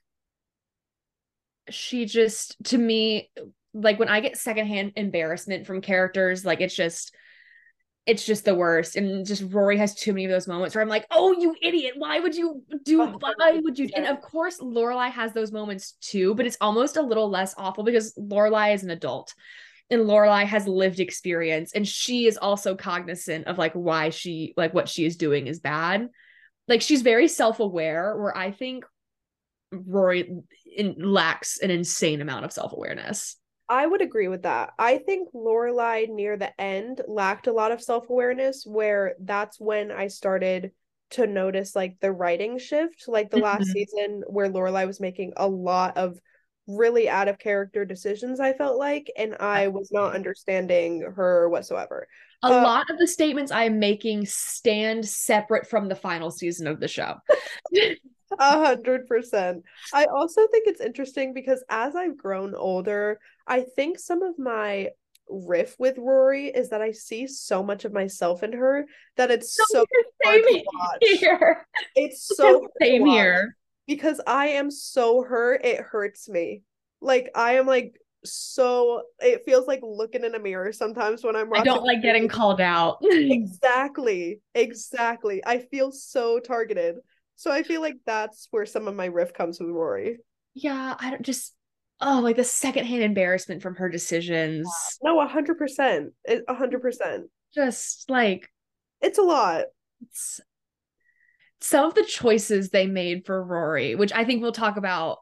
she 1.71 2.07
just 2.07 2.57
to 2.65 2.79
me 2.79 3.31
like 3.75 3.99
when 3.99 4.09
I 4.09 4.21
get 4.21 4.39
secondhand 4.39 4.93
embarrassment 4.97 5.67
from 5.67 5.81
characters, 5.81 6.45
like 6.45 6.61
it's 6.61 6.77
just 6.77 7.15
it's 8.07 8.27
just 8.27 8.45
the 8.45 8.55
worst. 8.55 8.97
And 8.97 9.27
just 9.27 9.43
Rory 9.51 9.79
has 9.79 9.95
too 9.95 10.13
many 10.13 10.27
of 10.27 10.31
those 10.31 10.47
moments 10.47 10.75
where 10.75 10.83
I'm 10.83 10.89
like, 10.89 11.07
oh, 11.11 11.33
you 11.33 11.57
idiot. 11.61 11.95
Why 11.97 12.21
would 12.21 12.35
you 12.35 12.63
do 12.85 13.03
oh, 13.03 13.19
why 13.19 13.61
would 13.63 13.79
you 13.79 13.89
and 13.95 14.07
of 14.07 14.21
course 14.21 14.59
Lorelai 14.61 15.11
has 15.11 15.33
those 15.33 15.53
moments 15.53 15.93
too, 16.01 16.35
but 16.35 16.47
it's 16.47 16.59
almost 16.61 16.97
a 16.97 17.03
little 17.03 17.29
less 17.29 17.55
awful 17.59 17.85
because 17.85 18.15
Lorelai 18.15 18.75
is 18.75 18.85
an 18.85 18.91
adult 18.91 19.35
and 19.91 20.03
Lorelai 20.03 20.45
has 20.45 20.69
lived 20.69 21.01
experience 21.01 21.73
and 21.73 21.87
she 21.87 22.27
is 22.27 22.37
also 22.37 22.75
cognizant 22.75 23.47
of 23.47 23.59
like 23.59 23.73
why 23.73 24.11
she 24.11 24.55
like 24.57 24.75
what 24.75 24.89
she 24.89 25.05
is 25.05 25.17
doing 25.17 25.47
is 25.47 25.61
bad. 25.61 26.09
Like 26.69 26.81
she's 26.81 27.03
very 27.03 27.29
self-aware 27.29 28.17
where 28.17 28.37
I 28.37 28.51
think 28.51 28.85
Rory 29.87 30.31
in, 30.77 30.95
lacks 30.99 31.59
an 31.59 31.71
insane 31.71 32.21
amount 32.21 32.45
of 32.45 32.53
self-awareness. 32.53 33.37
I 33.69 33.87
would 33.87 34.03
agree 34.03 34.29
with 34.29 34.43
that. 34.43 34.73
I 34.79 34.99
think 34.99 35.31
Lorelai 35.33 36.09
near 36.09 36.37
the 36.37 36.59
end 36.61 37.01
lacked 37.09 37.47
a 37.47 37.53
lot 37.53 37.73
of 37.73 37.83
self-awareness 37.83 38.67
where 38.67 39.15
that's 39.21 39.59
when 39.59 39.91
I 39.91 40.09
started 40.09 40.73
to 41.11 41.27
notice 41.27 41.75
like 41.75 41.99
the 42.01 42.13
writing 42.13 42.59
shift, 42.59 43.09
like 43.09 43.31
the 43.31 43.39
last 43.39 43.69
Mhm. 43.69 43.73
season 43.73 44.23
where 44.27 44.51
Lorelai 44.51 44.87
was 44.87 45.01
making 45.01 45.33
a 45.37 45.49
lot 45.49 45.97
of 45.97 46.19
really 46.67 47.09
out 47.09 47.29
of 47.29 47.39
character 47.39 47.85
decisions, 47.85 48.41
I 48.41 48.53
felt 48.53 48.79
like, 48.79 49.11
and 49.17 49.37
I 49.39 49.69
was 49.69 49.91
not 49.93 50.15
understanding 50.15 51.03
her 51.03 51.49
whatsoever. 51.49 52.07
A 52.43 52.51
Uh, 52.51 52.63
lot 52.63 52.91
of 52.91 52.99
the 52.99 53.07
statements 53.07 53.53
I 53.53 53.65
am 53.65 53.79
making 53.79 54.27
stand 54.27 55.07
separate 55.07 55.67
from 55.67 55.89
the 55.89 55.95
final 55.95 56.31
season 56.31 56.67
of 56.67 56.81
the 56.81 56.89
show. 56.89 57.17
A 58.39 58.59
hundred 58.67 59.07
percent. 59.07 59.65
I 59.93 60.07
also 60.07 60.47
think 60.49 60.67
it's 60.67 60.81
interesting 60.81 61.35
because 61.35 61.63
as 61.69 61.95
I've 61.95 62.17
grown 62.17 62.55
older, 62.55 63.19
I 63.47 63.63
think 63.77 63.99
some 63.99 64.23
of 64.23 64.39
my 64.39 64.91
riff 65.29 65.77
with 65.79 65.97
Rory 65.99 66.47
is 66.49 66.71
that 66.71 66.83
I 66.83 66.93
see 66.93 67.27
so 67.27 67.63
much 67.63 67.85
of 67.85 67.93
myself 67.93 68.43
in 68.43 68.53
her 68.53 68.87
that 69.17 69.31
it's 69.31 69.57
so 69.57 69.85
hard 70.25 70.43
Same 70.45 70.55
to 70.55 70.65
watch. 70.75 71.21
here. 71.21 71.67
It's 71.95 72.37
so 72.37 72.69
Same 72.81 73.07
here. 73.07 73.57
because 73.87 74.21
I 74.27 74.49
am 74.49 74.71
so 74.71 75.23
hurt, 75.23 75.65
it 75.65 75.81
hurts 75.81 76.29
me. 76.29 76.63
Like 77.01 77.31
I 77.35 77.55
am 77.55 77.67
like 77.67 77.95
so 78.25 79.03
it 79.21 79.43
feels 79.45 79.67
like 79.67 79.81
looking 79.83 80.25
in 80.25 80.35
a 80.35 80.39
mirror 80.39 80.73
sometimes 80.73 81.23
when 81.23 81.37
I'm 81.37 81.53
I 81.53 81.63
don't 81.63 81.85
like 81.85 82.01
getting 82.01 82.27
called 82.29 82.61
out. 82.61 82.99
Exactly. 83.05 84.41
Exactly. 84.55 85.43
I 85.45 85.59
feel 85.59 85.93
so 85.93 86.39
targeted. 86.39 86.97
So 87.37 87.51
I 87.51 87.63
feel 87.63 87.81
like 87.81 87.97
that's 88.07 88.49
where 88.51 88.67
some 88.67 88.89
of 88.89 88.95
my 88.95 89.07
riff 89.07 89.33
comes 89.35 89.59
with 89.61 89.69
Rory. 89.71 90.19
yeah, 90.55 90.95
I 90.99 91.11
don't 91.11 91.23
just 91.23 91.55
oh 92.01 92.21
like 92.23 92.37
the 92.37 92.45
secondhand 92.45 93.03
embarrassment 93.03 93.63
from 93.63 93.77
her 93.77 93.89
decisions. 93.89 94.69
No, 95.03 95.21
a 95.21 95.27
hundred 95.27 95.59
percent. 95.59 96.13
A 96.29 96.55
hundred 96.55 96.81
percent. 96.83 97.31
Just 97.55 98.09
like 98.11 98.51
It's 99.01 99.19
a 99.19 99.23
lot. 99.23 99.65
it's 100.03 100.41
some 101.61 101.87
of 101.87 101.95
the 101.95 102.05
choices 102.05 102.71
they 102.71 102.87
made 102.87 103.25
for 103.27 103.43
Rory, 103.43 103.95
which 103.95 104.13
I 104.13 104.25
think 104.25 104.43
we'll 104.43 104.53
talk 104.53 104.77
about 104.77 105.19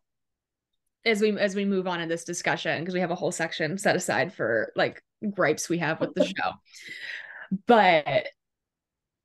as 1.05 1.21
we 1.21 1.37
as 1.39 1.55
we 1.55 1.65
move 1.65 1.87
on 1.87 2.01
in 2.01 2.09
this 2.09 2.25
discussion 2.25 2.81
because 2.81 2.95
we 2.95 3.01
have 3.01 3.11
a 3.11 3.15
whole 3.17 3.33
section 3.33 3.77
set 3.79 3.97
aside 3.97 4.33
for 4.35 4.73
like 4.77 5.03
gripes 5.35 5.69
we 5.69 5.79
have 5.79 6.01
with 6.01 6.15
the 6.15 6.25
show. 6.37 6.53
But 7.67 8.27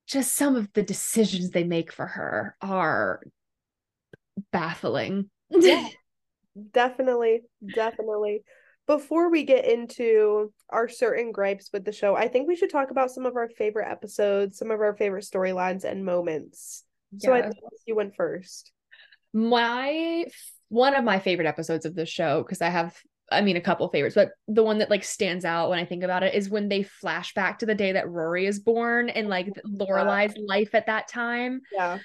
just 0.08 0.36
some 0.36 0.55
of 0.55 0.72
the 0.74 0.84
decisions 0.84 1.51
they 1.51 1.64
make 1.64 1.91
for 1.91 2.08
her 2.08 2.55
are 2.62 3.22
baffling. 4.51 5.30
Yeah. 5.49 5.88
Definitely. 6.74 7.41
Definitely. 7.70 8.43
Before 8.88 9.30
we 9.30 9.43
get 9.43 9.66
into 9.66 10.53
our 10.70 10.88
certain 10.88 11.32
gripes 11.32 11.70
with 11.74 11.84
the 11.84 11.91
show, 11.91 12.16
I 12.16 12.30
think 12.30 12.47
we 12.47 12.55
should 12.55 12.72
talk 12.72 12.89
about 12.89 13.12
some 13.12 13.26
of 13.26 13.36
our 13.36 13.49
favorite 13.49 13.91
episodes, 13.91 14.58
some 14.58 14.72
of 14.72 14.80
our 14.80 14.95
favorite 14.95 15.26
storylines 15.26 15.84
and 15.84 16.05
moments. 16.05 16.84
So 17.18 17.34
I 17.34 17.41
think 17.41 17.55
you 17.86 17.95
went 17.95 18.16
first. 18.16 18.72
my 19.34 20.26
one 20.70 20.95
of 20.95 21.03
my 21.03 21.20
favorite 21.20 21.47
episodes 21.47 21.86
of 21.86 21.95
the 21.95 22.05
show 22.05 22.43
because 22.43 22.62
I 22.62 22.70
have 22.70 22.97
I 23.32 23.42
mean 23.42 23.58
a 23.58 23.62
couple 23.62 23.88
favorites, 23.90 24.16
but 24.16 24.32
the 24.48 24.64
one 24.64 24.78
that 24.78 24.90
like 24.90 25.04
stands 25.04 25.44
out 25.46 25.70
when 25.70 25.80
I 25.80 25.86
think 25.86 26.04
about 26.04 26.24
it 26.24 26.34
is 26.34 26.50
when 26.50 26.70
they 26.70 26.84
flash 26.84 27.34
back 27.34 27.60
to 27.60 27.66
the 27.66 27.76
day 27.76 27.92
that 27.92 28.10
Rory 28.10 28.46
is 28.46 28.60
born 28.60 29.10
and 29.10 29.28
oh 29.28 29.30
like 29.30 29.48
Lorelai's 29.66 30.38
life 30.38 30.74
at 30.74 30.88
that 30.88 31.08
time. 31.08 31.62
Yeah. 31.74 32.00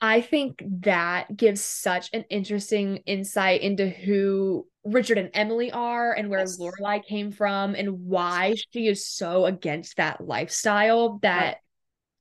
I 0.00 0.20
think 0.20 0.62
that 0.80 1.34
gives 1.34 1.62
such 1.62 2.10
an 2.12 2.24
interesting 2.28 2.98
insight 3.06 3.62
into 3.62 3.88
who 3.88 4.66
Richard 4.84 5.16
and 5.16 5.30
Emily 5.32 5.70
are 5.72 6.12
and 6.12 6.28
where 6.28 6.40
Yes. 6.40 6.58
Lorelai 6.58 7.02
came 7.04 7.32
from 7.32 7.74
and 7.74 8.00
why 8.04 8.54
she 8.72 8.88
is 8.88 9.06
so 9.06 9.46
against 9.46 9.96
that 9.96 10.20
lifestyle 10.26 11.20
that 11.22 11.58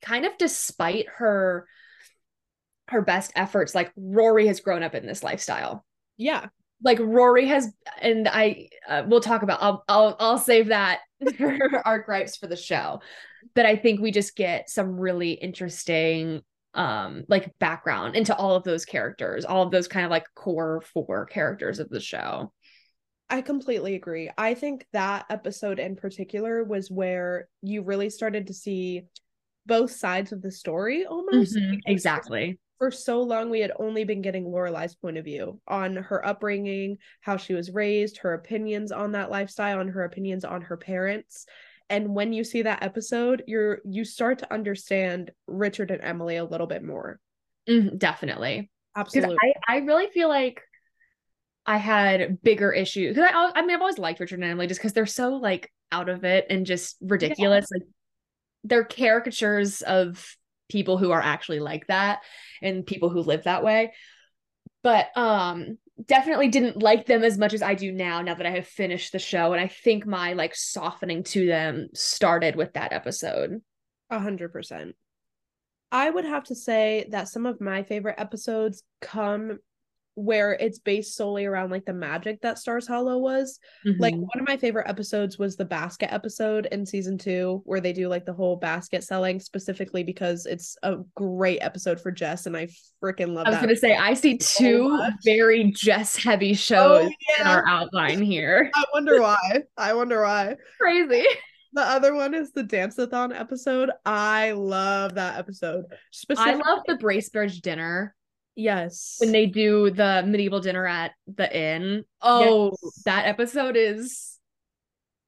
kind 0.01 0.25
of 0.25 0.37
despite 0.37 1.07
her 1.09 1.67
her 2.89 3.01
best 3.01 3.31
efforts 3.35 3.73
like 3.73 3.91
Rory 3.95 4.47
has 4.47 4.59
grown 4.59 4.83
up 4.83 4.93
in 4.93 5.05
this 5.05 5.23
lifestyle 5.23 5.85
Yeah. 6.17 6.47
Like 6.83 6.99
Rory 6.99 7.47
has, 7.47 7.71
and 8.01 8.27
I 8.27 8.69
uh, 8.87 9.03
we'll 9.07 9.21
talk 9.21 9.41
about. 9.41 9.61
I'll 9.61 9.83
I'll 9.87 10.15
I'll 10.19 10.37
save 10.37 10.67
that 10.67 10.99
for 11.37 11.57
our 11.85 11.99
gripes 11.99 12.35
for 12.35 12.47
the 12.47 12.55
show, 12.55 13.01
but 13.55 13.65
I 13.65 13.75
think 13.75 13.99
we 14.01 14.11
just 14.11 14.35
get 14.35 14.69
some 14.69 14.99
really 14.99 15.31
interesting 15.31 16.41
um 16.75 17.23
like 17.27 17.57
background 17.59 18.15
into 18.15 18.35
all 18.35 18.55
of 18.55 18.63
those 18.63 18.85
characters, 18.85 19.45
all 19.45 19.63
of 19.63 19.71
those 19.71 19.87
kind 19.87 20.05
of 20.05 20.11
like 20.11 20.25
core 20.35 20.81
four 20.93 21.25
characters 21.25 21.79
of 21.79 21.89
the 21.89 21.99
show. 21.99 22.51
I 23.29 23.41
completely 23.41 23.95
agree. 23.95 24.29
I 24.37 24.53
think 24.53 24.85
that 24.93 25.25
episode 25.29 25.79
in 25.79 25.95
particular 25.95 26.63
was 26.63 26.91
where 26.91 27.47
you 27.61 27.81
really 27.81 28.09
started 28.09 28.47
to 28.47 28.53
see 28.53 29.03
both 29.65 29.91
sides 29.91 30.31
of 30.31 30.41
the 30.41 30.51
story 30.51 31.05
almost. 31.05 31.55
Mhm, 31.55 31.81
exactly. 31.87 32.59
For 32.83 32.91
so 32.91 33.21
long 33.21 33.49
we 33.49 33.61
had 33.61 33.71
only 33.79 34.03
been 34.03 34.21
getting 34.21 34.43
Lorelai's 34.43 34.93
point 34.93 35.17
of 35.17 35.23
view 35.23 35.57
on 35.69 35.95
her 35.95 36.25
upbringing, 36.27 36.97
how 37.21 37.37
she 37.37 37.53
was 37.53 37.71
raised, 37.71 38.17
her 38.17 38.33
opinions 38.33 38.91
on 38.91 39.13
that 39.13 39.31
lifestyle, 39.31 39.79
and 39.79 39.89
her 39.91 40.03
opinions 40.03 40.43
on 40.43 40.61
her 40.63 40.75
parents. 40.75 41.45
And 41.89 42.13
when 42.13 42.33
you 42.33 42.43
see 42.43 42.63
that 42.63 42.83
episode, 42.83 43.41
you're 43.47 43.79
you 43.85 44.03
start 44.03 44.39
to 44.39 44.53
understand 44.53 45.31
Richard 45.47 45.91
and 45.91 46.03
Emily 46.03 46.35
a 46.35 46.43
little 46.43 46.67
bit 46.67 46.83
more. 46.83 47.21
Mm, 47.69 47.97
definitely. 47.97 48.69
Absolutely. 48.97 49.37
I, 49.41 49.75
I 49.75 49.77
really 49.77 50.07
feel 50.07 50.27
like 50.27 50.61
I 51.65 51.77
had 51.77 52.41
bigger 52.41 52.73
issues 52.73 53.15
because 53.15 53.31
I 53.33 53.51
I 53.55 53.61
mean 53.61 53.71
I've 53.71 53.79
always 53.79 53.97
liked 53.97 54.19
Richard 54.19 54.39
and 54.39 54.51
Emily 54.51 54.67
just 54.67 54.81
because 54.81 54.91
they're 54.91 55.05
so 55.05 55.35
like 55.37 55.71
out 55.89 56.09
of 56.09 56.25
it 56.25 56.47
and 56.49 56.65
just 56.65 56.97
ridiculous. 56.99 57.65
Yeah. 57.71 57.77
Like 57.77 57.87
they're 58.65 58.83
caricatures 58.83 59.83
of 59.83 60.35
people 60.69 60.97
who 60.97 61.11
are 61.11 61.21
actually 61.21 61.59
like 61.59 61.87
that 61.87 62.19
and 62.61 62.85
people 62.85 63.09
who 63.09 63.21
live 63.21 63.43
that 63.43 63.63
way. 63.63 63.93
But 64.81 65.15
um 65.15 65.77
definitely 66.03 66.47
didn't 66.47 66.81
like 66.81 67.05
them 67.05 67.23
as 67.23 67.37
much 67.37 67.53
as 67.53 67.61
I 67.61 67.75
do 67.75 67.91
now 67.91 68.21
now 68.21 68.33
that 68.33 68.45
I 68.45 68.51
have 68.51 68.67
finished 68.67 69.11
the 69.11 69.19
show 69.19 69.53
and 69.53 69.61
I 69.61 69.67
think 69.67 70.05
my 70.05 70.33
like 70.33 70.55
softening 70.55 71.23
to 71.25 71.45
them 71.45 71.89
started 71.93 72.55
with 72.55 72.73
that 72.73 72.93
episode. 72.93 73.61
A 74.09 74.19
hundred 74.19 74.51
percent. 74.51 74.95
I 75.91 76.09
would 76.09 76.25
have 76.25 76.45
to 76.45 76.55
say 76.55 77.07
that 77.11 77.27
some 77.27 77.45
of 77.45 77.61
my 77.61 77.83
favorite 77.83 78.15
episodes 78.17 78.83
come 78.99 79.59
where 80.15 80.53
it's 80.53 80.79
based 80.79 81.15
solely 81.15 81.45
around 81.45 81.71
like 81.71 81.85
the 81.85 81.93
magic 81.93 82.41
that 82.41 82.59
Stars 82.59 82.87
Hollow 82.87 83.17
was. 83.17 83.59
Mm-hmm. 83.85 84.01
Like 84.01 84.15
one 84.15 84.39
of 84.39 84.47
my 84.47 84.57
favorite 84.57 84.87
episodes 84.87 85.39
was 85.39 85.55
the 85.55 85.65
basket 85.65 86.13
episode 86.13 86.67
in 86.71 86.85
season 86.85 87.17
2 87.17 87.63
where 87.65 87.81
they 87.81 87.93
do 87.93 88.07
like 88.07 88.25
the 88.25 88.33
whole 88.33 88.55
basket 88.55 89.03
selling 89.03 89.39
specifically 89.39 90.03
because 90.03 90.45
it's 90.45 90.77
a 90.83 90.97
great 91.15 91.59
episode 91.59 91.99
for 91.99 92.11
Jess 92.11 92.45
and 92.45 92.55
I 92.55 92.67
freaking 93.03 93.33
love 93.33 93.47
it. 93.47 93.49
I 93.49 93.51
was 93.51 93.59
going 93.59 93.69
to 93.69 93.75
say 93.75 93.95
I 93.95 94.13
see 94.13 94.37
two 94.37 94.97
so 94.97 95.09
very 95.25 95.71
Jess 95.71 96.15
heavy 96.15 96.53
shows 96.53 97.05
oh, 97.05 97.11
yeah. 97.37 97.41
in 97.41 97.47
our 97.47 97.67
outline 97.67 98.21
here. 98.21 98.69
I 98.75 98.83
wonder 98.93 99.21
why. 99.21 99.63
I 99.77 99.93
wonder 99.93 100.21
why. 100.21 100.55
Crazy. 100.79 101.25
The 101.73 101.81
other 101.81 102.13
one 102.13 102.35
is 102.35 102.51
the 102.51 102.61
dance-a-thon 102.61 103.33
episode. 103.33 103.89
I 104.05 104.51
love 104.51 105.15
that 105.15 105.39
episode. 105.39 105.85
I 106.37 106.53
love 106.53 106.81
the 106.85 106.97
Bracebridge 106.97 107.61
dinner. 107.61 108.13
Yes. 108.55 109.17
When 109.19 109.31
they 109.31 109.45
do 109.45 109.89
the 109.89 110.23
medieval 110.25 110.59
dinner 110.59 110.85
at 110.85 111.11
the 111.27 111.55
inn. 111.55 112.05
Oh, 112.21 112.71
yes. 112.83 113.01
that 113.05 113.27
episode 113.27 113.75
is 113.75 114.39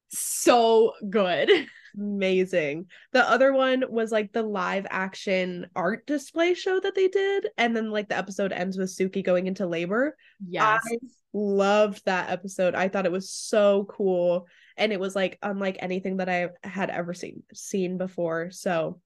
so 0.08 0.92
good. 1.08 1.50
Amazing. 1.98 2.86
The 3.12 3.28
other 3.28 3.52
one 3.52 3.84
was 3.88 4.12
like 4.12 4.32
the 4.32 4.42
live 4.42 4.86
action 4.90 5.66
art 5.74 6.06
display 6.06 6.54
show 6.54 6.78
that 6.78 6.94
they 6.94 7.08
did. 7.08 7.48
And 7.56 7.74
then 7.74 7.90
like 7.90 8.08
the 8.08 8.18
episode 8.18 8.52
ends 8.52 8.76
with 8.76 8.94
Sookie 8.94 9.24
going 9.24 9.46
into 9.46 9.66
labor. 9.66 10.16
Yes. 10.46 10.82
I 10.84 10.98
loved 11.32 12.04
that 12.04 12.30
episode. 12.30 12.74
I 12.74 12.88
thought 12.88 13.06
it 13.06 13.12
was 13.12 13.30
so 13.30 13.86
cool. 13.88 14.46
And 14.76 14.92
it 14.92 15.00
was 15.00 15.16
like 15.16 15.38
unlike 15.42 15.78
anything 15.80 16.18
that 16.18 16.28
I 16.28 16.50
had 16.62 16.90
ever 16.90 17.14
seen 17.14 17.42
seen 17.54 17.96
before. 17.96 18.50
So 18.50 19.00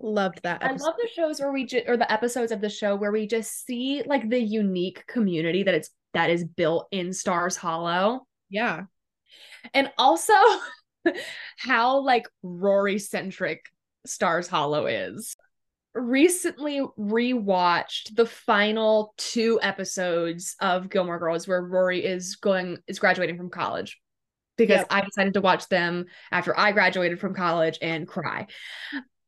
Loved 0.00 0.42
that. 0.44 0.62
Episode. 0.62 0.84
I 0.84 0.86
love 0.86 0.94
the 1.00 1.08
shows 1.08 1.40
where 1.40 1.52
we 1.52 1.66
just 1.66 1.88
or 1.88 1.96
the 1.96 2.10
episodes 2.10 2.52
of 2.52 2.60
the 2.60 2.70
show 2.70 2.94
where 2.94 3.10
we 3.10 3.26
just 3.26 3.66
see 3.66 4.02
like 4.06 4.28
the 4.28 4.40
unique 4.40 5.04
community 5.06 5.64
that 5.64 5.74
it's 5.74 5.90
that 6.14 6.30
is 6.30 6.44
built 6.44 6.86
in 6.92 7.12
Stars 7.12 7.56
Hollow. 7.56 8.26
Yeah. 8.48 8.84
And 9.74 9.90
also 9.98 10.32
how 11.58 12.00
like 12.00 12.28
Rory 12.42 12.98
centric 12.98 13.66
Stars 14.06 14.46
Hollow 14.46 14.86
is. 14.86 15.36
Recently 15.94 16.80
rewatched 16.96 18.14
the 18.14 18.26
final 18.26 19.14
two 19.16 19.58
episodes 19.62 20.54
of 20.60 20.90
Gilmore 20.90 21.18
Girls 21.18 21.48
where 21.48 21.60
Rory 21.60 22.04
is 22.04 22.36
going 22.36 22.78
is 22.86 23.00
graduating 23.00 23.36
from 23.36 23.50
college 23.50 23.98
because 24.56 24.78
yep. 24.78 24.86
I 24.90 25.00
decided 25.00 25.34
to 25.34 25.40
watch 25.40 25.68
them 25.68 26.06
after 26.30 26.56
I 26.56 26.70
graduated 26.70 27.18
from 27.18 27.34
college 27.34 27.78
and 27.82 28.06
cry. 28.06 28.46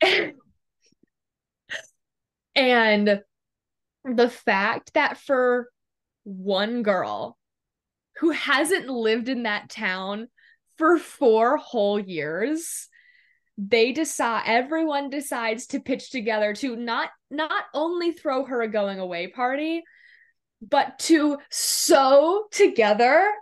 And 2.61 3.22
the 4.04 4.28
fact 4.28 4.92
that 4.92 5.16
for 5.16 5.70
one 6.24 6.82
girl 6.82 7.38
who 8.18 8.32
hasn't 8.32 8.86
lived 8.86 9.30
in 9.30 9.44
that 9.44 9.70
town 9.70 10.28
for 10.76 10.98
four 10.98 11.56
whole 11.56 11.98
years, 11.98 12.88
they 13.56 13.92
decide 13.92 14.42
everyone 14.44 15.08
decides 15.08 15.68
to 15.68 15.80
pitch 15.80 16.11
together 16.11 16.52
to 16.56 16.76
not 16.76 17.08
not 17.30 17.64
only 17.72 18.12
throw 18.12 18.44
her 18.44 18.61
a 18.61 18.68
going 18.68 18.98
away 18.98 19.28
party, 19.28 19.82
but 20.61 20.98
to 20.98 21.38
sew 21.50 22.44
together 22.52 23.32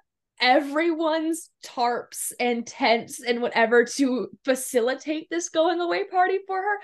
everyone's 0.41 1.51
tarps 1.67 2.31
and 2.39 2.65
tents 2.65 3.21
and 3.21 3.43
whatever 3.43 3.85
to 3.85 4.29
facilitate 4.45 5.27
this 5.29 5.49
going 5.49 5.81
away 5.81 6.05
party 6.05 6.39
for 6.47 6.57
her 6.57 6.79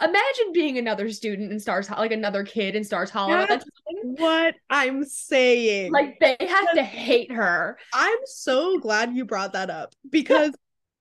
imagine 0.00 0.52
being 0.52 0.78
another 0.78 1.10
student 1.10 1.52
in 1.52 1.60
Stars 1.60 1.90
like 1.90 2.12
another 2.12 2.44
kid 2.44 2.74
in 2.76 2.84
Stars 2.84 3.10
Hollow. 3.10 3.46
That's 3.46 3.66
what 4.00 4.54
I'm 4.70 5.04
saying. 5.04 5.92
Like 5.92 6.18
they 6.20 6.36
have 6.40 6.72
to 6.74 6.82
hate 6.82 7.32
her. 7.32 7.78
I'm 7.92 8.18
so 8.24 8.78
glad 8.78 9.14
you 9.14 9.24
brought 9.24 9.54
that 9.54 9.70
up 9.70 9.94
because 10.08 10.54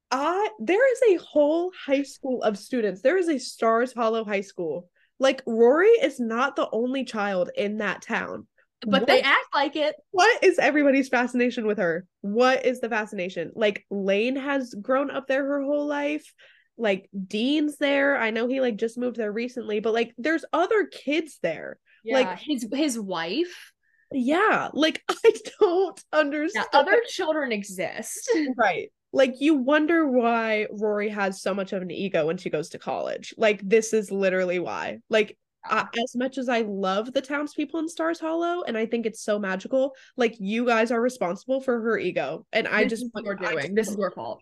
I 0.09 0.49
there 0.59 0.91
is 0.91 1.19
a 1.19 1.23
whole 1.23 1.71
high 1.85 2.03
school 2.03 2.41
of 2.43 2.57
students. 2.57 3.01
There 3.01 3.17
is 3.17 3.29
a 3.29 3.39
Stars 3.39 3.93
Hollow 3.93 4.23
High 4.25 4.41
School. 4.41 4.89
Like 5.19 5.41
Rory 5.45 5.87
is 5.87 6.19
not 6.19 6.55
the 6.55 6.69
only 6.71 7.03
child 7.03 7.49
in 7.55 7.77
that 7.77 8.01
town. 8.01 8.47
But 8.81 9.01
what, 9.01 9.07
they 9.07 9.21
act 9.21 9.47
like 9.55 9.75
it. 9.75 9.95
What 10.11 10.43
is 10.43 10.59
everybody's 10.59 11.09
fascination 11.09 11.65
with 11.65 11.79
her? 11.79 12.05
What 12.21 12.63
is 12.63 12.79
the 12.79 12.89
fascination? 12.89 13.51
Like 13.55 13.85
Lane 13.89 14.35
has 14.35 14.75
grown 14.79 15.09
up 15.09 15.27
there 15.27 15.43
her 15.43 15.63
whole 15.63 15.87
life 15.87 16.31
like 16.77 17.09
Dean's 17.27 17.77
there. 17.77 18.17
I 18.17 18.31
know 18.31 18.47
he 18.47 18.61
like 18.61 18.77
just 18.77 18.97
moved 18.97 19.17
there 19.17 19.31
recently, 19.31 19.79
but 19.79 19.93
like 19.93 20.13
there's 20.17 20.45
other 20.53 20.85
kids 20.85 21.39
there. 21.41 21.79
Yeah, 22.03 22.19
like 22.19 22.39
his 22.39 22.67
his 22.71 22.99
wife. 22.99 23.73
Yeah, 24.11 24.69
like 24.73 25.03
I 25.09 25.33
don't 25.59 26.03
understand. 26.13 26.67
Yeah, 26.71 26.79
other 26.79 26.99
children 27.07 27.51
exist. 27.51 28.29
right. 28.57 28.91
Like 29.13 29.35
you 29.39 29.55
wonder 29.55 30.07
why 30.07 30.67
Rory 30.71 31.09
has 31.09 31.41
so 31.41 31.53
much 31.53 31.73
of 31.73 31.81
an 31.81 31.91
ego 31.91 32.27
when 32.27 32.37
she 32.37 32.49
goes 32.49 32.69
to 32.69 32.79
college. 32.79 33.33
Like 33.37 33.61
this 33.67 33.93
is 33.93 34.11
literally 34.11 34.59
why. 34.59 34.99
Like 35.09 35.37
as 35.69 36.15
much 36.15 36.37
as 36.37 36.47
I 36.49 36.61
love 36.61 37.11
the 37.13 37.21
townspeople 37.21 37.79
in 37.79 37.89
Stars 37.89 38.19
Hollow, 38.19 38.63
and 38.63 38.77
I 38.77 38.85
think 38.85 39.05
it's 39.05 39.21
so 39.21 39.39
magical, 39.39 39.95
like 40.15 40.35
you 40.39 40.65
guys 40.65 40.91
are 40.91 41.01
responsible 41.01 41.61
for 41.61 41.81
her 41.81 41.97
ego, 41.97 42.45
and 42.53 42.67
I 42.67 42.83
this 42.83 42.99
just 42.99 43.05
what 43.11 43.25
you're 43.25 43.35
doing. 43.35 43.75
This 43.75 43.89
is 43.89 43.97
your 43.97 44.11
fault. 44.11 44.39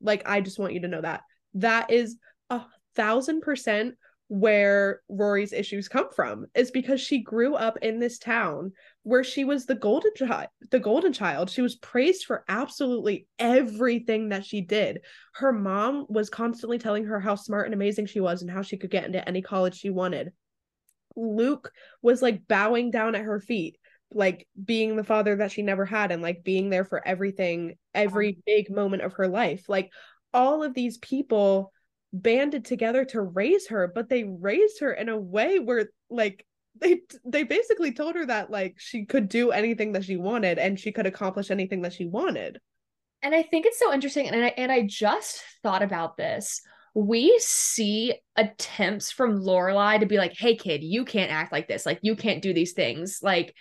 Like 0.00 0.28
I 0.28 0.40
just 0.40 0.58
want 0.58 0.72
you 0.72 0.80
to 0.80 0.88
know 0.88 1.00
that 1.00 1.22
that 1.54 1.90
is 1.90 2.16
a 2.50 2.62
thousand 2.94 3.40
percent 3.42 3.94
where 4.28 5.02
Rory's 5.10 5.52
issues 5.52 5.88
come 5.88 6.08
from 6.10 6.46
is 6.54 6.70
because 6.70 7.02
she 7.02 7.22
grew 7.22 7.54
up 7.54 7.76
in 7.82 7.98
this 7.98 8.18
town 8.18 8.72
where 9.02 9.22
she 9.22 9.44
was 9.44 9.66
the 9.66 9.74
golden 9.74 10.12
child 10.14 10.48
the 10.70 10.80
golden 10.80 11.12
child. 11.12 11.50
She 11.50 11.60
was 11.60 11.76
praised 11.76 12.24
for 12.24 12.42
absolutely 12.48 13.26
everything 13.38 14.30
that 14.30 14.46
she 14.46 14.62
did. 14.62 15.00
Her 15.34 15.52
mom 15.52 16.06
was 16.08 16.30
constantly 16.30 16.78
telling 16.78 17.04
her 17.04 17.20
how 17.20 17.34
smart 17.34 17.66
and 17.66 17.74
amazing 17.74 18.06
she 18.06 18.20
was 18.20 18.40
and 18.40 18.50
how 18.50 18.62
she 18.62 18.78
could 18.78 18.90
get 18.90 19.04
into 19.04 19.26
any 19.28 19.42
college 19.42 19.78
she 19.78 19.90
wanted. 19.90 20.32
Luke 21.14 21.70
was 22.00 22.22
like 22.22 22.48
bowing 22.48 22.90
down 22.90 23.14
at 23.14 23.22
her 23.22 23.38
feet 23.38 23.76
like 24.14 24.46
being 24.62 24.96
the 24.96 25.04
father 25.04 25.36
that 25.36 25.52
she 25.52 25.62
never 25.62 25.84
had 25.84 26.12
and 26.12 26.22
like 26.22 26.44
being 26.44 26.70
there 26.70 26.84
for 26.84 27.06
everything 27.06 27.76
every 27.94 28.28
um, 28.30 28.42
big 28.46 28.70
moment 28.70 29.02
of 29.02 29.14
her 29.14 29.28
life. 29.28 29.68
Like 29.68 29.90
all 30.32 30.62
of 30.62 30.74
these 30.74 30.98
people 30.98 31.72
banded 32.12 32.64
together 32.64 33.04
to 33.04 33.22
raise 33.22 33.68
her 33.68 33.90
but 33.94 34.08
they 34.08 34.24
raised 34.24 34.80
her 34.80 34.92
in 34.92 35.08
a 35.08 35.18
way 35.18 35.58
where 35.58 35.88
like 36.10 36.44
they 36.78 37.00
they 37.24 37.42
basically 37.42 37.92
told 37.92 38.14
her 38.14 38.26
that 38.26 38.50
like 38.50 38.74
she 38.78 39.06
could 39.06 39.28
do 39.28 39.50
anything 39.50 39.92
that 39.92 40.04
she 40.04 40.16
wanted 40.16 40.58
and 40.58 40.78
she 40.78 40.92
could 40.92 41.06
accomplish 41.06 41.50
anything 41.50 41.82
that 41.82 41.92
she 41.92 42.04
wanted 42.04 42.58
and 43.22 43.34
i 43.34 43.42
think 43.42 43.64
it's 43.64 43.78
so 43.78 43.92
interesting 43.92 44.28
and 44.28 44.44
i 44.44 44.48
and 44.58 44.70
i 44.70 44.82
just 44.86 45.42
thought 45.62 45.82
about 45.82 46.16
this 46.16 46.60
we 46.94 47.38
see 47.38 48.14
attempts 48.36 49.10
from 49.10 49.40
Lorelai 49.40 50.00
to 50.00 50.06
be 50.06 50.18
like, 50.18 50.34
"Hey, 50.36 50.56
kid, 50.56 50.82
you 50.82 51.04
can't 51.04 51.32
act 51.32 51.52
like 51.52 51.68
this. 51.68 51.86
Like, 51.86 51.98
you 52.02 52.16
can't 52.16 52.42
do 52.42 52.52
these 52.52 52.72
things. 52.72 53.20
Like, 53.22 53.54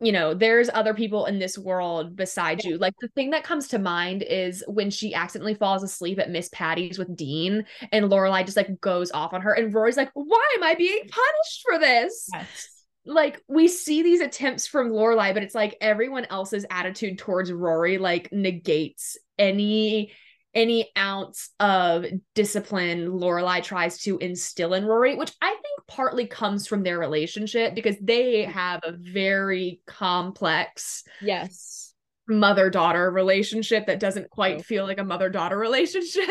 you 0.00 0.12
know, 0.12 0.32
there's 0.32 0.70
other 0.72 0.94
people 0.94 1.26
in 1.26 1.38
this 1.38 1.58
world 1.58 2.16
beside 2.16 2.64
you. 2.64 2.78
Like 2.78 2.94
the 3.00 3.08
thing 3.08 3.30
that 3.30 3.44
comes 3.44 3.68
to 3.68 3.78
mind 3.78 4.22
is 4.22 4.64
when 4.66 4.90
she 4.90 5.14
accidentally 5.14 5.54
falls 5.54 5.82
asleep 5.82 6.18
at 6.18 6.30
Miss 6.30 6.48
Patty's 6.48 6.98
with 6.98 7.14
Dean 7.14 7.66
and 7.92 8.06
Lorelai 8.06 8.44
just 8.44 8.56
like 8.56 8.80
goes 8.80 9.10
off 9.12 9.34
on 9.34 9.42
her 9.42 9.52
and 9.52 9.74
Rory's 9.74 9.98
like, 9.98 10.10
why 10.14 10.54
am 10.56 10.64
I 10.64 10.74
being 10.74 11.00
punished 11.00 11.62
for 11.68 11.78
this? 11.78 12.28
Yes. 12.32 12.68
Like 13.04 13.42
we 13.46 13.68
see 13.68 14.02
these 14.02 14.20
attempts 14.20 14.66
from 14.66 14.90
Lorelai, 14.90 15.34
but 15.34 15.42
it's 15.42 15.54
like 15.54 15.76
everyone 15.82 16.26
else's 16.26 16.64
attitude 16.70 17.18
towards 17.18 17.52
Rory 17.52 17.98
like 17.98 18.32
negates 18.32 19.18
any 19.38 20.12
any 20.54 20.90
ounce 20.96 21.50
of 21.60 22.04
discipline 22.34 23.08
Lorelai 23.08 23.62
tries 23.62 23.98
to 24.02 24.18
instill 24.18 24.74
in 24.74 24.84
Rory, 24.84 25.16
which 25.16 25.32
I 25.40 25.50
think 25.50 25.86
partly 25.86 26.26
comes 26.26 26.66
from 26.66 26.82
their 26.82 26.98
relationship 26.98 27.74
because 27.74 27.96
they 28.00 28.42
mm-hmm. 28.42 28.52
have 28.52 28.80
a 28.84 28.92
very 28.92 29.80
complex 29.86 31.04
yes 31.20 31.94
mother 32.30 32.70
daughter 32.70 33.10
relationship 33.10 33.86
that 33.86 34.00
doesn't 34.00 34.30
quite 34.30 34.64
feel 34.64 34.86
like 34.86 35.00
a 35.00 35.04
mother 35.04 35.28
daughter 35.28 35.58
relationship. 35.58 36.24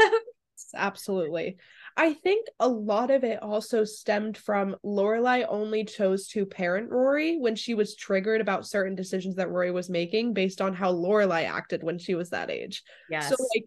Absolutely. 0.73 1.57
I 1.97 2.13
think 2.13 2.47
a 2.59 2.67
lot 2.69 3.11
of 3.11 3.25
it 3.25 3.41
also 3.41 3.83
stemmed 3.83 4.37
from 4.37 4.75
Lorelai 4.85 5.45
only 5.49 5.83
chose 5.83 6.27
to 6.29 6.45
parent 6.45 6.89
Rory 6.89 7.37
when 7.37 7.55
she 7.55 7.73
was 7.73 7.95
triggered 7.95 8.39
about 8.39 8.67
certain 8.67 8.95
decisions 8.95 9.35
that 9.35 9.49
Rory 9.49 9.71
was 9.71 9.89
making 9.89 10.33
based 10.33 10.61
on 10.61 10.73
how 10.73 10.93
Lorelai 10.93 11.43
acted 11.43 11.83
when 11.83 11.97
she 11.97 12.15
was 12.15 12.29
that 12.29 12.49
age. 12.49 12.83
Yes. 13.09 13.27
So 13.27 13.35
like 13.53 13.65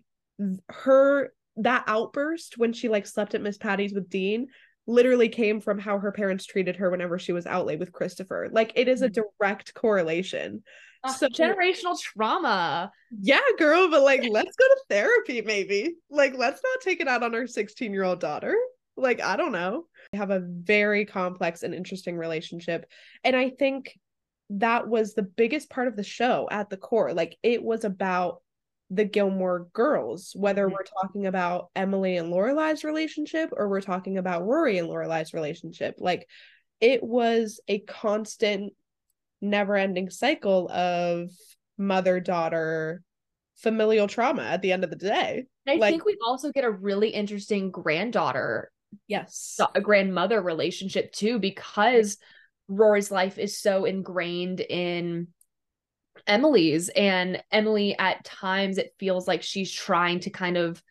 her 0.70 1.32
that 1.56 1.84
outburst 1.86 2.58
when 2.58 2.72
she 2.72 2.88
like 2.88 3.06
slept 3.06 3.34
at 3.34 3.42
Miss 3.42 3.58
Patty's 3.58 3.92
with 3.92 4.08
Dean 4.08 4.48
literally 4.86 5.28
came 5.28 5.60
from 5.60 5.78
how 5.78 5.98
her 5.98 6.12
parents 6.12 6.44
treated 6.44 6.76
her 6.76 6.90
whenever 6.90 7.18
she 7.18 7.32
was 7.32 7.46
out 7.46 7.66
late 7.66 7.78
with 7.78 7.92
Christopher. 7.92 8.48
Like 8.50 8.72
it 8.74 8.88
is 8.88 9.02
a 9.02 9.08
mm-hmm. 9.08 9.22
direct 9.38 9.74
correlation. 9.74 10.62
Uh, 11.04 11.12
so 11.12 11.28
generational 11.28 11.98
trauma. 12.00 12.90
Yeah, 13.20 13.40
girl, 13.58 13.90
but 13.90 14.02
like 14.02 14.24
let's 14.28 14.56
go 14.56 14.64
to 14.64 14.80
therapy 14.88 15.42
maybe. 15.42 15.94
Like 16.10 16.34
let's 16.36 16.60
not 16.62 16.80
take 16.82 17.00
it 17.00 17.08
out 17.08 17.22
on 17.22 17.34
our 17.34 17.42
16-year-old 17.42 18.20
daughter. 18.20 18.56
Like 18.96 19.20
I 19.20 19.36
don't 19.36 19.52
know. 19.52 19.86
They 20.12 20.18
have 20.18 20.30
a 20.30 20.40
very 20.40 21.04
complex 21.04 21.62
and 21.62 21.74
interesting 21.74 22.16
relationship. 22.16 22.86
And 23.24 23.34
I 23.36 23.50
think 23.50 23.98
that 24.50 24.86
was 24.86 25.14
the 25.14 25.22
biggest 25.22 25.70
part 25.70 25.88
of 25.88 25.96
the 25.96 26.04
show 26.04 26.48
at 26.50 26.70
the 26.70 26.76
core. 26.76 27.14
Like 27.14 27.36
it 27.42 27.62
was 27.62 27.84
about 27.84 28.41
the 28.92 29.04
Gilmore 29.06 29.68
girls, 29.72 30.32
whether 30.36 30.66
mm-hmm. 30.66 30.74
we're 30.74 31.02
talking 31.02 31.26
about 31.26 31.70
Emily 31.74 32.18
and 32.18 32.30
Lorelai's 32.30 32.84
relationship 32.84 33.50
or 33.56 33.68
we're 33.68 33.80
talking 33.80 34.18
about 34.18 34.44
Rory 34.44 34.76
and 34.76 34.88
Lorelai's 34.88 35.32
relationship. 35.32 35.94
Like 35.98 36.28
it 36.80 37.02
was 37.02 37.60
a 37.68 37.78
constant, 37.78 38.74
never 39.40 39.76
ending 39.76 40.10
cycle 40.10 40.70
of 40.70 41.30
mother 41.78 42.20
daughter 42.20 43.02
familial 43.56 44.08
trauma 44.08 44.42
at 44.42 44.60
the 44.60 44.72
end 44.72 44.84
of 44.84 44.90
the 44.90 44.96
day. 44.96 45.46
I 45.66 45.76
like, 45.76 45.92
think 45.92 46.04
we 46.04 46.18
also 46.24 46.52
get 46.52 46.64
a 46.64 46.70
really 46.70 47.08
interesting 47.08 47.70
granddaughter, 47.70 48.70
yes, 49.06 49.58
a 49.74 49.80
grandmother 49.80 50.42
relationship 50.42 51.12
too, 51.12 51.38
because 51.38 52.18
Rory's 52.68 53.10
life 53.10 53.38
is 53.38 53.58
so 53.58 53.86
ingrained 53.86 54.60
in 54.60 55.28
Emily's 56.26 56.88
and 56.90 57.42
Emily 57.50 57.96
at 57.98 58.24
times 58.24 58.78
it 58.78 58.94
feels 58.98 59.26
like 59.26 59.42
she's 59.42 59.72
trying 59.72 60.20
to 60.20 60.30
kind 60.30 60.56
of 60.56 60.82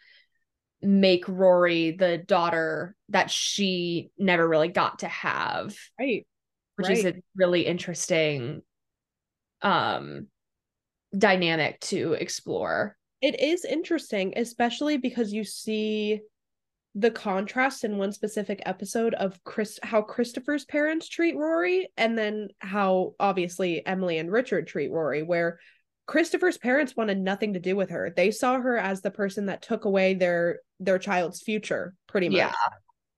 make 0.82 1.28
Rory 1.28 1.92
the 1.92 2.18
daughter 2.18 2.96
that 3.10 3.30
she 3.30 4.12
never 4.18 4.48
really 4.48 4.70
got 4.70 5.00
to 5.00 5.08
have. 5.08 5.76
Right. 6.00 6.26
Which 6.76 6.88
right. 6.88 6.98
is 6.98 7.06
a 7.06 7.14
really 7.36 7.66
interesting 7.66 8.62
um 9.62 10.28
dynamic 11.16 11.80
to 11.82 12.14
explore. 12.14 12.98
It 13.22 13.40
is 13.40 13.66
interesting, 13.66 14.34
especially 14.38 14.98
because 14.98 15.32
you 15.32 15.44
see 15.44 16.22
the 16.96 17.12
contrast 17.12 17.84
in 17.84 17.98
one 17.98 18.12
specific 18.12 18.62
episode 18.66 19.14
of 19.14 19.42
Chris 19.44 19.80
how 19.82 20.02
Christopher's 20.02 20.66
parents 20.66 21.08
treat 21.08 21.38
Rory 21.38 21.90
and 21.96 22.18
then 22.18 22.50
how 22.60 23.14
obviously 23.20 23.86
Emily 23.86 24.18
and 24.18 24.32
Richard 24.32 24.68
treat 24.68 24.92
Rory 24.92 25.24
where 25.24 25.60
Christopher's 26.06 26.58
parents 26.58 26.96
wanted 26.98 27.20
nothing 27.20 27.54
to 27.54 27.60
do 27.60 27.78
with 27.78 27.92
her. 27.92 28.12
They 28.14 28.32
saw 28.32 28.60
her 28.60 28.78
as 28.78 29.02
the 29.02 29.12
person 29.12 29.46
that 29.46 29.62
took 29.62 29.86
away 29.86 30.14
their 30.14 30.60
their 30.80 31.00
child's 31.00 31.42
future 31.42 31.94
pretty 32.08 32.28
much. 32.28 32.38
Yeah. 32.38 32.54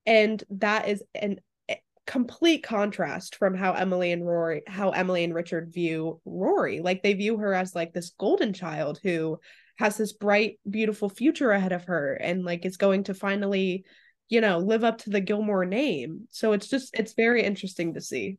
And 0.06 0.44
that 0.50 0.86
is 0.86 1.02
an 1.12 1.40
eh, 1.68 1.76
complete 2.06 2.62
contrast 2.62 3.34
from 3.34 3.54
how 3.54 3.72
Emily 3.72 4.12
and 4.12 4.24
Rory 4.24 4.62
how 4.68 4.90
Emily 4.90 5.24
and 5.24 5.34
Richard 5.34 5.72
view 5.72 6.20
Rory. 6.24 6.80
Like 6.80 7.02
they 7.02 7.14
view 7.14 7.38
her 7.38 7.52
as 7.52 7.74
like 7.74 7.92
this 7.92 8.10
golden 8.10 8.52
child 8.52 9.00
who 9.02 9.40
has 9.76 9.96
this 9.96 10.12
bright, 10.12 10.58
beautiful 10.68 11.08
future 11.08 11.50
ahead 11.50 11.72
of 11.72 11.84
her 11.84 12.14
and 12.14 12.44
like 12.44 12.64
is 12.64 12.76
going 12.76 13.04
to 13.04 13.14
finally, 13.14 13.84
you 14.28 14.40
know, 14.40 14.58
live 14.58 14.84
up 14.84 14.98
to 14.98 15.10
the 15.10 15.20
Gilmore 15.20 15.64
name. 15.64 16.28
So 16.30 16.52
it's 16.52 16.68
just 16.68 16.94
it's 16.94 17.14
very 17.14 17.42
interesting 17.42 17.94
to 17.94 18.00
see. 18.00 18.38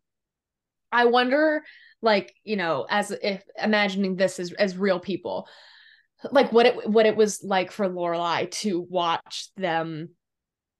I 0.91 1.05
wonder 1.05 1.63
like, 2.01 2.33
you 2.43 2.55
know, 2.55 2.85
as 2.89 3.11
if 3.11 3.43
imagining 3.61 4.15
this 4.15 4.39
as 4.39 4.53
as 4.53 4.77
real 4.77 4.99
people, 4.99 5.47
like 6.31 6.53
what 6.53 6.65
it 6.65 6.89
what 6.89 7.05
it 7.05 7.17
was 7.17 7.43
like 7.43 7.71
for 7.71 7.89
Lorelai 7.89 8.49
to 8.51 8.79
watch 8.89 9.49
them 9.57 10.09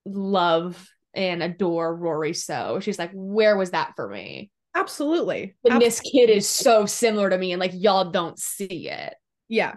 love 0.06 0.88
and 1.12 1.42
adore 1.42 1.94
Rory 1.94 2.32
so. 2.32 2.80
She's 2.80 2.98
like, 2.98 3.10
where 3.12 3.58
was 3.58 3.72
that 3.72 3.92
for 3.94 4.08
me? 4.08 4.50
Absolutely. 4.74 5.54
And 5.64 5.74
Absolutely. 5.74 5.86
this 5.86 6.00
kid 6.00 6.30
is 6.30 6.48
so 6.48 6.86
similar 6.86 7.28
to 7.30 7.38
me 7.38 7.52
and 7.52 7.60
like 7.60 7.72
y'all 7.74 8.10
don't 8.10 8.38
see 8.38 8.88
it. 8.88 9.14
Yeah 9.48 9.74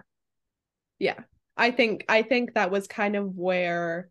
yeah. 1.00 1.18
I 1.56 1.72
think 1.72 2.04
i 2.08 2.22
think 2.22 2.54
that 2.54 2.70
was 2.70 2.86
kind 2.86 3.16
of 3.16 3.34
where 3.34 4.08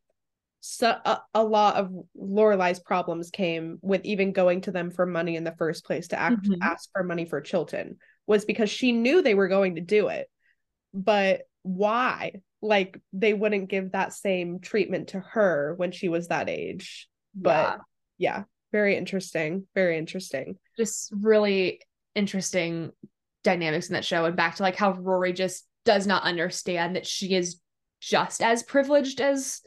so 0.61 0.89
a, 1.05 1.21
a 1.33 1.43
lot 1.43 1.77
of 1.77 1.91
Lorelai's 2.17 2.79
problems 2.79 3.31
came 3.31 3.79
with 3.81 4.03
even 4.03 4.33
going 4.33 4.61
to 4.61 4.71
them 4.71 4.91
for 4.91 5.05
money 5.05 5.35
in 5.35 5.43
the 5.43 5.55
first 5.57 5.85
place 5.85 6.09
to 6.09 6.19
act, 6.19 6.43
mm-hmm. 6.43 6.61
ask 6.61 6.89
for 6.91 7.03
money 7.03 7.25
for 7.25 7.39
Chilton 7.39 7.97
was 8.27 8.45
because 8.45 8.69
she 8.69 8.91
knew 8.91 9.21
they 9.21 9.35
were 9.35 9.47
going 9.47 9.75
to 9.75 9.81
do 9.81 10.09
it. 10.09 10.29
But 10.93 11.43
why? 11.63 12.41
Like 12.61 12.99
they 13.13 13.33
wouldn't 13.33 13.69
give 13.69 13.93
that 13.93 14.13
same 14.13 14.59
treatment 14.59 15.09
to 15.09 15.19
her 15.19 15.73
when 15.77 15.91
she 15.91 16.09
was 16.09 16.27
that 16.27 16.49
age. 16.49 17.07
But 17.33 17.79
yeah, 18.17 18.37
yeah 18.37 18.43
very 18.71 18.97
interesting 18.97 19.65
very 19.73 19.97
interesting. 19.97 20.57
Just 20.77 21.11
really 21.15 21.81
interesting 22.15 22.91
dynamics 23.43 23.87
in 23.87 23.93
that 23.93 24.05
show. 24.05 24.25
And 24.25 24.35
back 24.35 24.55
to 24.55 24.63
like 24.63 24.75
how 24.75 24.91
Rory 24.91 25.31
just 25.31 25.65
does 25.86 26.07
not 26.07 26.23
understand 26.23 26.95
that 26.95 27.07
she 27.07 27.36
is 27.36 27.59
just 27.99 28.41
as 28.41 28.63
privileged 28.63 29.21
as 29.21 29.61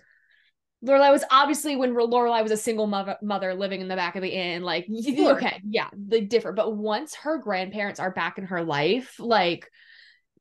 Lorelai 0.85 1.13
was 1.13 1.25
obviously 1.31 1.77
when 1.77 1.95
Lorelai 1.95 2.43
was 2.43 2.51
a 2.51 2.57
single 2.57 2.87
mother, 2.87 3.17
mother 3.23 3.55
living 3.55 3.81
in 3.81 3.89
the 3.89 3.95
back 3.95 4.17
of 4.17 4.23
the 4.23 4.29
inn. 4.29 4.63
Like, 4.63 4.87
sure. 5.05 5.37
okay, 5.37 5.61
yeah, 5.69 5.89
the 5.93 6.21
different. 6.21 6.57
But 6.57 6.77
once 6.77 7.15
her 7.15 7.39
grandparents 7.39 8.01
are 8.01 8.11
back 8.11 8.39
in 8.39 8.45
her 8.47 8.65
life, 8.65 9.15
like, 9.21 9.71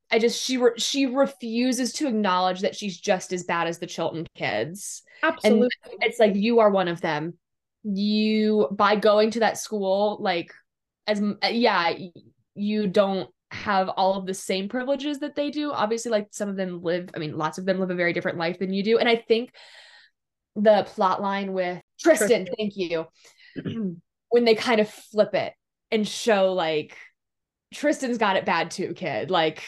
I 0.09 0.19
just 0.19 0.43
she 0.43 0.57
re- 0.57 0.77
she 0.77 1.05
refuses 1.05 1.93
to 1.93 2.07
acknowledge 2.07 2.61
that 2.61 2.75
she's 2.75 2.99
just 2.99 3.31
as 3.33 3.43
bad 3.43 3.67
as 3.67 3.77
the 3.77 3.87
Chilton 3.87 4.27
kids. 4.35 5.03
Absolutely, 5.21 5.69
and 5.91 6.03
it's 6.03 6.19
like 6.19 6.35
you 6.35 6.59
are 6.59 6.71
one 6.71 6.87
of 6.87 7.01
them. 7.01 7.35
You 7.83 8.67
by 8.71 8.95
going 8.95 9.31
to 9.31 9.41
that 9.41 9.59
school, 9.59 10.17
like, 10.21 10.53
as 11.05 11.21
yeah, 11.51 11.93
you 12.55 12.87
don't 12.87 13.29
have 13.51 13.89
all 13.89 14.15
of 14.15 14.25
the 14.25 14.33
same 14.33 14.69
privileges 14.69 15.19
that 15.19 15.35
they 15.35 15.51
do. 15.51 15.71
Obviously, 15.71 16.11
like 16.11 16.27
some 16.31 16.49
of 16.49 16.55
them 16.55 16.81
live, 16.81 17.09
I 17.15 17.19
mean, 17.19 17.37
lots 17.37 17.57
of 17.57 17.65
them 17.65 17.79
live 17.79 17.91
a 17.91 17.95
very 17.95 18.13
different 18.13 18.37
life 18.37 18.59
than 18.59 18.73
you 18.73 18.83
do. 18.83 18.97
And 18.97 19.09
I 19.09 19.15
think 19.15 19.53
the 20.55 20.83
plot 20.87 21.21
line 21.21 21.53
with 21.53 21.81
Tristan, 21.99 22.45
Tristan. 22.45 22.47
thank 22.57 22.73
you, 22.75 23.05
when 24.29 24.45
they 24.45 24.55
kind 24.55 24.81
of 24.81 24.89
flip 24.89 25.33
it 25.33 25.53
and 25.91 26.07
show 26.07 26.53
like 26.53 26.97
Tristan's 27.73 28.17
got 28.17 28.35
it 28.35 28.45
bad 28.45 28.71
too, 28.71 28.93
kid. 28.93 29.29
Like, 29.29 29.63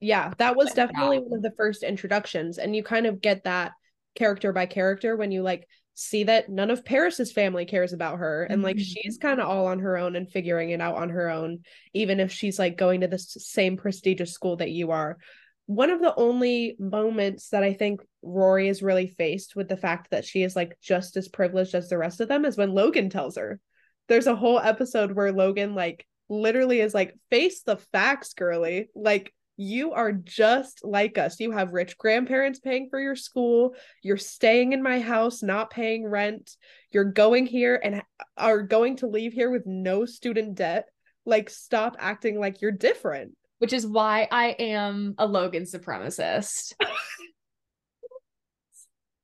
yeah, 0.00 0.32
that 0.38 0.56
was 0.56 0.72
definitely 0.72 1.18
one 1.18 1.38
of 1.38 1.42
the 1.42 1.54
first 1.56 1.82
introductions. 1.82 2.58
And 2.58 2.74
you 2.74 2.82
kind 2.82 3.06
of 3.06 3.20
get 3.20 3.44
that 3.44 3.72
character 4.14 4.52
by 4.52 4.66
character 4.66 5.16
when 5.16 5.32
you 5.32 5.42
like 5.42 5.66
see 5.94 6.24
that 6.24 6.48
none 6.48 6.70
of 6.70 6.84
Paris's 6.84 7.32
family 7.32 7.64
cares 7.64 7.92
about 7.92 8.18
her 8.18 8.44
and 8.44 8.62
like 8.62 8.76
mm-hmm. 8.76 8.82
she's 8.82 9.18
kind 9.18 9.40
of 9.40 9.48
all 9.48 9.66
on 9.66 9.78
her 9.80 9.98
own 9.98 10.16
and 10.16 10.30
figuring 10.30 10.70
it 10.70 10.80
out 10.80 10.96
on 10.96 11.10
her 11.10 11.28
own 11.28 11.60
even 11.92 12.18
if 12.18 12.32
she's 12.32 12.58
like 12.58 12.78
going 12.78 13.02
to 13.02 13.08
the 13.08 13.18
same 13.18 13.76
prestigious 13.76 14.32
school 14.32 14.56
that 14.56 14.70
you 14.70 14.90
are 14.90 15.18
one 15.66 15.90
of 15.90 16.00
the 16.00 16.14
only 16.16 16.76
moments 16.78 17.48
that 17.50 17.62
I 17.62 17.72
think 17.72 18.00
Rory 18.22 18.68
is 18.68 18.82
really 18.82 19.06
faced 19.06 19.54
with 19.56 19.68
the 19.68 19.76
fact 19.76 20.10
that 20.10 20.24
she 20.24 20.42
is 20.42 20.56
like 20.56 20.76
just 20.82 21.16
as 21.16 21.28
privileged 21.28 21.74
as 21.74 21.88
the 21.88 21.98
rest 21.98 22.20
of 22.20 22.28
them 22.28 22.44
is 22.44 22.56
when 22.56 22.74
Logan 22.74 23.10
tells 23.10 23.36
her. 23.36 23.60
There's 24.08 24.26
a 24.26 24.36
whole 24.36 24.58
episode 24.58 25.12
where 25.12 25.32
Logan 25.32 25.74
like 25.74 26.06
literally 26.28 26.80
is 26.80 26.94
like 26.94 27.14
face 27.30 27.62
the 27.62 27.76
facts 27.76 28.34
girly 28.34 28.88
like 28.94 29.32
you 29.56 29.92
are 29.92 30.12
just 30.12 30.84
like 30.84 31.18
us. 31.18 31.38
You 31.38 31.52
have 31.52 31.72
rich 31.72 31.98
grandparents 31.98 32.58
paying 32.58 32.88
for 32.90 33.00
your 33.00 33.16
school. 33.16 33.74
You're 34.02 34.16
staying 34.16 34.72
in 34.72 34.82
my 34.82 35.00
house, 35.00 35.42
not 35.42 35.70
paying 35.70 36.06
rent. 36.06 36.56
You're 36.90 37.04
going 37.04 37.46
here 37.46 37.80
and 37.82 38.02
are 38.36 38.62
going 38.62 38.96
to 38.96 39.06
leave 39.06 39.32
here 39.32 39.50
with 39.50 39.66
no 39.66 40.04
student 40.04 40.54
debt. 40.54 40.86
Like, 41.24 41.50
stop 41.50 41.96
acting 41.98 42.38
like 42.38 42.60
you're 42.60 42.72
different. 42.72 43.36
Which 43.58 43.72
is 43.72 43.86
why 43.86 44.26
I 44.30 44.56
am 44.58 45.14
a 45.18 45.26
Logan 45.26 45.62
supremacist. 45.64 46.74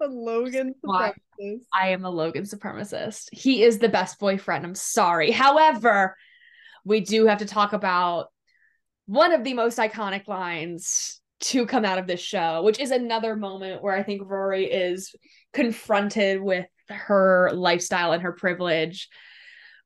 a 0.00 0.06
Logan 0.06 0.74
supremacist. 0.84 1.62
I 1.74 1.88
am 1.88 2.04
a 2.04 2.10
Logan 2.10 2.44
supremacist. 2.44 3.28
He 3.32 3.64
is 3.64 3.78
the 3.78 3.88
best 3.88 4.20
boyfriend. 4.20 4.64
I'm 4.64 4.76
sorry. 4.76 5.32
However, 5.32 6.16
we 6.84 7.00
do 7.00 7.26
have 7.26 7.38
to 7.38 7.46
talk 7.46 7.72
about 7.72 8.28
one 9.08 9.32
of 9.32 9.42
the 9.42 9.54
most 9.54 9.78
iconic 9.78 10.28
lines 10.28 11.18
to 11.40 11.64
come 11.64 11.84
out 11.84 11.98
of 11.98 12.06
this 12.06 12.20
show, 12.20 12.62
which 12.62 12.78
is 12.78 12.90
another 12.90 13.34
moment 13.34 13.82
where 13.82 13.94
I 13.96 14.02
think 14.02 14.20
Rory 14.24 14.66
is 14.66 15.14
confronted 15.54 16.42
with 16.42 16.66
her 16.90 17.50
lifestyle 17.54 18.12
and 18.12 18.22
her 18.22 18.32
privilege, 18.32 19.08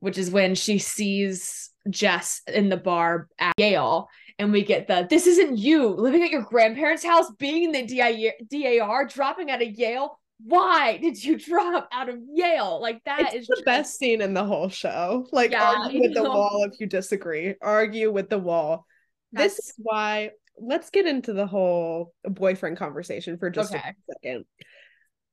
which 0.01 0.19
is 0.19 0.31
when 0.31 0.57
she 0.57 0.79
sees 0.79 1.71
Jess 1.89 2.43
in 2.53 2.69
the 2.69 2.77
bar 2.77 3.29
at 3.39 3.55
Yale. 3.59 4.09
And 4.41 4.51
we 4.51 4.65
get 4.65 4.89
the 4.89 5.07
this 5.09 5.29
isn't 5.29 5.57
you 5.57 5.87
living 5.91 6.25
at 6.25 6.31
your 6.31 6.43
grandparents' 6.43 7.05
house, 7.05 7.31
being 7.39 7.73
in 7.73 7.87
the 7.87 8.33
DAR, 8.51 9.05
dropping 9.07 9.53
out 9.53 9.63
of 9.63 9.69
Yale. 9.69 10.19
Why 10.45 10.97
did 10.97 11.23
you 11.23 11.39
drop 11.39 11.89
out 11.93 12.09
of 12.09 12.17
Yale? 12.35 12.81
Like 12.83 13.05
that 13.05 13.21
it's 13.21 13.35
is 13.43 13.47
the 13.47 13.55
just- 13.57 13.65
best 13.67 13.99
scene 13.99 14.21
in 14.21 14.35
the 14.35 14.43
whole 14.45 14.69
show. 14.69 15.29
Like 15.31 15.53
Yeah, 15.53 15.75
argue 15.79 16.01
with 16.01 16.15
the 16.15 16.25
wall 16.25 16.67
if 16.69 16.81
you 16.81 16.87
disagree. 16.87 17.55
Argue 17.63 18.11
with 18.11 18.29
the 18.29 18.39
wall. 18.41 18.87
This 19.33 19.59
is 19.59 19.75
why 19.79 20.31
let's 20.59 20.91
get 20.91 21.07
into 21.07 21.33
the 21.33 21.47
whole 21.47 22.13
boyfriend 22.25 22.77
conversation 22.77 23.39
for 23.39 23.51
just 23.51 23.75
Okay. 23.75 23.81
a 23.81 24.13
second. 24.13 24.45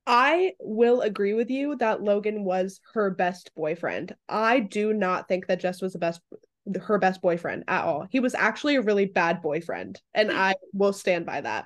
I 0.08 0.54
will 0.60 1.02
agree 1.02 1.34
with 1.34 1.52
you 1.52 1.76
that 1.78 2.02
Logan 2.02 2.44
was 2.44 2.80
her 2.94 3.12
best 3.12 3.52
boyfriend. 3.56 4.16
I 4.28 4.60
do 4.60 4.94
not 4.94 5.28
think 5.28 5.48
that 5.48 5.60
Jess 5.60 5.82
was 5.82 5.94
the 5.94 6.00
best 6.00 6.22
her 6.82 7.00
best 7.00 7.22
boyfriend 7.22 7.64
at 7.68 7.84
all. 7.84 8.08
He 8.10 8.20
was 8.20 8.36
actually 8.36 8.76
a 8.76 8.82
really 8.82 9.06
bad 9.06 9.42
boyfriend, 9.42 10.00
and 10.14 10.32
I 10.32 10.56
will 10.74 10.94
stand 10.94 11.26
by 11.26 11.42
that. 11.42 11.66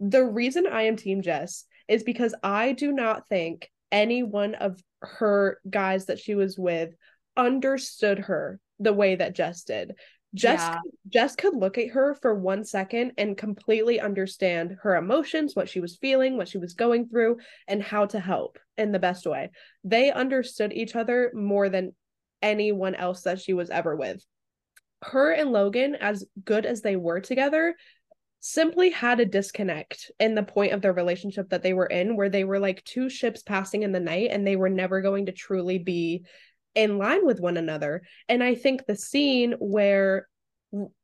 The 0.00 0.24
reason 0.24 0.66
I 0.66 0.82
am 0.82 0.96
team 0.96 1.22
Jess 1.22 1.64
is 1.88 2.02
because 2.02 2.34
I 2.42 2.72
do 2.72 2.92
not 2.92 3.28
think 3.28 3.70
any 3.90 4.22
one 4.22 4.54
of 4.54 4.80
her 5.00 5.60
guys 5.68 6.06
that 6.06 6.18
she 6.18 6.34
was 6.34 6.58
with 6.58 6.90
understood 7.36 8.20
her 8.20 8.58
the 8.80 8.92
way 8.92 9.14
that 9.16 9.34
Jess 9.34 9.62
did. 9.64 9.94
Jess 10.34 10.60
Yeah. 10.60 10.80
Jess 11.08 11.36
could 11.36 11.54
look 11.54 11.76
at 11.78 11.90
her 11.90 12.14
for 12.14 12.34
one 12.34 12.64
second 12.64 13.12
and 13.18 13.36
completely 13.36 14.00
understand 14.00 14.78
her 14.82 14.96
emotions, 14.96 15.54
what 15.54 15.68
she 15.68 15.80
was 15.80 15.96
feeling, 15.96 16.36
what 16.36 16.48
she 16.48 16.58
was 16.58 16.74
going 16.74 17.08
through, 17.08 17.38
and 17.68 17.82
how 17.82 18.06
to 18.06 18.18
help 18.18 18.58
in 18.78 18.92
the 18.92 18.98
best 18.98 19.26
way. 19.26 19.50
They 19.84 20.10
understood 20.10 20.72
each 20.72 20.96
other 20.96 21.30
more 21.34 21.68
than 21.68 21.94
anyone 22.40 22.94
else 22.94 23.22
that 23.22 23.40
she 23.40 23.52
was 23.52 23.70
ever 23.70 23.94
with. 23.94 24.24
Her 25.02 25.32
and 25.32 25.52
Logan, 25.52 25.96
as 25.96 26.24
good 26.44 26.64
as 26.64 26.80
they 26.80 26.96
were 26.96 27.20
together, 27.20 27.76
simply 28.40 28.90
had 28.90 29.20
a 29.20 29.26
disconnect 29.26 30.10
in 30.18 30.34
the 30.34 30.42
point 30.42 30.72
of 30.72 30.80
their 30.80 30.92
relationship 30.92 31.50
that 31.50 31.62
they 31.62 31.72
were 31.72 31.86
in, 31.86 32.16
where 32.16 32.28
they 32.28 32.44
were 32.44 32.58
like 32.58 32.82
two 32.84 33.08
ships 33.08 33.42
passing 33.42 33.82
in 33.82 33.92
the 33.92 34.00
night 34.00 34.30
and 34.32 34.46
they 34.46 34.56
were 34.56 34.68
never 34.68 35.00
going 35.00 35.26
to 35.26 35.32
truly 35.32 35.78
be 35.78 36.24
in 36.74 36.98
line 36.98 37.26
with 37.26 37.40
one 37.40 37.56
another. 37.56 38.02
And 38.28 38.42
I 38.42 38.54
think 38.54 38.86
the 38.86 38.96
scene 38.96 39.52
where 39.58 40.28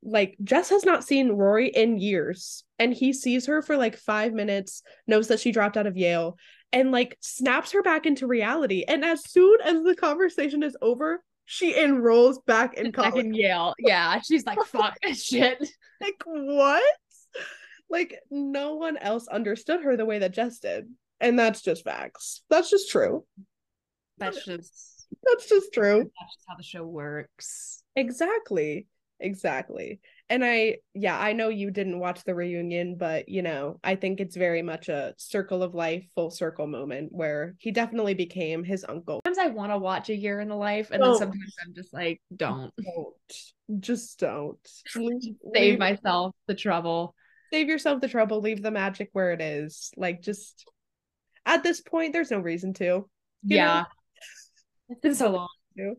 like 0.03 0.37
Jess 0.43 0.71
has 0.71 0.85
not 0.85 1.05
seen 1.05 1.33
Rory 1.33 1.69
in 1.69 1.99
years 1.99 2.65
and 2.79 2.93
he 2.93 3.13
sees 3.13 3.47
her 3.47 3.61
for 3.61 3.77
like 3.77 3.97
5 3.97 4.33
minutes, 4.33 4.83
knows 5.07 5.29
that 5.29 5.41
she 5.41 5.53
dropped 5.53 5.77
out 5.77 5.87
of 5.87 5.97
Yale 5.97 6.39
and 6.73 6.91
like 6.91 7.17
snaps 7.21 7.73
her 7.73 7.83
back 7.83 8.07
into 8.07 8.27
reality. 8.27 8.85
And 8.87 9.05
as 9.05 9.29
soon 9.29 9.59
as 9.63 9.83
the 9.83 9.95
conversation 9.95 10.63
is 10.63 10.77
over, 10.81 11.23
she 11.45 11.79
enrolls 11.79 12.41
back 12.41 12.75
in 12.75 12.91
back 12.91 13.17
in 13.17 13.33
Yale. 13.35 13.75
Yeah. 13.79 14.21
She's 14.21 14.47
like, 14.47 14.63
fuck 14.67 14.99
shit. 15.15 15.59
like 16.01 16.23
what? 16.25 16.83
Like 17.91 18.21
no 18.31 18.75
one 18.75 18.97
else 18.97 19.29
understood 19.29 19.83
her 19.83 19.97
the 19.97 20.05
way 20.05 20.19
that 20.19 20.35
Jess 20.35 20.59
did. 20.59 20.89
And 21.21 21.39
that's 21.39 21.63
just 21.63 21.85
facts. 21.85 22.43
That's 22.49 22.71
just 22.71 22.91
true. 22.91 23.25
That's 24.19 24.45
just 24.45 24.98
That's 25.25 25.49
just 25.49 25.73
true. 25.73 25.99
that's 25.99 26.35
just 26.37 26.45
how 26.49 26.57
the 26.57 26.63
show 26.63 26.85
works. 26.85 27.83
Exactly. 27.97 28.87
Exactly. 29.21 30.01
And 30.31 30.45
I, 30.45 30.77
yeah, 30.95 31.19
I 31.19 31.33
know 31.33 31.49
you 31.49 31.71
didn't 31.71 31.99
watch 31.99 32.23
the 32.25 32.35
reunion, 32.35 32.97
but 32.97 33.29
you 33.29 33.43
know, 33.43 33.81
I 33.83 33.97
think 33.97 34.21
it's 34.21 34.37
very 34.37 34.63
much 34.63 34.89
a 34.89 35.15
circle 35.17 35.63
of 35.63 35.75
life, 35.75 36.07
full 36.15 36.31
circle 36.31 36.67
moment 36.67 37.09
where 37.13 37.57
he 37.59 37.73
definitely 37.73 38.15
became 38.15 38.63
his 38.63 38.85
uncle. 38.89 39.21
Sometimes 39.27 39.45
I 39.45 39.51
want 39.53 39.73
to 39.73 39.79
watch 39.79 40.09
a 40.09 40.15
year 40.15 40.39
in 40.41 40.49
the 40.49 40.55
life, 40.55 40.91
and 40.93 41.03
then 41.03 41.11
Don't. 41.11 41.19
sometimes 41.19 41.55
I'm 41.67 41.75
just 41.75 41.93
like, 41.93 42.21
don't 42.37 42.73
Don't. 42.77 43.81
Just 43.81 44.21
don't. 44.21 44.59
Leave, 44.95 45.35
save 45.55 45.71
leave- 45.73 45.79
myself 45.79 46.35
the 46.47 46.55
trouble. 46.55 47.15
save 47.53 47.69
yourself 47.69 48.01
the 48.01 48.09
trouble, 48.09 48.41
leave 48.41 48.63
the 48.63 48.71
magic 48.71 49.09
where 49.13 49.33
it 49.33 49.41
is. 49.41 49.91
Like, 49.97 50.23
just 50.23 50.65
at 51.45 51.63
this 51.65 51.81
point, 51.81 52.13
there's 52.13 52.31
no 52.31 52.39
reason 52.39 52.73
to. 52.75 52.85
You 52.85 53.09
yeah. 53.43 53.85
It's 54.89 55.01
been 55.01 55.15
so 55.15 55.31
long. 55.31 55.49
know? 55.77 55.95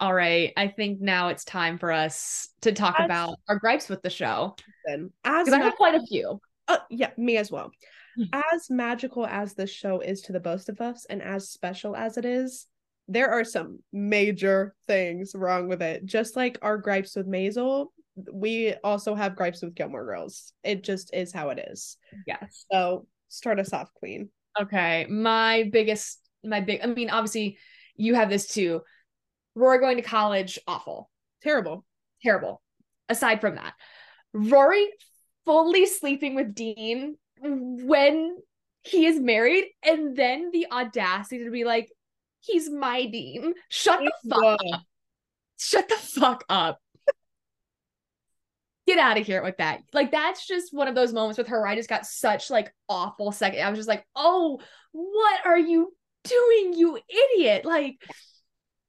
All 0.00 0.14
right. 0.14 0.52
I 0.56 0.68
think 0.68 1.00
now 1.00 1.28
it's 1.28 1.44
time 1.44 1.78
for 1.78 1.90
us 1.90 2.50
to 2.62 2.72
talk 2.72 2.98
As- 3.00 3.04
about 3.04 3.36
our 3.48 3.58
gripes 3.58 3.88
with 3.88 4.02
the 4.02 4.10
show. 4.10 4.54
As 4.88 5.00
Because 5.44 5.52
I 5.52 5.58
have 5.58 5.74
quite 5.76 5.94
a 5.94 6.06
few. 6.06 6.40
Uh, 6.68 6.78
yeah, 6.90 7.10
me 7.16 7.36
as 7.36 7.50
well. 7.50 7.70
Mhm. 8.18 8.42
As 8.52 8.70
magical 8.70 9.26
as 9.26 9.54
this 9.54 9.70
show 9.70 10.00
is 10.00 10.22
to 10.22 10.32
the 10.32 10.40
both 10.40 10.68
of 10.68 10.80
us, 10.80 11.04
and 11.06 11.22
as 11.22 11.48
special 11.50 11.96
as 11.96 12.16
it 12.16 12.24
is, 12.24 12.66
there 13.06 13.30
are 13.30 13.44
some 13.44 13.82
major 13.92 14.74
things 14.86 15.32
wrong 15.34 15.68
with 15.68 15.82
it. 15.82 16.04
Just 16.04 16.36
like 16.36 16.58
our 16.62 16.76
gripes 16.78 17.16
with 17.16 17.26
Maisel, 17.26 17.88
we 18.32 18.74
also 18.84 19.14
have 19.14 19.36
gripes 19.36 19.62
with 19.62 19.74
Gilmore 19.74 20.04
Girls. 20.04 20.52
It 20.62 20.82
just 20.84 21.14
is 21.14 21.32
how 21.32 21.50
it 21.50 21.58
is. 21.70 21.96
Yes. 22.26 22.66
So 22.70 23.06
start 23.28 23.58
us 23.60 23.72
off, 23.72 23.92
Queen. 23.94 24.30
Okay. 24.60 25.06
My 25.08 25.68
biggest, 25.72 26.20
my 26.44 26.60
big, 26.60 26.80
I 26.82 26.86
mean, 26.86 27.10
obviously, 27.10 27.56
you 27.98 28.14
have 28.14 28.30
this 28.30 28.46
too. 28.46 28.82
Rory 29.54 29.80
going 29.80 29.96
to 29.96 30.02
college, 30.02 30.58
awful. 30.66 31.10
Terrible. 31.42 31.84
terrible. 32.22 32.62
Aside 33.08 33.40
from 33.40 33.56
that, 33.56 33.74
Rory 34.32 34.88
fully 35.44 35.86
sleeping 35.86 36.34
with 36.34 36.54
Dean 36.54 37.16
when 37.40 38.36
he 38.82 39.06
is 39.06 39.18
married, 39.18 39.66
and 39.82 40.16
then 40.16 40.50
the 40.52 40.66
audacity 40.70 41.44
to 41.44 41.50
be 41.50 41.64
like, 41.64 41.90
he's 42.40 42.70
my 42.70 43.06
Dean. 43.06 43.54
Shut 43.68 44.00
the 44.00 44.30
fuck 44.30 44.58
up. 44.72 44.82
Shut 45.58 45.88
the 45.88 45.96
fuck 45.96 46.44
up. 46.48 46.80
Get 48.86 48.98
out 48.98 49.18
of 49.18 49.26
here 49.26 49.42
with 49.42 49.58
that. 49.58 49.80
Like, 49.92 50.10
that's 50.10 50.46
just 50.46 50.72
one 50.72 50.88
of 50.88 50.94
those 50.94 51.12
moments 51.12 51.36
with 51.36 51.48
her. 51.48 51.60
where 51.60 51.68
I 51.68 51.76
just 51.76 51.90
got 51.90 52.06
such 52.06 52.50
like 52.50 52.72
awful 52.88 53.32
second. 53.32 53.60
I 53.62 53.68
was 53.70 53.78
just 53.78 53.88
like, 53.88 54.04
oh, 54.16 54.60
what 54.92 55.40
are 55.44 55.58
you 55.58 55.92
doing, 56.24 56.74
you 56.74 56.98
idiot? 57.08 57.64
Like, 57.64 57.96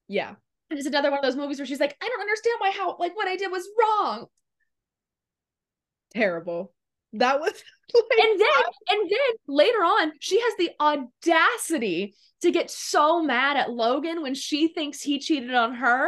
Yeah. 0.08 0.36
And 0.70 0.78
it's 0.78 0.88
another 0.88 1.10
one 1.10 1.20
of 1.20 1.24
those 1.26 1.36
movies 1.36 1.58
where 1.60 1.66
she's 1.66 1.80
like, 1.80 1.98
I 2.02 2.08
don't 2.08 2.22
understand 2.22 2.56
why 2.60 2.72
how 2.72 2.96
like 3.00 3.16
what 3.16 3.28
I 3.28 3.36
did 3.36 3.52
was 3.52 3.68
wrong. 3.80 4.28
Terrible. 6.14 6.74
That 7.14 7.40
was 7.40 7.52
like, 7.94 8.04
And 8.20 8.40
then 8.40 8.48
and 8.90 9.10
then 9.10 9.38
later 9.48 9.80
on, 9.80 10.12
she 10.20 10.40
has 10.40 10.54
the 10.58 10.70
audacity 10.80 12.16
to 12.42 12.52
get 12.52 12.70
so 12.72 13.22
mad 13.24 13.58
at 13.58 13.72
Logan 13.72 14.22
when 14.22 14.36
she 14.36 14.68
thinks 14.70 15.02
he 15.02 15.20
cheated 15.20 15.54
on 15.54 15.74
her. 15.76 16.08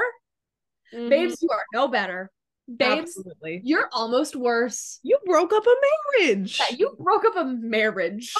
Mhm. 0.93 1.09
Babes, 1.09 1.41
you 1.41 1.49
are 1.51 1.63
no 1.73 1.87
better. 1.87 2.31
Babes, 2.73 3.17
Absolutely. 3.17 3.61
you're 3.63 3.89
almost 3.91 4.35
worse. 4.35 4.99
You 5.03 5.17
broke 5.25 5.51
up 5.53 5.65
a 5.65 5.75
marriage. 6.19 6.59
Yeah, 6.59 6.75
you 6.77 6.95
broke 6.99 7.25
up 7.25 7.35
a 7.35 7.45
marriage. 7.45 8.33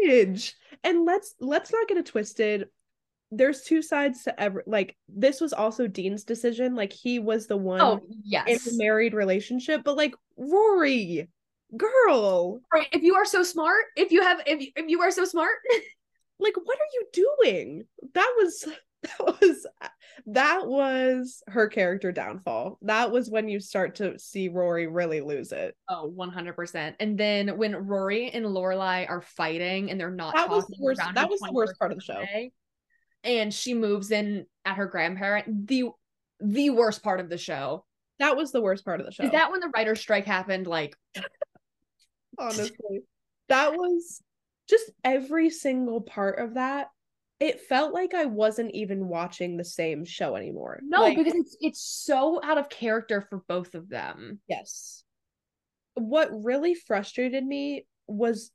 marriage. 0.00 0.54
And 0.84 1.04
let's 1.04 1.34
let's 1.40 1.72
not 1.72 1.88
get 1.88 1.98
it 1.98 2.06
twisted. 2.06 2.68
There's 3.30 3.62
two 3.62 3.80
sides 3.82 4.24
to 4.24 4.40
every 4.40 4.62
like 4.66 4.96
this 5.08 5.40
was 5.40 5.52
also 5.52 5.86
Dean's 5.86 6.24
decision. 6.24 6.74
Like 6.74 6.92
he 6.92 7.18
was 7.18 7.46
the 7.46 7.56
one 7.56 7.80
Oh, 7.80 7.94
in 7.94 8.20
yes. 8.24 8.64
the 8.64 8.76
married 8.76 9.14
relationship, 9.14 9.82
but 9.84 9.96
like 9.96 10.14
Rory, 10.36 11.28
girl, 11.76 12.60
Right, 12.72 12.88
If 12.92 13.02
you 13.02 13.14
are 13.14 13.24
so 13.24 13.42
smart, 13.42 13.84
if 13.96 14.12
you 14.12 14.22
have 14.22 14.42
if 14.46 14.60
you, 14.60 14.68
if 14.76 14.88
you 14.88 15.00
are 15.00 15.10
so 15.10 15.24
smart, 15.24 15.56
like 16.38 16.54
what 16.62 16.78
are 16.78 16.92
you 16.94 17.06
doing? 17.44 17.84
That 18.14 18.34
was 18.36 18.66
that 19.02 19.40
was 19.40 19.66
that 20.26 20.66
was 20.66 21.42
her 21.48 21.68
character 21.68 22.12
downfall. 22.12 22.78
That 22.82 23.10
was 23.10 23.30
when 23.30 23.48
you 23.48 23.60
start 23.60 23.96
to 23.96 24.18
see 24.18 24.48
Rory 24.48 24.86
really 24.86 25.20
lose 25.20 25.52
it. 25.52 25.76
Oh, 25.88 26.12
100%. 26.16 26.94
And 27.00 27.18
then 27.18 27.56
when 27.56 27.74
Rory 27.74 28.30
and 28.30 28.44
Lorelai 28.46 29.08
are 29.08 29.20
fighting 29.22 29.90
and 29.90 30.00
they're 30.00 30.10
not 30.10 30.34
That 30.34 30.48
was 30.50 30.66
the 30.66 30.76
worst- 30.80 31.00
that 31.14 31.28
was 31.30 31.40
the 31.40 31.52
worst 31.52 31.78
part 31.78 31.92
of 31.92 31.98
the 31.98 32.04
show. 32.04 32.14
birthday, 32.20 32.52
And 33.24 33.52
she 33.52 33.74
moves 33.74 34.10
in 34.10 34.46
at 34.64 34.76
her 34.76 34.86
grandparent. 34.86 35.66
The 35.66 35.90
the 36.40 36.70
worst 36.70 37.02
part 37.04 37.20
of 37.20 37.28
the 37.28 37.38
show. 37.38 37.84
That 38.18 38.36
was 38.36 38.50
the 38.52 38.60
worst 38.60 38.84
part 38.84 39.00
of 39.00 39.06
the 39.06 39.12
show. 39.12 39.22
Is 39.24 39.30
that 39.30 39.50
when 39.50 39.60
the 39.60 39.70
writer's 39.74 40.00
strike 40.00 40.26
happened? 40.26 40.66
Like, 40.66 40.96
honestly. 42.38 43.02
That 43.48 43.72
was 43.74 44.22
just 44.68 44.90
every 45.04 45.50
single 45.50 46.00
part 46.00 46.38
of 46.38 46.54
that. 46.54 46.88
It 47.42 47.60
felt 47.62 47.92
like 47.92 48.14
I 48.14 48.26
wasn't 48.26 48.70
even 48.72 49.08
watching 49.08 49.56
the 49.56 49.64
same 49.64 50.04
show 50.04 50.36
anymore. 50.36 50.78
no, 50.84 51.00
Like, 51.00 51.18
because 51.18 51.34
it's 51.34 51.56
it's 51.60 51.80
so 51.80 52.40
out 52.42 52.56
of 52.56 52.68
character 52.68 53.26
for 53.28 53.42
both 53.48 53.74
of 53.74 53.88
them. 53.88 54.38
yes. 54.48 55.02
What 55.94 56.30
really 56.44 56.74
frustrated 56.74 57.44
me 57.44 57.84
was 58.06 58.52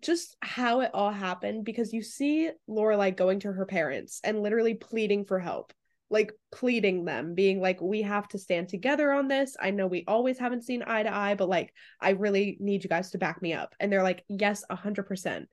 just 0.00 0.34
how 0.40 0.80
it 0.80 0.90
all 0.94 1.12
happened 1.12 1.66
because 1.66 1.92
you 1.92 2.02
see 2.02 2.50
Lorelai 2.68 3.14
going 3.14 3.40
to 3.40 3.52
her 3.52 3.66
parents 3.66 4.20
and 4.24 4.42
literally 4.42 4.74
pleading 4.74 5.26
for 5.26 5.38
help. 5.38 5.72
Like 6.08 6.32
pleading 6.50 7.04
them, 7.04 7.34
being 7.34 7.60
like, 7.60 7.80
we 7.80 8.02
have 8.02 8.28
to 8.28 8.38
stand 8.38 8.68
together 8.68 9.12
on 9.12 9.28
this. 9.28 9.56
I 9.60 9.70
know 9.70 9.86
we 9.86 10.04
always 10.08 10.38
haven't 10.38 10.64
seen 10.64 10.82
eye 10.86 11.02
to 11.02 11.14
eye, 11.14 11.34
but 11.34 11.48
like, 11.48 11.72
I 12.00 12.10
really 12.10 12.56
need 12.60 12.82
you 12.84 12.88
guys 12.88 13.10
to 13.10 13.18
back 13.18 13.40
me 13.42 13.52
up. 13.52 13.74
And 13.78 13.92
they're 13.92 14.02
like, 14.02 14.24
yes, 14.28 14.64
a 14.68 14.76
hundred 14.76 15.04
percent. 15.04 15.48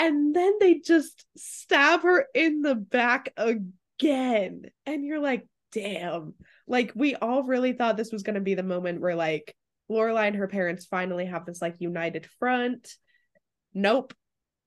And 0.00 0.34
then 0.34 0.54
they 0.58 0.78
just 0.78 1.26
stab 1.36 2.04
her 2.04 2.26
in 2.34 2.62
the 2.62 2.74
back 2.74 3.34
again. 3.36 4.62
And 4.86 5.04
you're 5.04 5.20
like, 5.20 5.46
damn. 5.72 6.32
Like 6.66 6.92
we 6.94 7.14
all 7.16 7.42
really 7.42 7.74
thought 7.74 7.98
this 7.98 8.10
was 8.10 8.22
gonna 8.22 8.40
be 8.40 8.54
the 8.54 8.62
moment 8.62 9.02
where 9.02 9.14
like 9.14 9.54
Lorelai 9.90 10.28
and 10.28 10.36
her 10.36 10.48
parents 10.48 10.86
finally 10.86 11.26
have 11.26 11.44
this 11.44 11.60
like 11.60 11.76
united 11.80 12.26
front. 12.38 12.94
Nope. 13.74 14.14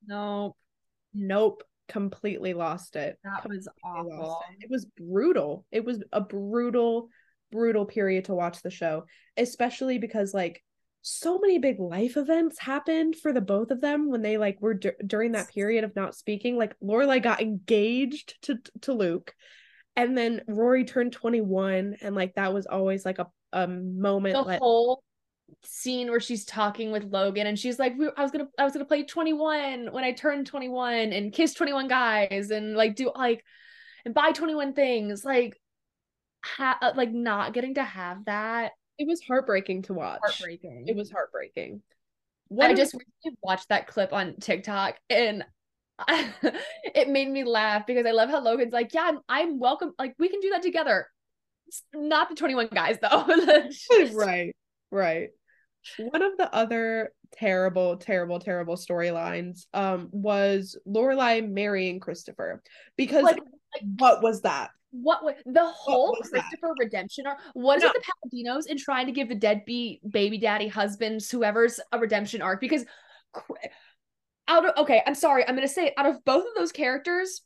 Nope. 0.06 0.56
Nope. 1.16 1.64
Completely 1.88 2.54
lost 2.54 2.96
it. 2.96 3.18
That 3.24 3.50
was 3.50 3.68
awful. 3.84 4.40
It. 4.52 4.66
it 4.66 4.70
was 4.70 4.86
brutal. 4.86 5.66
It 5.72 5.84
was 5.84 6.04
a 6.12 6.22
brutal, 6.22 7.10
brutal 7.52 7.86
period 7.86 8.26
to 8.26 8.36
watch 8.36 8.62
the 8.62 8.70
show, 8.70 9.06
especially 9.36 9.98
because 9.98 10.32
like 10.32 10.64
so 11.04 11.38
many 11.38 11.60
big 11.60 11.80
life 11.80 12.16
events 12.16 12.58
happened 12.58 13.18
for 13.18 13.34
the 13.34 13.42
both 13.42 13.72
of 13.72 13.82
them 13.82 14.10
when 14.10 14.22
they 14.22 14.38
like 14.38 14.62
were 14.62 14.74
dur- 14.74 14.96
during 15.06 15.34
that 15.34 15.50
period 15.50 15.84
of 15.84 15.96
not 15.98 16.16
speaking. 16.16 16.58
Like 16.58 16.76
Lorelai 16.82 17.22
got 17.22 17.42
engaged 17.42 18.42
to 18.44 18.58
to 18.82 18.94
Luke, 18.94 19.36
and 19.98 20.18
then 20.18 20.42
Rory 20.48 20.86
turned 20.86 21.12
twenty 21.12 21.42
one, 21.42 21.98
and 22.02 22.16
like 22.16 22.36
that 22.36 22.54
was 22.54 22.66
always 22.66 23.06
like 23.06 23.20
a 23.20 23.28
a 23.52 23.68
moment. 23.68 24.36
The 24.36 24.42
like, 24.42 24.60
whole 24.60 25.04
scene 25.64 26.10
where 26.10 26.22
she's 26.22 26.46
talking 26.46 26.92
with 26.92 27.04
Logan 27.04 27.48
and 27.48 27.60
she's 27.60 27.78
like, 27.78 27.94
I 28.18 28.22
was 28.22 28.32
gonna, 28.32 28.48
I 28.58 28.64
was 28.64 28.74
gonna 28.74 28.86
play 28.86 29.04
21 29.04 29.92
when 29.92 30.04
I 30.04 30.12
turned 30.14 30.48
21 30.48 31.14
and 31.14 31.32
kiss 31.32 31.54
21 31.54 31.88
guys 31.88 32.50
and 32.50 32.76
like 32.76 32.96
do 32.96 33.12
like 33.16 33.44
and 34.04 34.14
buy 34.14 34.32
21 34.32 34.74
things. 34.74 35.24
Like, 35.24 35.62
ha- 36.44 36.80
uh, 36.82 36.94
like 36.96 37.12
not 37.12 37.54
getting 37.54 37.76
to 37.76 37.84
have 37.84 38.26
that 38.26 38.72
it 38.98 39.08
was 39.08 39.22
heartbreaking 39.22 39.84
to 39.84 39.94
watch. 39.94 40.20
heartbreaking. 40.22 40.86
It 40.88 40.96
was 40.96 41.12
heartbreaking. 41.12 41.82
One 42.48 42.72
I 42.72 42.74
just 42.74 42.94
recently 42.94 43.38
watched 43.42 43.70
that 43.70 43.88
clip 43.88 44.14
on 44.14 44.36
TikTok 44.40 44.98
and 45.10 45.44
it 46.08 47.10
made 47.10 47.30
me 47.30 47.44
laugh 47.44 47.86
because 47.88 48.06
I 48.06 48.12
love 48.12 48.30
how 48.30 48.42
Logan's 48.42 48.74
like, 48.74 48.94
yeah, 48.94 49.04
I'm, 49.06 49.20
I'm 49.28 49.60
welcome. 49.60 49.94
Like 49.98 50.16
we 50.20 50.30
can 50.30 50.40
do 50.40 50.52
that 50.52 50.62
together. 50.62 51.08
It's 51.68 51.84
not 51.94 52.30
the 52.30 52.36
21 52.36 52.70
guys 52.74 52.98
though. 53.02 53.26
right, 54.14 54.56
right. 54.92 55.30
One 55.98 56.22
of 56.22 56.38
the 56.38 56.54
other 56.54 57.12
terrible, 57.34 57.98
terrible, 57.98 58.40
terrible 58.40 58.76
storylines 58.76 59.66
um 59.74 60.10
was 60.12 60.78
Lorelai 60.88 61.48
marrying 61.48 62.00
Christopher 62.00 62.62
because 62.98 63.24
Like, 63.24 63.40
what 63.98 64.22
was 64.22 64.42
that? 64.42 64.70
What 64.96 65.24
was 65.24 65.34
the 65.48 65.66
whole 65.66 66.16
was 66.20 66.30
that? 66.30 66.42
Christopher 66.42 66.76
redemption 66.80 67.26
arc? 67.26 67.40
What 67.54 67.78
is 67.78 67.84
No. 67.84 67.90
it 67.90 67.96
the 67.96 68.30
Palladinos 68.38 68.68
in 68.68 68.78
trying 68.78 69.08
to 69.08 69.12
give 69.12 69.28
the 69.28 69.36
deadbeat 69.36 70.00
baby 70.10 70.38
daddy 70.38 70.68
husbands, 70.68 71.32
whoever's 71.32 71.80
a 71.92 71.98
redemption 71.98 72.44
arc? 72.44 72.62
Because 72.62 72.86
out 74.48 74.66
of 74.66 74.78
okay, 74.78 75.02
I'm 75.08 75.16
sorry, 75.16 75.48
I'm 75.48 75.56
gonna 75.56 75.68
say 75.68 75.88
it, 75.88 75.94
out 75.98 76.06
of 76.06 76.24
both 76.26 76.44
of 76.46 76.54
those 76.56 76.72
characters, 76.72 77.42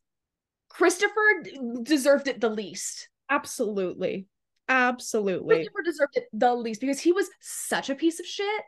Christopher 0.67 1.43
deserved 1.83 2.27
it 2.27 2.41
the 2.41 2.49
least. 2.49 3.07
Absolutely. 3.29 4.27
Absolutely. 4.67 5.55
Christopher 5.55 5.83
deserved 5.85 6.17
it 6.17 6.25
the 6.33 6.53
least 6.53 6.81
because 6.81 6.99
he 6.99 7.13
was 7.13 7.29
such 7.39 7.89
a 7.89 7.95
piece 7.95 8.19
of 8.19 8.25
shit. 8.25 8.63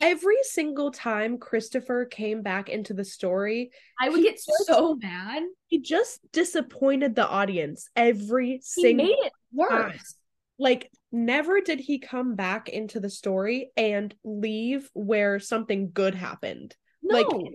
Every 0.00 0.36
single 0.42 0.90
time 0.92 1.38
Christopher 1.38 2.04
came 2.04 2.42
back 2.42 2.68
into 2.68 2.94
the 2.94 3.04
story, 3.04 3.70
I 4.00 4.08
would 4.08 4.22
get 4.22 4.34
just- 4.34 4.66
so 4.66 4.94
mad. 4.96 5.42
he 5.66 5.80
just 5.80 6.20
disappointed 6.32 7.14
the 7.14 7.26
audience 7.26 7.88
every 7.96 8.52
He 8.52 8.60
single 8.62 9.06
made 9.06 9.16
it 9.26 9.32
worse. 9.52 10.14
like 10.58 10.90
never 11.10 11.60
did 11.60 11.80
he 11.80 11.98
come 11.98 12.34
back 12.36 12.68
into 12.68 13.00
the 13.00 13.10
story 13.10 13.70
and 13.76 14.14
leave 14.24 14.88
where 14.94 15.38
something 15.40 15.90
good 15.92 16.14
happened. 16.14 16.76
No, 17.02 17.16
like 17.18 17.52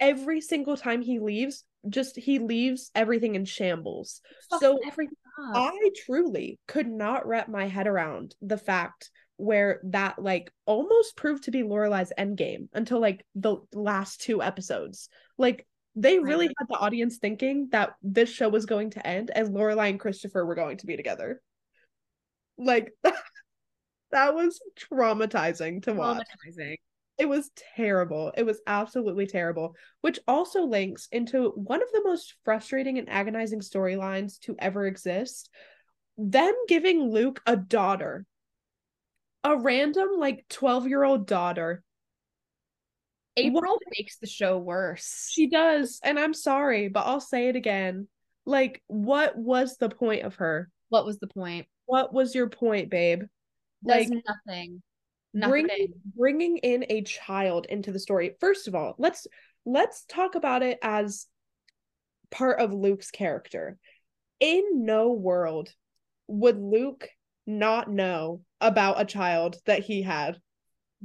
every 0.00 0.40
single 0.40 0.76
time 0.76 1.00
he 1.02 1.18
leaves 1.20 1.64
just 1.88 2.16
he 2.16 2.38
leaves 2.38 2.90
everything 2.94 3.34
in 3.34 3.44
shambles. 3.44 4.20
So 4.58 4.78
i 5.36 5.90
truly 6.06 6.58
could 6.68 6.86
not 6.86 7.26
wrap 7.26 7.48
my 7.48 7.66
head 7.66 7.86
around 7.86 8.34
the 8.40 8.56
fact 8.56 9.10
where 9.36 9.80
that 9.84 10.18
like 10.18 10.52
almost 10.64 11.16
proved 11.16 11.44
to 11.44 11.50
be 11.50 11.62
Lorelai's 11.62 12.12
endgame 12.18 12.68
until 12.72 13.00
like 13.00 13.24
the 13.34 13.56
last 13.72 14.20
two 14.20 14.42
episodes 14.42 15.08
like 15.38 15.66
they 15.96 16.18
really 16.18 16.46
had 16.46 16.66
the 16.68 16.78
audience 16.78 17.18
thinking 17.18 17.68
that 17.70 17.94
this 18.02 18.28
show 18.28 18.48
was 18.48 18.66
going 18.66 18.90
to 18.90 19.06
end 19.06 19.30
and 19.34 19.48
Lorelai 19.48 19.90
and 19.90 20.00
Christopher 20.00 20.44
were 20.44 20.54
going 20.54 20.76
to 20.78 20.86
be 20.86 20.96
together 20.96 21.40
like 22.58 22.92
that 24.12 24.34
was 24.34 24.60
traumatizing 24.78 25.82
to 25.82 25.92
watch 25.92 26.24
Traumatizing. 26.46 26.76
it 27.18 27.28
was 27.28 27.50
terrible. 27.76 28.32
It 28.36 28.44
was 28.46 28.60
absolutely 28.66 29.26
terrible, 29.26 29.74
which 30.00 30.20
also 30.28 30.62
links 30.62 31.08
into 31.10 31.50
one 31.50 31.82
of 31.82 31.88
the 31.92 32.02
most 32.04 32.34
frustrating 32.44 32.98
and 32.98 33.08
agonizing 33.08 33.60
storylines 33.60 34.38
to 34.40 34.54
ever 34.58 34.86
exist. 34.86 35.50
Them 36.16 36.54
giving 36.68 37.10
Luke 37.10 37.42
a 37.44 37.56
daughter, 37.56 38.24
a 39.44 39.56
random, 39.56 40.08
like 40.18 40.46
12 40.48 40.88
year 40.88 41.04
old 41.04 41.26
daughter. 41.26 41.82
April 43.36 43.78
makes 43.96 44.18
the 44.18 44.26
show 44.26 44.58
worse. 44.58 45.28
She 45.32 45.48
does. 45.48 46.00
And 46.02 46.18
I'm 46.18 46.34
sorry, 46.34 46.88
but 46.88 47.00
I'll 47.06 47.20
say 47.20 47.48
it 47.48 47.56
again. 47.56 48.08
Like, 48.46 48.82
what 48.86 49.36
was 49.36 49.76
the 49.76 49.88
point 49.88 50.22
of 50.22 50.36
her? 50.36 50.70
what 50.94 51.04
was 51.04 51.18
the 51.18 51.26
point? 51.26 51.66
What 51.86 52.14
was 52.14 52.36
your 52.36 52.48
point, 52.48 52.88
babe? 52.88 53.22
Does 53.84 54.08
Like, 54.08 54.22
nothing. 54.46 54.82
Nothing. 55.36 55.50
bringing 55.50 55.92
bringing 56.16 56.56
in 56.58 56.84
a 56.88 57.02
child 57.02 57.66
into 57.68 57.90
the 57.90 57.98
story 57.98 58.36
first 58.38 58.68
of 58.68 58.76
all 58.76 58.94
let's 58.98 59.26
let's 59.66 60.04
talk 60.04 60.36
about 60.36 60.62
it 60.62 60.78
as 60.80 61.26
part 62.30 62.60
of 62.60 62.72
luke's 62.72 63.10
character 63.10 63.76
in 64.38 64.84
no 64.84 65.10
world 65.10 65.74
would 66.28 66.56
luke 66.56 67.08
not 67.46 67.90
know 67.90 68.42
about 68.60 69.00
a 69.00 69.04
child 69.04 69.56
that 69.66 69.80
he 69.80 70.02
had. 70.02 70.38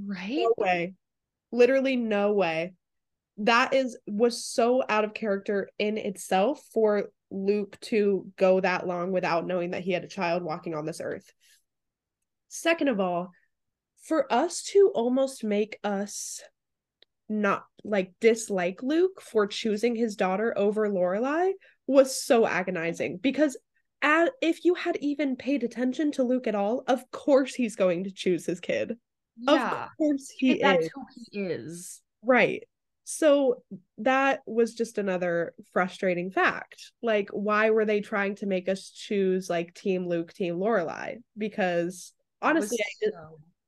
Right? 0.02 0.30
no 0.30 0.54
way. 0.58 0.94
Literally 1.52 1.96
no 1.96 2.34
way. 2.34 2.74
That 3.38 3.74
is 3.74 3.98
was 4.08 4.44
so 4.44 4.84
out 4.88 5.06
of 5.06 5.14
character 5.14 5.70
in 5.80 5.98
itself 5.98 6.62
for 6.74 7.10
luke 7.32 7.80
to 7.80 8.26
go 8.38 8.60
that 8.60 8.88
long 8.88 9.12
without 9.12 9.46
knowing 9.46 9.72
that 9.72 9.84
he 9.84 9.92
had 9.92 10.04
a 10.04 10.08
child 10.10 10.44
walking 10.44 10.74
on 10.74 10.86
this 10.86 11.02
earth. 11.02 11.32
Second 12.48 12.88
of 12.88 13.00
all 13.00 13.32
for 14.04 14.32
us 14.32 14.64
to 14.64 14.92
almost 14.96 15.44
make 15.44 15.80
us 15.84 16.42
not 17.28 17.64
like 17.84 18.12
dislike 18.20 18.82
luke 18.82 19.22
for 19.22 19.46
choosing 19.46 19.96
his 19.96 20.16
daughter 20.16 20.54
over 20.58 20.90
lorelai 20.90 21.52
was 21.86 22.20
so 22.20 22.48
agonizing 22.48 23.18
because 23.18 23.56
if 24.02 24.64
you 24.66 24.74
had 24.76 24.96
even 24.98 25.36
paid 25.36 25.64
attention 25.64 26.12
to 26.12 26.24
luke 26.24 26.48
at 26.48 26.56
all 26.56 26.84
of 26.88 27.10
course 27.12 27.54
he's 27.54 27.76
going 27.76 28.04
to 28.04 28.12
choose 28.12 28.46
his 28.46 28.60
kid 28.60 28.98
Yeah. 29.38 29.84
of 29.86 29.90
course 29.98 30.30
he 30.38 30.60
That's 30.60 30.86
is 30.86 30.92
who 30.94 31.04
he 31.32 31.42
is. 31.42 32.02
Right. 32.24 32.64
So 33.06 33.64
that 34.00 34.42
was 34.46 34.76
just 34.76 34.98
another 35.00 35.54
frustrating 35.74 36.30
fact. 36.30 36.92
Like, 37.02 37.30
why 37.32 37.72
were 37.72 37.86
they 37.86 38.02
trying 38.02 38.36
to 38.36 38.46
make 38.46 38.70
us 38.70 38.92
choose 38.92 39.50
like 39.50 39.74
Team 39.74 40.08
Luke, 40.08 40.32
Team 40.34 40.58
Lorelai? 40.58 41.18
Because 41.38 42.14
honestly, 42.42 42.78
I 42.80 43.06
just, 43.06 43.18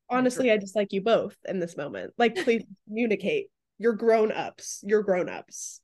honestly, 0.09 0.51
I 0.51 0.57
dislike 0.57 0.93
you 0.93 1.01
both 1.01 1.35
in 1.47 1.59
this 1.59 1.75
moment. 1.75 2.13
Like, 2.19 2.35
please 2.35 2.63
communicate. 2.87 3.47
You're 3.79 3.93
grown 3.93 4.31
ups. 4.31 4.83
You're 4.83 5.01
grown 5.01 5.27
ups. 5.27 5.81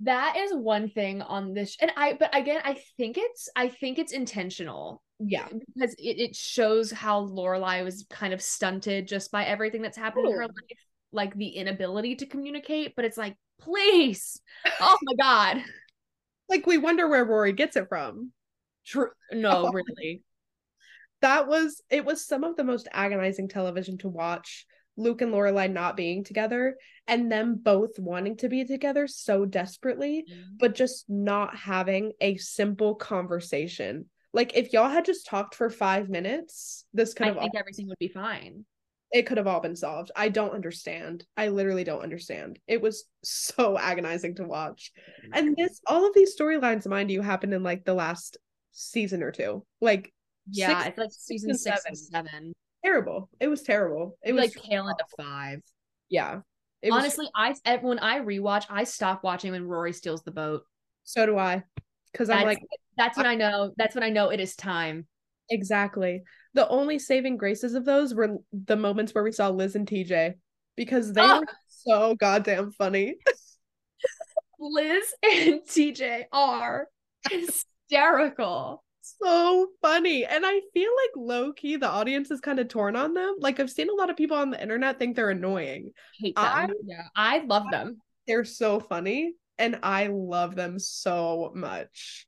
That 0.00 0.36
is 0.36 0.52
one 0.52 0.88
thing 0.90 1.22
on 1.22 1.54
this 1.54 1.76
and 1.80 1.92
I 1.96 2.14
but 2.14 2.36
again 2.36 2.60
I 2.64 2.78
think 2.96 3.16
it's 3.16 3.48
I 3.54 3.68
think 3.68 3.98
it's 3.98 4.12
intentional 4.12 5.02
Yeah. 5.20 5.46
because 5.74 5.94
it, 5.94 6.18
it 6.18 6.36
shows 6.36 6.90
how 6.90 7.26
Lorelai 7.26 7.84
was 7.84 8.04
kind 8.10 8.34
of 8.34 8.42
stunted 8.42 9.06
just 9.06 9.30
by 9.30 9.44
everything 9.44 9.82
that's 9.82 9.96
happened 9.96 10.26
in 10.26 10.32
her 10.34 10.46
life, 10.46 10.78
like 11.12 11.34
the 11.36 11.48
inability 11.48 12.16
to 12.16 12.26
communicate. 12.26 12.94
But 12.96 13.04
it's 13.04 13.16
like, 13.16 13.36
please, 13.60 14.40
oh 14.80 14.98
my 15.02 15.14
god, 15.14 15.62
Like, 16.48 16.66
we 16.66 16.76
wonder 16.76 17.08
where 17.08 17.24
Rory 17.24 17.52
gets 17.52 17.74
it 17.76 17.88
from. 17.88 18.30
True. 18.84 19.08
No, 19.32 19.68
Oh. 19.68 19.72
really. 19.72 20.22
That 21.22 21.48
was, 21.48 21.80
it 21.88 22.04
was 22.04 22.26
some 22.26 22.44
of 22.44 22.56
the 22.56 22.64
most 22.64 22.86
agonizing 22.92 23.48
television 23.48 23.96
to 23.98 24.08
watch. 24.10 24.66
Luke 24.96 25.22
and 25.22 25.32
Lorelai 25.32 25.70
not 25.70 25.96
being 25.96 26.24
together 26.24 26.76
and 27.06 27.30
them 27.30 27.60
both 27.62 27.98
wanting 27.98 28.36
to 28.38 28.48
be 28.48 28.64
together 28.64 29.06
so 29.06 29.44
desperately. 29.44 30.24
Mm-hmm. 30.30 30.56
but 30.58 30.74
just 30.74 31.04
not 31.08 31.56
having 31.56 32.12
a 32.20 32.36
simple 32.36 32.94
conversation. 32.94 34.06
Like 34.32 34.56
if 34.56 34.72
y'all 34.72 34.88
had 34.88 35.04
just 35.04 35.26
talked 35.26 35.54
for 35.54 35.70
five 35.70 36.08
minutes, 36.08 36.84
this 36.92 37.14
could 37.14 37.24
I 37.24 37.28
have 37.28 37.36
all, 37.36 37.42
think 37.42 37.56
everything 37.56 37.88
would 37.88 37.98
be 37.98 38.08
fine. 38.08 38.64
it 39.12 39.26
could 39.26 39.38
have 39.38 39.46
all 39.46 39.60
been 39.60 39.76
solved. 39.76 40.10
I 40.16 40.28
don't 40.28 40.54
understand. 40.54 41.24
I 41.36 41.48
literally 41.48 41.84
don't 41.84 42.02
understand. 42.02 42.58
It 42.66 42.82
was 42.82 43.04
so 43.22 43.78
agonizing 43.78 44.34
to 44.36 44.44
watch. 44.44 44.92
And 45.32 45.48
mm-hmm. 45.48 45.62
this 45.62 45.80
all 45.86 46.06
of 46.06 46.14
these 46.14 46.36
storylines, 46.36 46.86
mind 46.86 47.10
you, 47.10 47.22
happened 47.22 47.54
in 47.54 47.62
like 47.62 47.84
the 47.84 47.94
last 47.94 48.38
season 48.72 49.22
or 49.22 49.30
two. 49.30 49.64
Like 49.80 50.12
Yeah, 50.50 50.78
six- 50.78 50.88
it's 50.88 50.98
like 50.98 51.10
season 51.12 51.50
and 51.50 51.60
six 51.60 51.82
and 51.86 51.98
seven. 51.98 52.54
Terrible. 52.84 53.30
It 53.40 53.48
was 53.48 53.62
terrible. 53.62 54.16
It 54.22 54.32
was 54.32 54.42
like 54.54 54.62
tail 54.62 54.88
end 54.88 54.98
of 55.00 55.24
five. 55.24 55.60
yeah. 56.08 56.40
It 56.82 56.90
was- 56.92 57.00
Honestly, 57.00 57.28
I 57.34 57.54
when 57.80 57.98
I 57.98 58.20
rewatch, 58.20 58.66
I 58.68 58.84
stop 58.84 59.24
watching 59.24 59.52
when 59.52 59.66
Rory 59.66 59.92
steals 59.94 60.22
the 60.22 60.30
boat. 60.32 60.62
so 61.04 61.24
do 61.26 61.38
I. 61.38 61.64
Because 62.12 62.30
I'm 62.30 62.44
like, 62.44 62.60
that's 62.96 63.16
when 63.16 63.26
I 63.26 63.34
know. 63.34 63.72
That's 63.76 63.94
when 63.94 64.04
I 64.04 64.10
know 64.10 64.28
it 64.28 64.38
is 64.40 64.54
time. 64.54 65.06
exactly. 65.50 66.22
The 66.54 66.68
only 66.68 66.98
saving 67.00 67.36
graces 67.38 67.74
of 67.74 67.84
those 67.84 68.14
were 68.14 68.36
the 68.52 68.76
moments 68.76 69.12
where 69.14 69.24
we 69.24 69.32
saw 69.32 69.48
Liz 69.48 69.74
and 69.74 69.86
TJ 69.88 70.34
because 70.76 71.12
they 71.12 71.20
Oh. 71.22 71.40
were 71.40 71.46
so 71.68 72.14
goddamn 72.14 72.70
funny. 72.70 73.16
Liz 74.60 75.12
and 75.22 75.60
TJ 75.68 76.24
are 76.32 76.86
hysterical. 77.30 78.84
So 79.04 79.68
funny. 79.82 80.24
And 80.24 80.44
I 80.46 80.60
feel 80.72 80.90
like 80.90 81.10
low 81.14 81.52
key, 81.52 81.76
the 81.76 81.88
audience 81.88 82.30
is 82.30 82.40
kind 82.40 82.58
of 82.58 82.68
torn 82.68 82.96
on 82.96 83.12
them. 83.12 83.34
Like, 83.38 83.60
I've 83.60 83.70
seen 83.70 83.90
a 83.90 83.94
lot 83.94 84.08
of 84.08 84.16
people 84.16 84.36
on 84.36 84.50
the 84.50 84.60
internet 84.60 84.98
think 84.98 85.14
they're 85.14 85.30
annoying. 85.30 85.92
Hate 86.18 86.36
them. 86.36 86.44
I- 86.44 86.68
yeah, 86.84 87.08
I 87.14 87.38
love 87.40 87.64
them. 87.70 88.00
They're 88.26 88.44
so 88.44 88.80
funny. 88.80 89.34
And 89.58 89.78
I 89.82 90.08
love 90.08 90.54
them 90.56 90.78
so 90.78 91.52
much. 91.54 92.26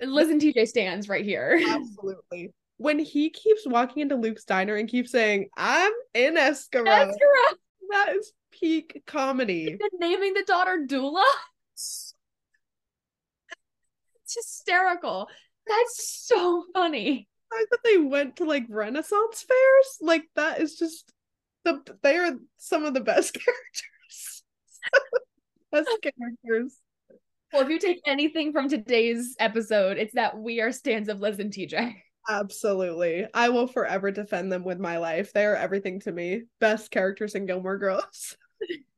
Liz 0.00 0.30
and 0.30 0.40
TJ 0.40 0.68
stands 0.68 1.08
right 1.08 1.24
here. 1.24 1.60
Absolutely. 1.68 2.52
When 2.76 2.98
he 2.98 3.30
keeps 3.30 3.66
walking 3.66 4.02
into 4.02 4.16
Luke's 4.16 4.44
diner 4.44 4.76
and 4.76 4.88
keeps 4.88 5.10
saying, 5.10 5.48
I'm 5.56 5.92
in 6.14 6.36
Escaro, 6.36 6.84
That's 6.84 7.16
that 7.90 8.16
is 8.16 8.32
peak 8.52 9.02
comedy. 9.06 9.68
And 9.68 9.80
naming 9.98 10.34
the 10.34 10.44
daughter 10.44 10.84
Doula. 10.88 11.24
It's 11.74 12.14
hysterical. 14.34 15.28
That's 15.66 16.24
so 16.26 16.64
funny. 16.72 17.28
Fact 17.50 17.70
that 17.70 17.80
they 17.84 17.98
went 17.98 18.36
to 18.36 18.44
like 18.44 18.64
Renaissance 18.68 19.42
fairs, 19.42 19.98
like 20.00 20.24
that 20.36 20.60
is 20.60 20.76
just 20.76 21.12
the 21.64 21.82
they 22.02 22.16
are 22.16 22.32
some 22.58 22.84
of 22.84 22.94
the 22.94 23.00
best 23.00 23.34
characters. 23.44 24.42
best 25.72 25.88
characters. 26.02 26.76
Well, 27.52 27.62
if 27.62 27.68
you 27.68 27.78
take 27.78 28.00
anything 28.06 28.52
from 28.52 28.68
today's 28.68 29.36
episode, 29.38 29.96
it's 29.96 30.14
that 30.14 30.36
we 30.36 30.60
are 30.60 30.72
stands 30.72 31.08
of 31.08 31.20
Liz 31.20 31.38
and 31.38 31.52
TJ. 31.52 31.94
Absolutely. 32.28 33.26
I 33.32 33.50
will 33.50 33.66
forever 33.66 34.10
defend 34.10 34.50
them 34.50 34.64
with 34.64 34.80
my 34.80 34.96
life. 34.98 35.32
They 35.32 35.44
are 35.44 35.54
everything 35.54 36.00
to 36.00 36.12
me. 36.12 36.44
Best 36.58 36.90
characters 36.90 37.34
in 37.34 37.46
Gilmore 37.46 37.78
Girls. 37.78 38.36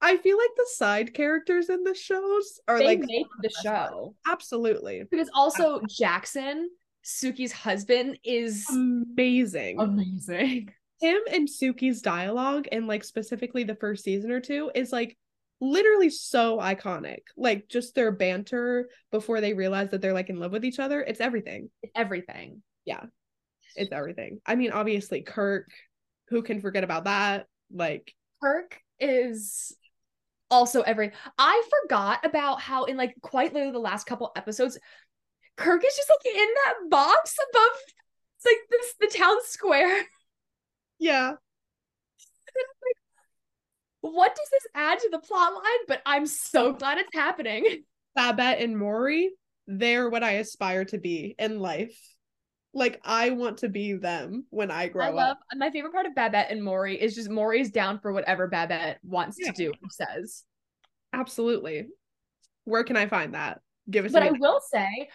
I 0.00 0.16
feel 0.18 0.36
like 0.36 0.50
the 0.56 0.66
side 0.74 1.14
characters 1.14 1.70
in 1.70 1.82
the 1.82 1.94
shows 1.94 2.60
are 2.68 2.78
They 2.78 2.84
like 2.84 3.00
make 3.00 3.26
the 3.42 3.50
part. 3.62 3.88
show. 3.90 4.14
absolutely 4.28 5.02
Because 5.10 5.30
also 5.34 5.80
Jackson, 5.88 6.68
Sookie's 7.04 7.52
husband, 7.52 8.18
is 8.24 8.64
amazing. 8.70 9.80
amazing. 9.80 10.68
Him 11.00 11.18
and 11.32 11.48
Sookie's 11.48 12.00
dialogue 12.02 12.66
and 12.72 12.86
like 12.86 13.04
specifically 13.04 13.64
the 13.64 13.74
first 13.74 14.02
season 14.04 14.30
or 14.30 14.40
two 14.40 14.70
is 14.74 14.92
like 14.92 15.16
literally 15.60 16.10
so 16.10 16.58
iconic. 16.58 17.20
Like 17.36 17.68
just 17.68 17.94
their 17.94 18.12
banter 18.12 18.88
before 19.10 19.40
they 19.40 19.52
realize 19.54 19.90
that 19.90 20.00
they're 20.00 20.12
like 20.14 20.30
in 20.30 20.38
love 20.40 20.52
with 20.52 20.64
each 20.64 20.78
other. 20.78 21.00
It's 21.02 21.20
everything. 21.20 21.70
Everything. 21.94 22.62
Yeah. 22.84 23.04
It's 23.74 23.92
everything. 23.92 24.40
I 24.46 24.54
mean, 24.54 24.72
obviously 24.72 25.20
Kirk, 25.22 25.70
who 26.28 26.42
can 26.42 26.60
forget 26.60 26.84
about 26.84 27.04
that? 27.04 27.46
Like 27.70 28.12
Kirk 28.42 28.80
is 28.98 29.76
also 30.50 30.82
every 30.82 31.12
I 31.38 31.62
forgot 31.82 32.24
about 32.24 32.60
how 32.60 32.84
in 32.84 32.96
like 32.96 33.14
quite 33.20 33.52
literally 33.52 33.72
the 33.72 33.78
last 33.78 34.04
couple 34.04 34.32
episodes, 34.36 34.78
Kirk 35.56 35.84
is 35.84 35.96
just 35.96 36.10
like 36.10 36.34
in 36.34 36.48
that 36.64 36.90
box 36.90 37.34
above 37.50 37.80
it's 38.36 38.44
like 38.44 38.58
this 38.70 38.94
the 39.00 39.18
town 39.18 39.36
square. 39.44 40.04
yeah, 40.98 41.32
What 44.00 44.34
does 44.34 44.48
this 44.50 44.66
add 44.74 44.98
to 45.00 45.08
the 45.10 45.18
plot 45.18 45.52
line? 45.52 45.62
But 45.88 46.02
I'm 46.06 46.26
so 46.26 46.72
glad 46.72 46.98
it's 46.98 47.14
happening. 47.14 47.84
Babette 48.14 48.60
and 48.60 48.78
Morey, 48.78 49.30
they're 49.66 50.08
what 50.08 50.22
I 50.22 50.32
aspire 50.32 50.84
to 50.86 50.98
be 50.98 51.34
in 51.38 51.60
life. 51.60 51.98
Like 52.76 53.00
I 53.04 53.30
want 53.30 53.58
to 53.58 53.68
be 53.70 53.94
them 53.94 54.44
when 54.50 54.70
I 54.70 54.88
grow 54.88 55.06
I 55.06 55.08
love 55.10 55.30
up. 55.32 55.38
my 55.56 55.70
favorite 55.70 55.92
part 55.94 56.04
of 56.06 56.14
Babette 56.14 56.50
and 56.50 56.62
Morey 56.62 57.00
is 57.00 57.14
just 57.14 57.30
Morey's 57.30 57.70
down 57.70 57.98
for 58.00 58.12
whatever 58.12 58.48
Babette 58.48 58.98
wants 59.02 59.38
Yeah. 59.40 59.50
to 59.50 59.56
do 59.56 59.70
or 59.70 59.88
says. 59.90 60.44
Absolutely. 61.12 61.86
Where 62.64 62.84
can 62.84 62.96
I 62.96 63.06
find 63.06 63.34
that? 63.34 63.60
Give 63.90 64.04
us 64.04 64.12
But 64.12 64.22
I 64.24 64.30
will 64.32 64.60
say, 64.72 65.08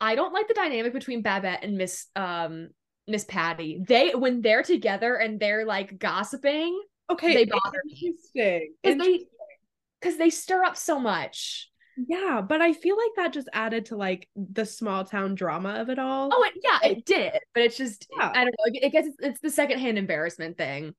I 0.00 0.14
don't 0.14 0.32
like 0.32 0.46
the 0.46 0.54
dynamic 0.54 0.92
between 0.92 1.22
Babette 1.22 1.64
and 1.64 1.76
Miss 1.76 2.06
um 2.14 2.68
Miss 3.08 3.24
Patty. 3.24 3.82
They 3.86 4.10
when 4.14 4.40
they're 4.42 4.62
together 4.62 5.16
and 5.16 5.40
they're 5.40 5.64
like 5.66 5.98
gossiping, 5.98 6.80
okay. 7.10 7.34
they 7.34 7.44
bother 7.46 7.80
me. 7.84 8.14
Interesting. 8.34 8.74
because 8.82 8.98
they 9.06 9.24
because 10.00 10.18
they 10.18 10.30
stir 10.30 10.62
up 10.62 10.76
so 10.76 11.00
much. 11.00 11.68
Yeah, 12.06 12.40
but 12.40 12.60
I 12.62 12.72
feel 12.74 12.96
like 12.96 13.10
that 13.16 13.32
just 13.32 13.48
added 13.52 13.86
to 13.86 13.96
like 13.96 14.28
the 14.36 14.64
small 14.64 15.04
town 15.04 15.34
drama 15.34 15.70
of 15.80 15.88
it 15.90 15.98
all. 15.98 16.30
Oh, 16.32 16.42
it, 16.44 16.54
yeah, 16.62 16.78
it 16.90 17.04
did, 17.04 17.32
but 17.54 17.64
it's 17.64 17.76
just 17.76 18.06
Yeah. 18.16 18.30
I 18.32 18.44
don't 18.44 18.54
know. 18.58 18.64
It, 18.66 18.84
it 18.84 18.92
gets 18.92 19.08
it's 19.18 19.40
the 19.40 19.50
secondhand 19.50 19.98
embarrassment 19.98 20.56
thing. 20.56 20.94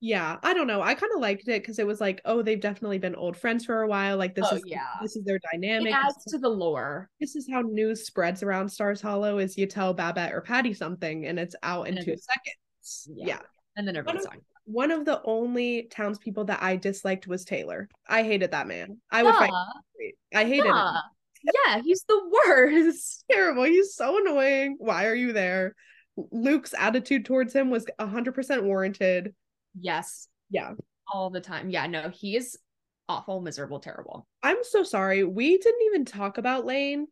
yeah, 0.00 0.38
I 0.42 0.52
don't 0.52 0.66
know. 0.66 0.82
I 0.82 0.94
kind 0.94 1.12
of 1.14 1.20
liked 1.20 1.46
it 1.46 1.62
because 1.62 1.78
it 1.78 1.86
was 1.86 2.00
like, 2.00 2.20
oh, 2.24 2.42
they've 2.42 2.60
definitely 2.60 2.98
been 2.98 3.14
old 3.14 3.36
friends 3.36 3.64
for 3.64 3.82
a 3.82 3.86
while. 3.86 4.16
Like 4.16 4.34
this 4.34 4.46
Oh, 4.50 4.56
is 4.56 4.62
yeah. 4.66 4.86
this 5.00 5.14
is 5.14 5.24
their 5.24 5.38
dynamic. 5.52 5.92
It 5.92 5.94
adds 5.96 6.24
to 6.28 6.38
the 6.38 6.48
lore. 6.48 7.08
this 7.20 7.36
is 7.36 7.48
how 7.48 7.60
news 7.60 8.04
spreads 8.04 8.42
around 8.42 8.68
Stars 8.68 9.00
Hollow 9.00 9.38
is 9.38 9.56
you 9.56 9.66
tell 9.66 9.94
Babette 9.94 10.32
or 10.32 10.40
Patty 10.40 10.74
something 10.74 11.26
and 11.26 11.38
it's 11.38 11.54
out 11.62 11.86
in 11.86 11.94
two 11.94 12.16
seconds. 12.16 13.08
Yeah. 13.14 13.26
Yeah. 13.26 13.38
And 13.76 13.86
then 13.86 13.94
everyone's 13.96 14.24
talking. 14.24 14.40
One 14.64 14.90
of 14.90 15.04
the 15.04 15.20
only 15.24 15.88
townspeople 15.90 16.44
that 16.46 16.62
I 16.62 16.76
disliked 16.76 17.26
was 17.26 17.44
Taylor. 17.44 17.88
I 18.08 18.22
hated 18.22 18.52
that 18.52 18.66
man. 18.68 18.98
I 19.10 19.22
would 19.22 19.34
fight. 19.34 19.50
I 20.34 20.44
hated 20.44 20.66
him. 20.66 20.74
Yeah. 20.76 21.00
yeah, 21.66 21.80
he's 21.82 22.04
the 22.08 22.20
worst. 22.46 23.24
Terrible. 23.30 23.64
He's 23.64 23.94
so 23.94 24.18
annoying. 24.20 24.76
Why 24.78 25.06
are 25.06 25.14
you 25.14 25.32
there? 25.32 25.74
Luke's 26.30 26.74
attitude 26.78 27.24
towards 27.24 27.52
him 27.54 27.70
was 27.70 27.86
100% 27.98 28.62
warranted. 28.62 29.34
Yes, 29.80 30.28
Yeah. 30.50 30.72
all 31.12 31.30
the 31.30 31.40
time. 31.40 31.70
Yeah, 31.70 31.86
no, 31.86 32.10
he 32.10 32.36
is 32.36 32.56
awful, 33.08 33.40
miserable, 33.40 33.80
terrible. 33.80 34.26
I'm 34.42 34.58
so 34.62 34.82
sorry. 34.84 35.24
We 35.24 35.58
didn't 35.58 35.82
even 35.86 36.04
talk 36.04 36.38
about 36.38 36.64
Lane 36.66 37.06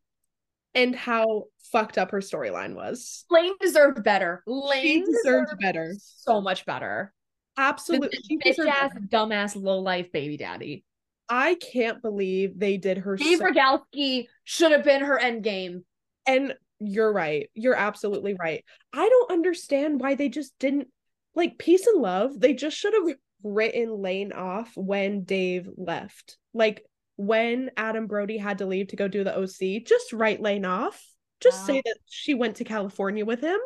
and 0.74 0.94
how 0.94 1.44
fucked 1.72 1.98
up 1.98 2.10
her 2.12 2.20
storyline 2.20 2.74
was. 2.74 3.24
Lane 3.30 3.54
deserved 3.60 4.04
better. 4.04 4.42
Lane 4.46 5.04
deserved 5.04 5.58
better. 5.60 5.94
so 5.98 6.40
much 6.40 6.64
better. 6.66 7.12
Absolutely. 7.56 8.38
Bitch 8.44 8.66
ass, 8.66 8.92
dumbass, 9.08 9.60
low 9.60 9.80
life 9.80 10.12
baby 10.12 10.36
daddy. 10.36 10.84
I 11.28 11.54
can't 11.54 12.02
believe 12.02 12.58
they 12.58 12.76
did 12.76 12.98
her 12.98 13.16
Dave 13.16 13.38
so 13.38 13.44
Rygalski 13.44 14.26
should 14.44 14.72
have 14.72 14.82
been 14.82 15.02
her 15.02 15.18
end 15.18 15.44
game. 15.44 15.84
And 16.26 16.54
you're 16.80 17.12
right. 17.12 17.48
You're 17.54 17.74
absolutely 17.74 18.34
right. 18.34 18.64
I 18.92 19.08
don't 19.08 19.30
understand 19.30 20.00
why 20.00 20.16
they 20.16 20.28
just 20.28 20.58
didn't 20.58 20.88
like 21.34 21.58
peace 21.58 21.86
and 21.86 22.02
love. 22.02 22.38
They 22.38 22.54
just 22.54 22.76
should 22.76 22.94
have 22.94 23.16
written 23.44 24.02
Lane 24.02 24.32
off 24.32 24.72
when 24.74 25.22
Dave 25.22 25.68
left. 25.76 26.36
Like 26.52 26.84
when 27.16 27.70
Adam 27.76 28.06
Brody 28.06 28.38
had 28.38 28.58
to 28.58 28.66
leave 28.66 28.88
to 28.88 28.96
go 28.96 29.06
do 29.06 29.22
the 29.22 29.38
OC, 29.38 29.84
just 29.84 30.12
write 30.12 30.42
Lane 30.42 30.64
off. 30.64 31.00
Just 31.40 31.64
say 31.64 31.80
that 31.84 31.96
she 32.06 32.34
went 32.34 32.56
to 32.56 32.64
California 32.64 33.24
with 33.24 33.40
him. 33.40 33.58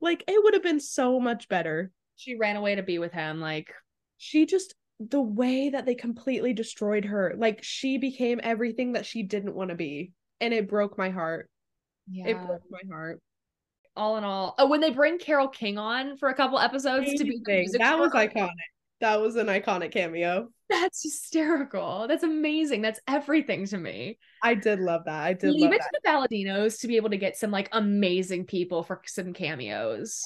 Like 0.00 0.24
it 0.26 0.42
would 0.42 0.54
have 0.54 0.62
been 0.62 0.80
so 0.80 1.20
much 1.20 1.48
better. 1.48 1.90
She 2.16 2.36
ran 2.36 2.56
away 2.56 2.74
to 2.76 2.82
be 2.82 2.98
with 2.98 3.12
him. 3.12 3.40
Like, 3.40 3.72
She 4.18 4.46
just 4.46 4.74
the 5.00 5.20
way 5.20 5.70
that 5.70 5.86
they 5.86 5.94
completely 5.96 6.52
destroyed 6.52 7.04
her. 7.06 7.34
Like 7.36 7.62
she 7.62 7.98
became 7.98 8.40
everything 8.42 8.92
that 8.92 9.04
she 9.06 9.22
didn't 9.24 9.54
want 9.54 9.70
to 9.70 9.76
be. 9.76 10.12
And 10.40 10.54
it 10.54 10.68
broke 10.68 10.96
my 10.96 11.10
heart. 11.10 11.50
yeah. 12.08 12.28
It 12.28 12.46
broke 12.46 12.62
my 12.70 12.80
heart. 12.88 13.20
all 13.96 14.16
in 14.16 14.24
all, 14.24 14.54
oh, 14.58 14.66
when 14.68 14.80
they 14.80 14.90
bring 14.90 15.18
Carole 15.18 15.48
King 15.48 15.78
on 15.78 16.16
for 16.16 16.28
a 16.28 16.34
couple 16.34 16.58
episodes 16.58 17.12
to 17.14 17.24
be 17.24 17.40
the 17.44 17.52
Amazing. 17.52 17.60
music 17.60 17.80
that 17.80 17.98
was 17.98 18.12
iconic. 18.12 18.50
That 19.00 19.20
was 19.20 19.36
an 19.36 19.48
iconic 19.48 19.90
cameo. 19.92 20.48
That's 20.70 21.02
hysterical. 21.02 22.06
That's 22.08 22.22
amazing. 22.22 22.80
That's 22.82 23.00
everything 23.08 23.66
to 23.66 23.76
me. 23.78 24.18
I 24.42 24.54
did 24.54 24.78
love 24.80 25.02
that. 25.06 25.22
I 25.24 25.32
did 25.32 25.50
Leave 25.50 25.62
love 25.62 25.72
it 25.72 25.80
that. 25.80 25.90
to 25.92 26.00
the 26.02 26.08
Palladinos 26.08 26.80
to 26.80 26.88
be 26.88 26.96
able 26.96 27.10
to 27.10 27.16
get 27.16 27.36
some 27.36 27.50
like 27.50 27.68
amazing 27.72 28.46
people 28.46 28.82
for 28.82 29.02
some 29.06 29.32
cameos. 29.32 30.22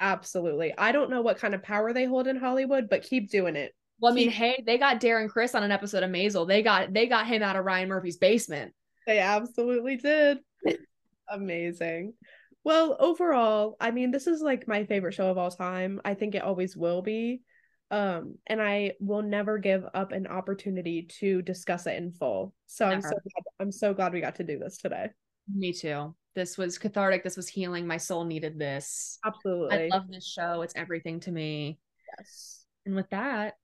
Absolutely. 0.00 0.72
I 0.76 0.92
don't 0.92 1.10
know 1.10 1.20
what 1.20 1.38
kind 1.38 1.54
of 1.54 1.62
power 1.62 1.92
they 1.92 2.06
hold 2.06 2.26
in 2.26 2.36
Hollywood, 2.36 2.88
but 2.88 3.02
keep 3.02 3.30
doing 3.30 3.54
it. 3.54 3.74
Well, 4.00 4.12
I 4.12 4.14
mean, 4.14 4.28
Keep- 4.28 4.36
hey, 4.36 4.62
they 4.66 4.78
got 4.78 5.00
Darren 5.00 5.28
Criss 5.28 5.54
on 5.54 5.62
an 5.62 5.70
episode 5.70 6.02
of 6.02 6.10
Maisel. 6.10 6.48
They 6.48 6.62
got 6.62 6.92
they 6.92 7.06
got 7.06 7.26
him 7.26 7.42
out 7.42 7.56
of 7.56 7.66
Ryan 7.66 7.90
Murphy's 7.90 8.16
basement. 8.16 8.72
They 9.06 9.18
absolutely 9.18 9.96
did. 9.96 10.38
Amazing. 11.28 12.14
Well, 12.64 12.96
overall, 12.98 13.76
I 13.80 13.90
mean, 13.90 14.10
this 14.10 14.26
is 14.26 14.40
like 14.40 14.68
my 14.68 14.84
favorite 14.84 15.14
show 15.14 15.30
of 15.30 15.38
all 15.38 15.50
time. 15.50 16.00
I 16.04 16.14
think 16.14 16.34
it 16.34 16.42
always 16.42 16.76
will 16.76 17.02
be. 17.02 17.42
Um, 17.90 18.36
and 18.46 18.62
I 18.62 18.92
will 19.00 19.22
never 19.22 19.58
give 19.58 19.84
up 19.94 20.12
an 20.12 20.26
opportunity 20.26 21.08
to 21.18 21.42
discuss 21.42 21.86
it 21.86 21.96
in 21.96 22.12
full. 22.12 22.54
So 22.66 22.86
I'm 22.86 23.02
so 23.02 23.08
glad, 23.08 23.44
I'm 23.58 23.72
so 23.72 23.94
glad 23.94 24.12
we 24.12 24.20
got 24.20 24.36
to 24.36 24.44
do 24.44 24.58
this 24.58 24.78
today. 24.78 25.10
Me 25.52 25.72
too. 25.72 26.14
This 26.34 26.56
was 26.56 26.78
cathartic. 26.78 27.24
This 27.24 27.36
was 27.36 27.48
healing. 27.48 27.86
My 27.86 27.96
soul 27.96 28.24
needed 28.24 28.58
this. 28.58 29.18
Absolutely. 29.24 29.84
I 29.84 29.88
love 29.88 30.08
this 30.08 30.26
show. 30.26 30.62
It's 30.62 30.74
everything 30.76 31.20
to 31.20 31.32
me. 31.32 31.78
yes. 32.18 32.64
And 32.86 32.94
with 32.94 33.10
that, 33.10 33.54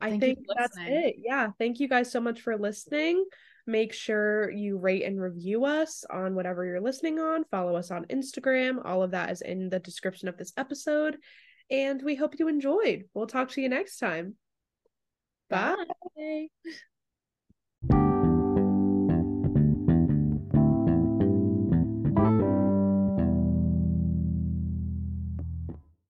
I 0.00 0.18
think 0.18 0.38
that's 0.56 0.76
it. 0.78 1.16
Yeah. 1.18 1.48
Thank 1.58 1.80
you 1.80 1.88
guys 1.88 2.10
so 2.10 2.20
much 2.20 2.40
for 2.40 2.56
listening. 2.56 3.24
Make 3.66 3.92
sure 3.92 4.50
you 4.50 4.78
rate 4.78 5.04
and 5.04 5.20
review 5.20 5.64
us 5.64 6.04
on 6.10 6.34
whatever 6.34 6.64
you're 6.64 6.80
listening 6.80 7.18
on. 7.18 7.44
Follow 7.50 7.76
us 7.76 7.90
on 7.90 8.06
Instagram. 8.06 8.84
All 8.84 9.02
of 9.02 9.10
that 9.10 9.30
is 9.30 9.42
in 9.42 9.68
the 9.68 9.78
description 9.78 10.28
of 10.28 10.36
this 10.36 10.52
episode. 10.56 11.18
And 11.70 12.02
we 12.02 12.14
hope 12.14 12.38
you 12.38 12.48
enjoyed. 12.48 13.04
We'll 13.12 13.26
talk 13.26 13.50
to 13.50 13.60
you 13.60 13.68
next 13.68 13.98
time. 13.98 14.36
Bye. 15.50 15.76
Bye. 16.16 16.48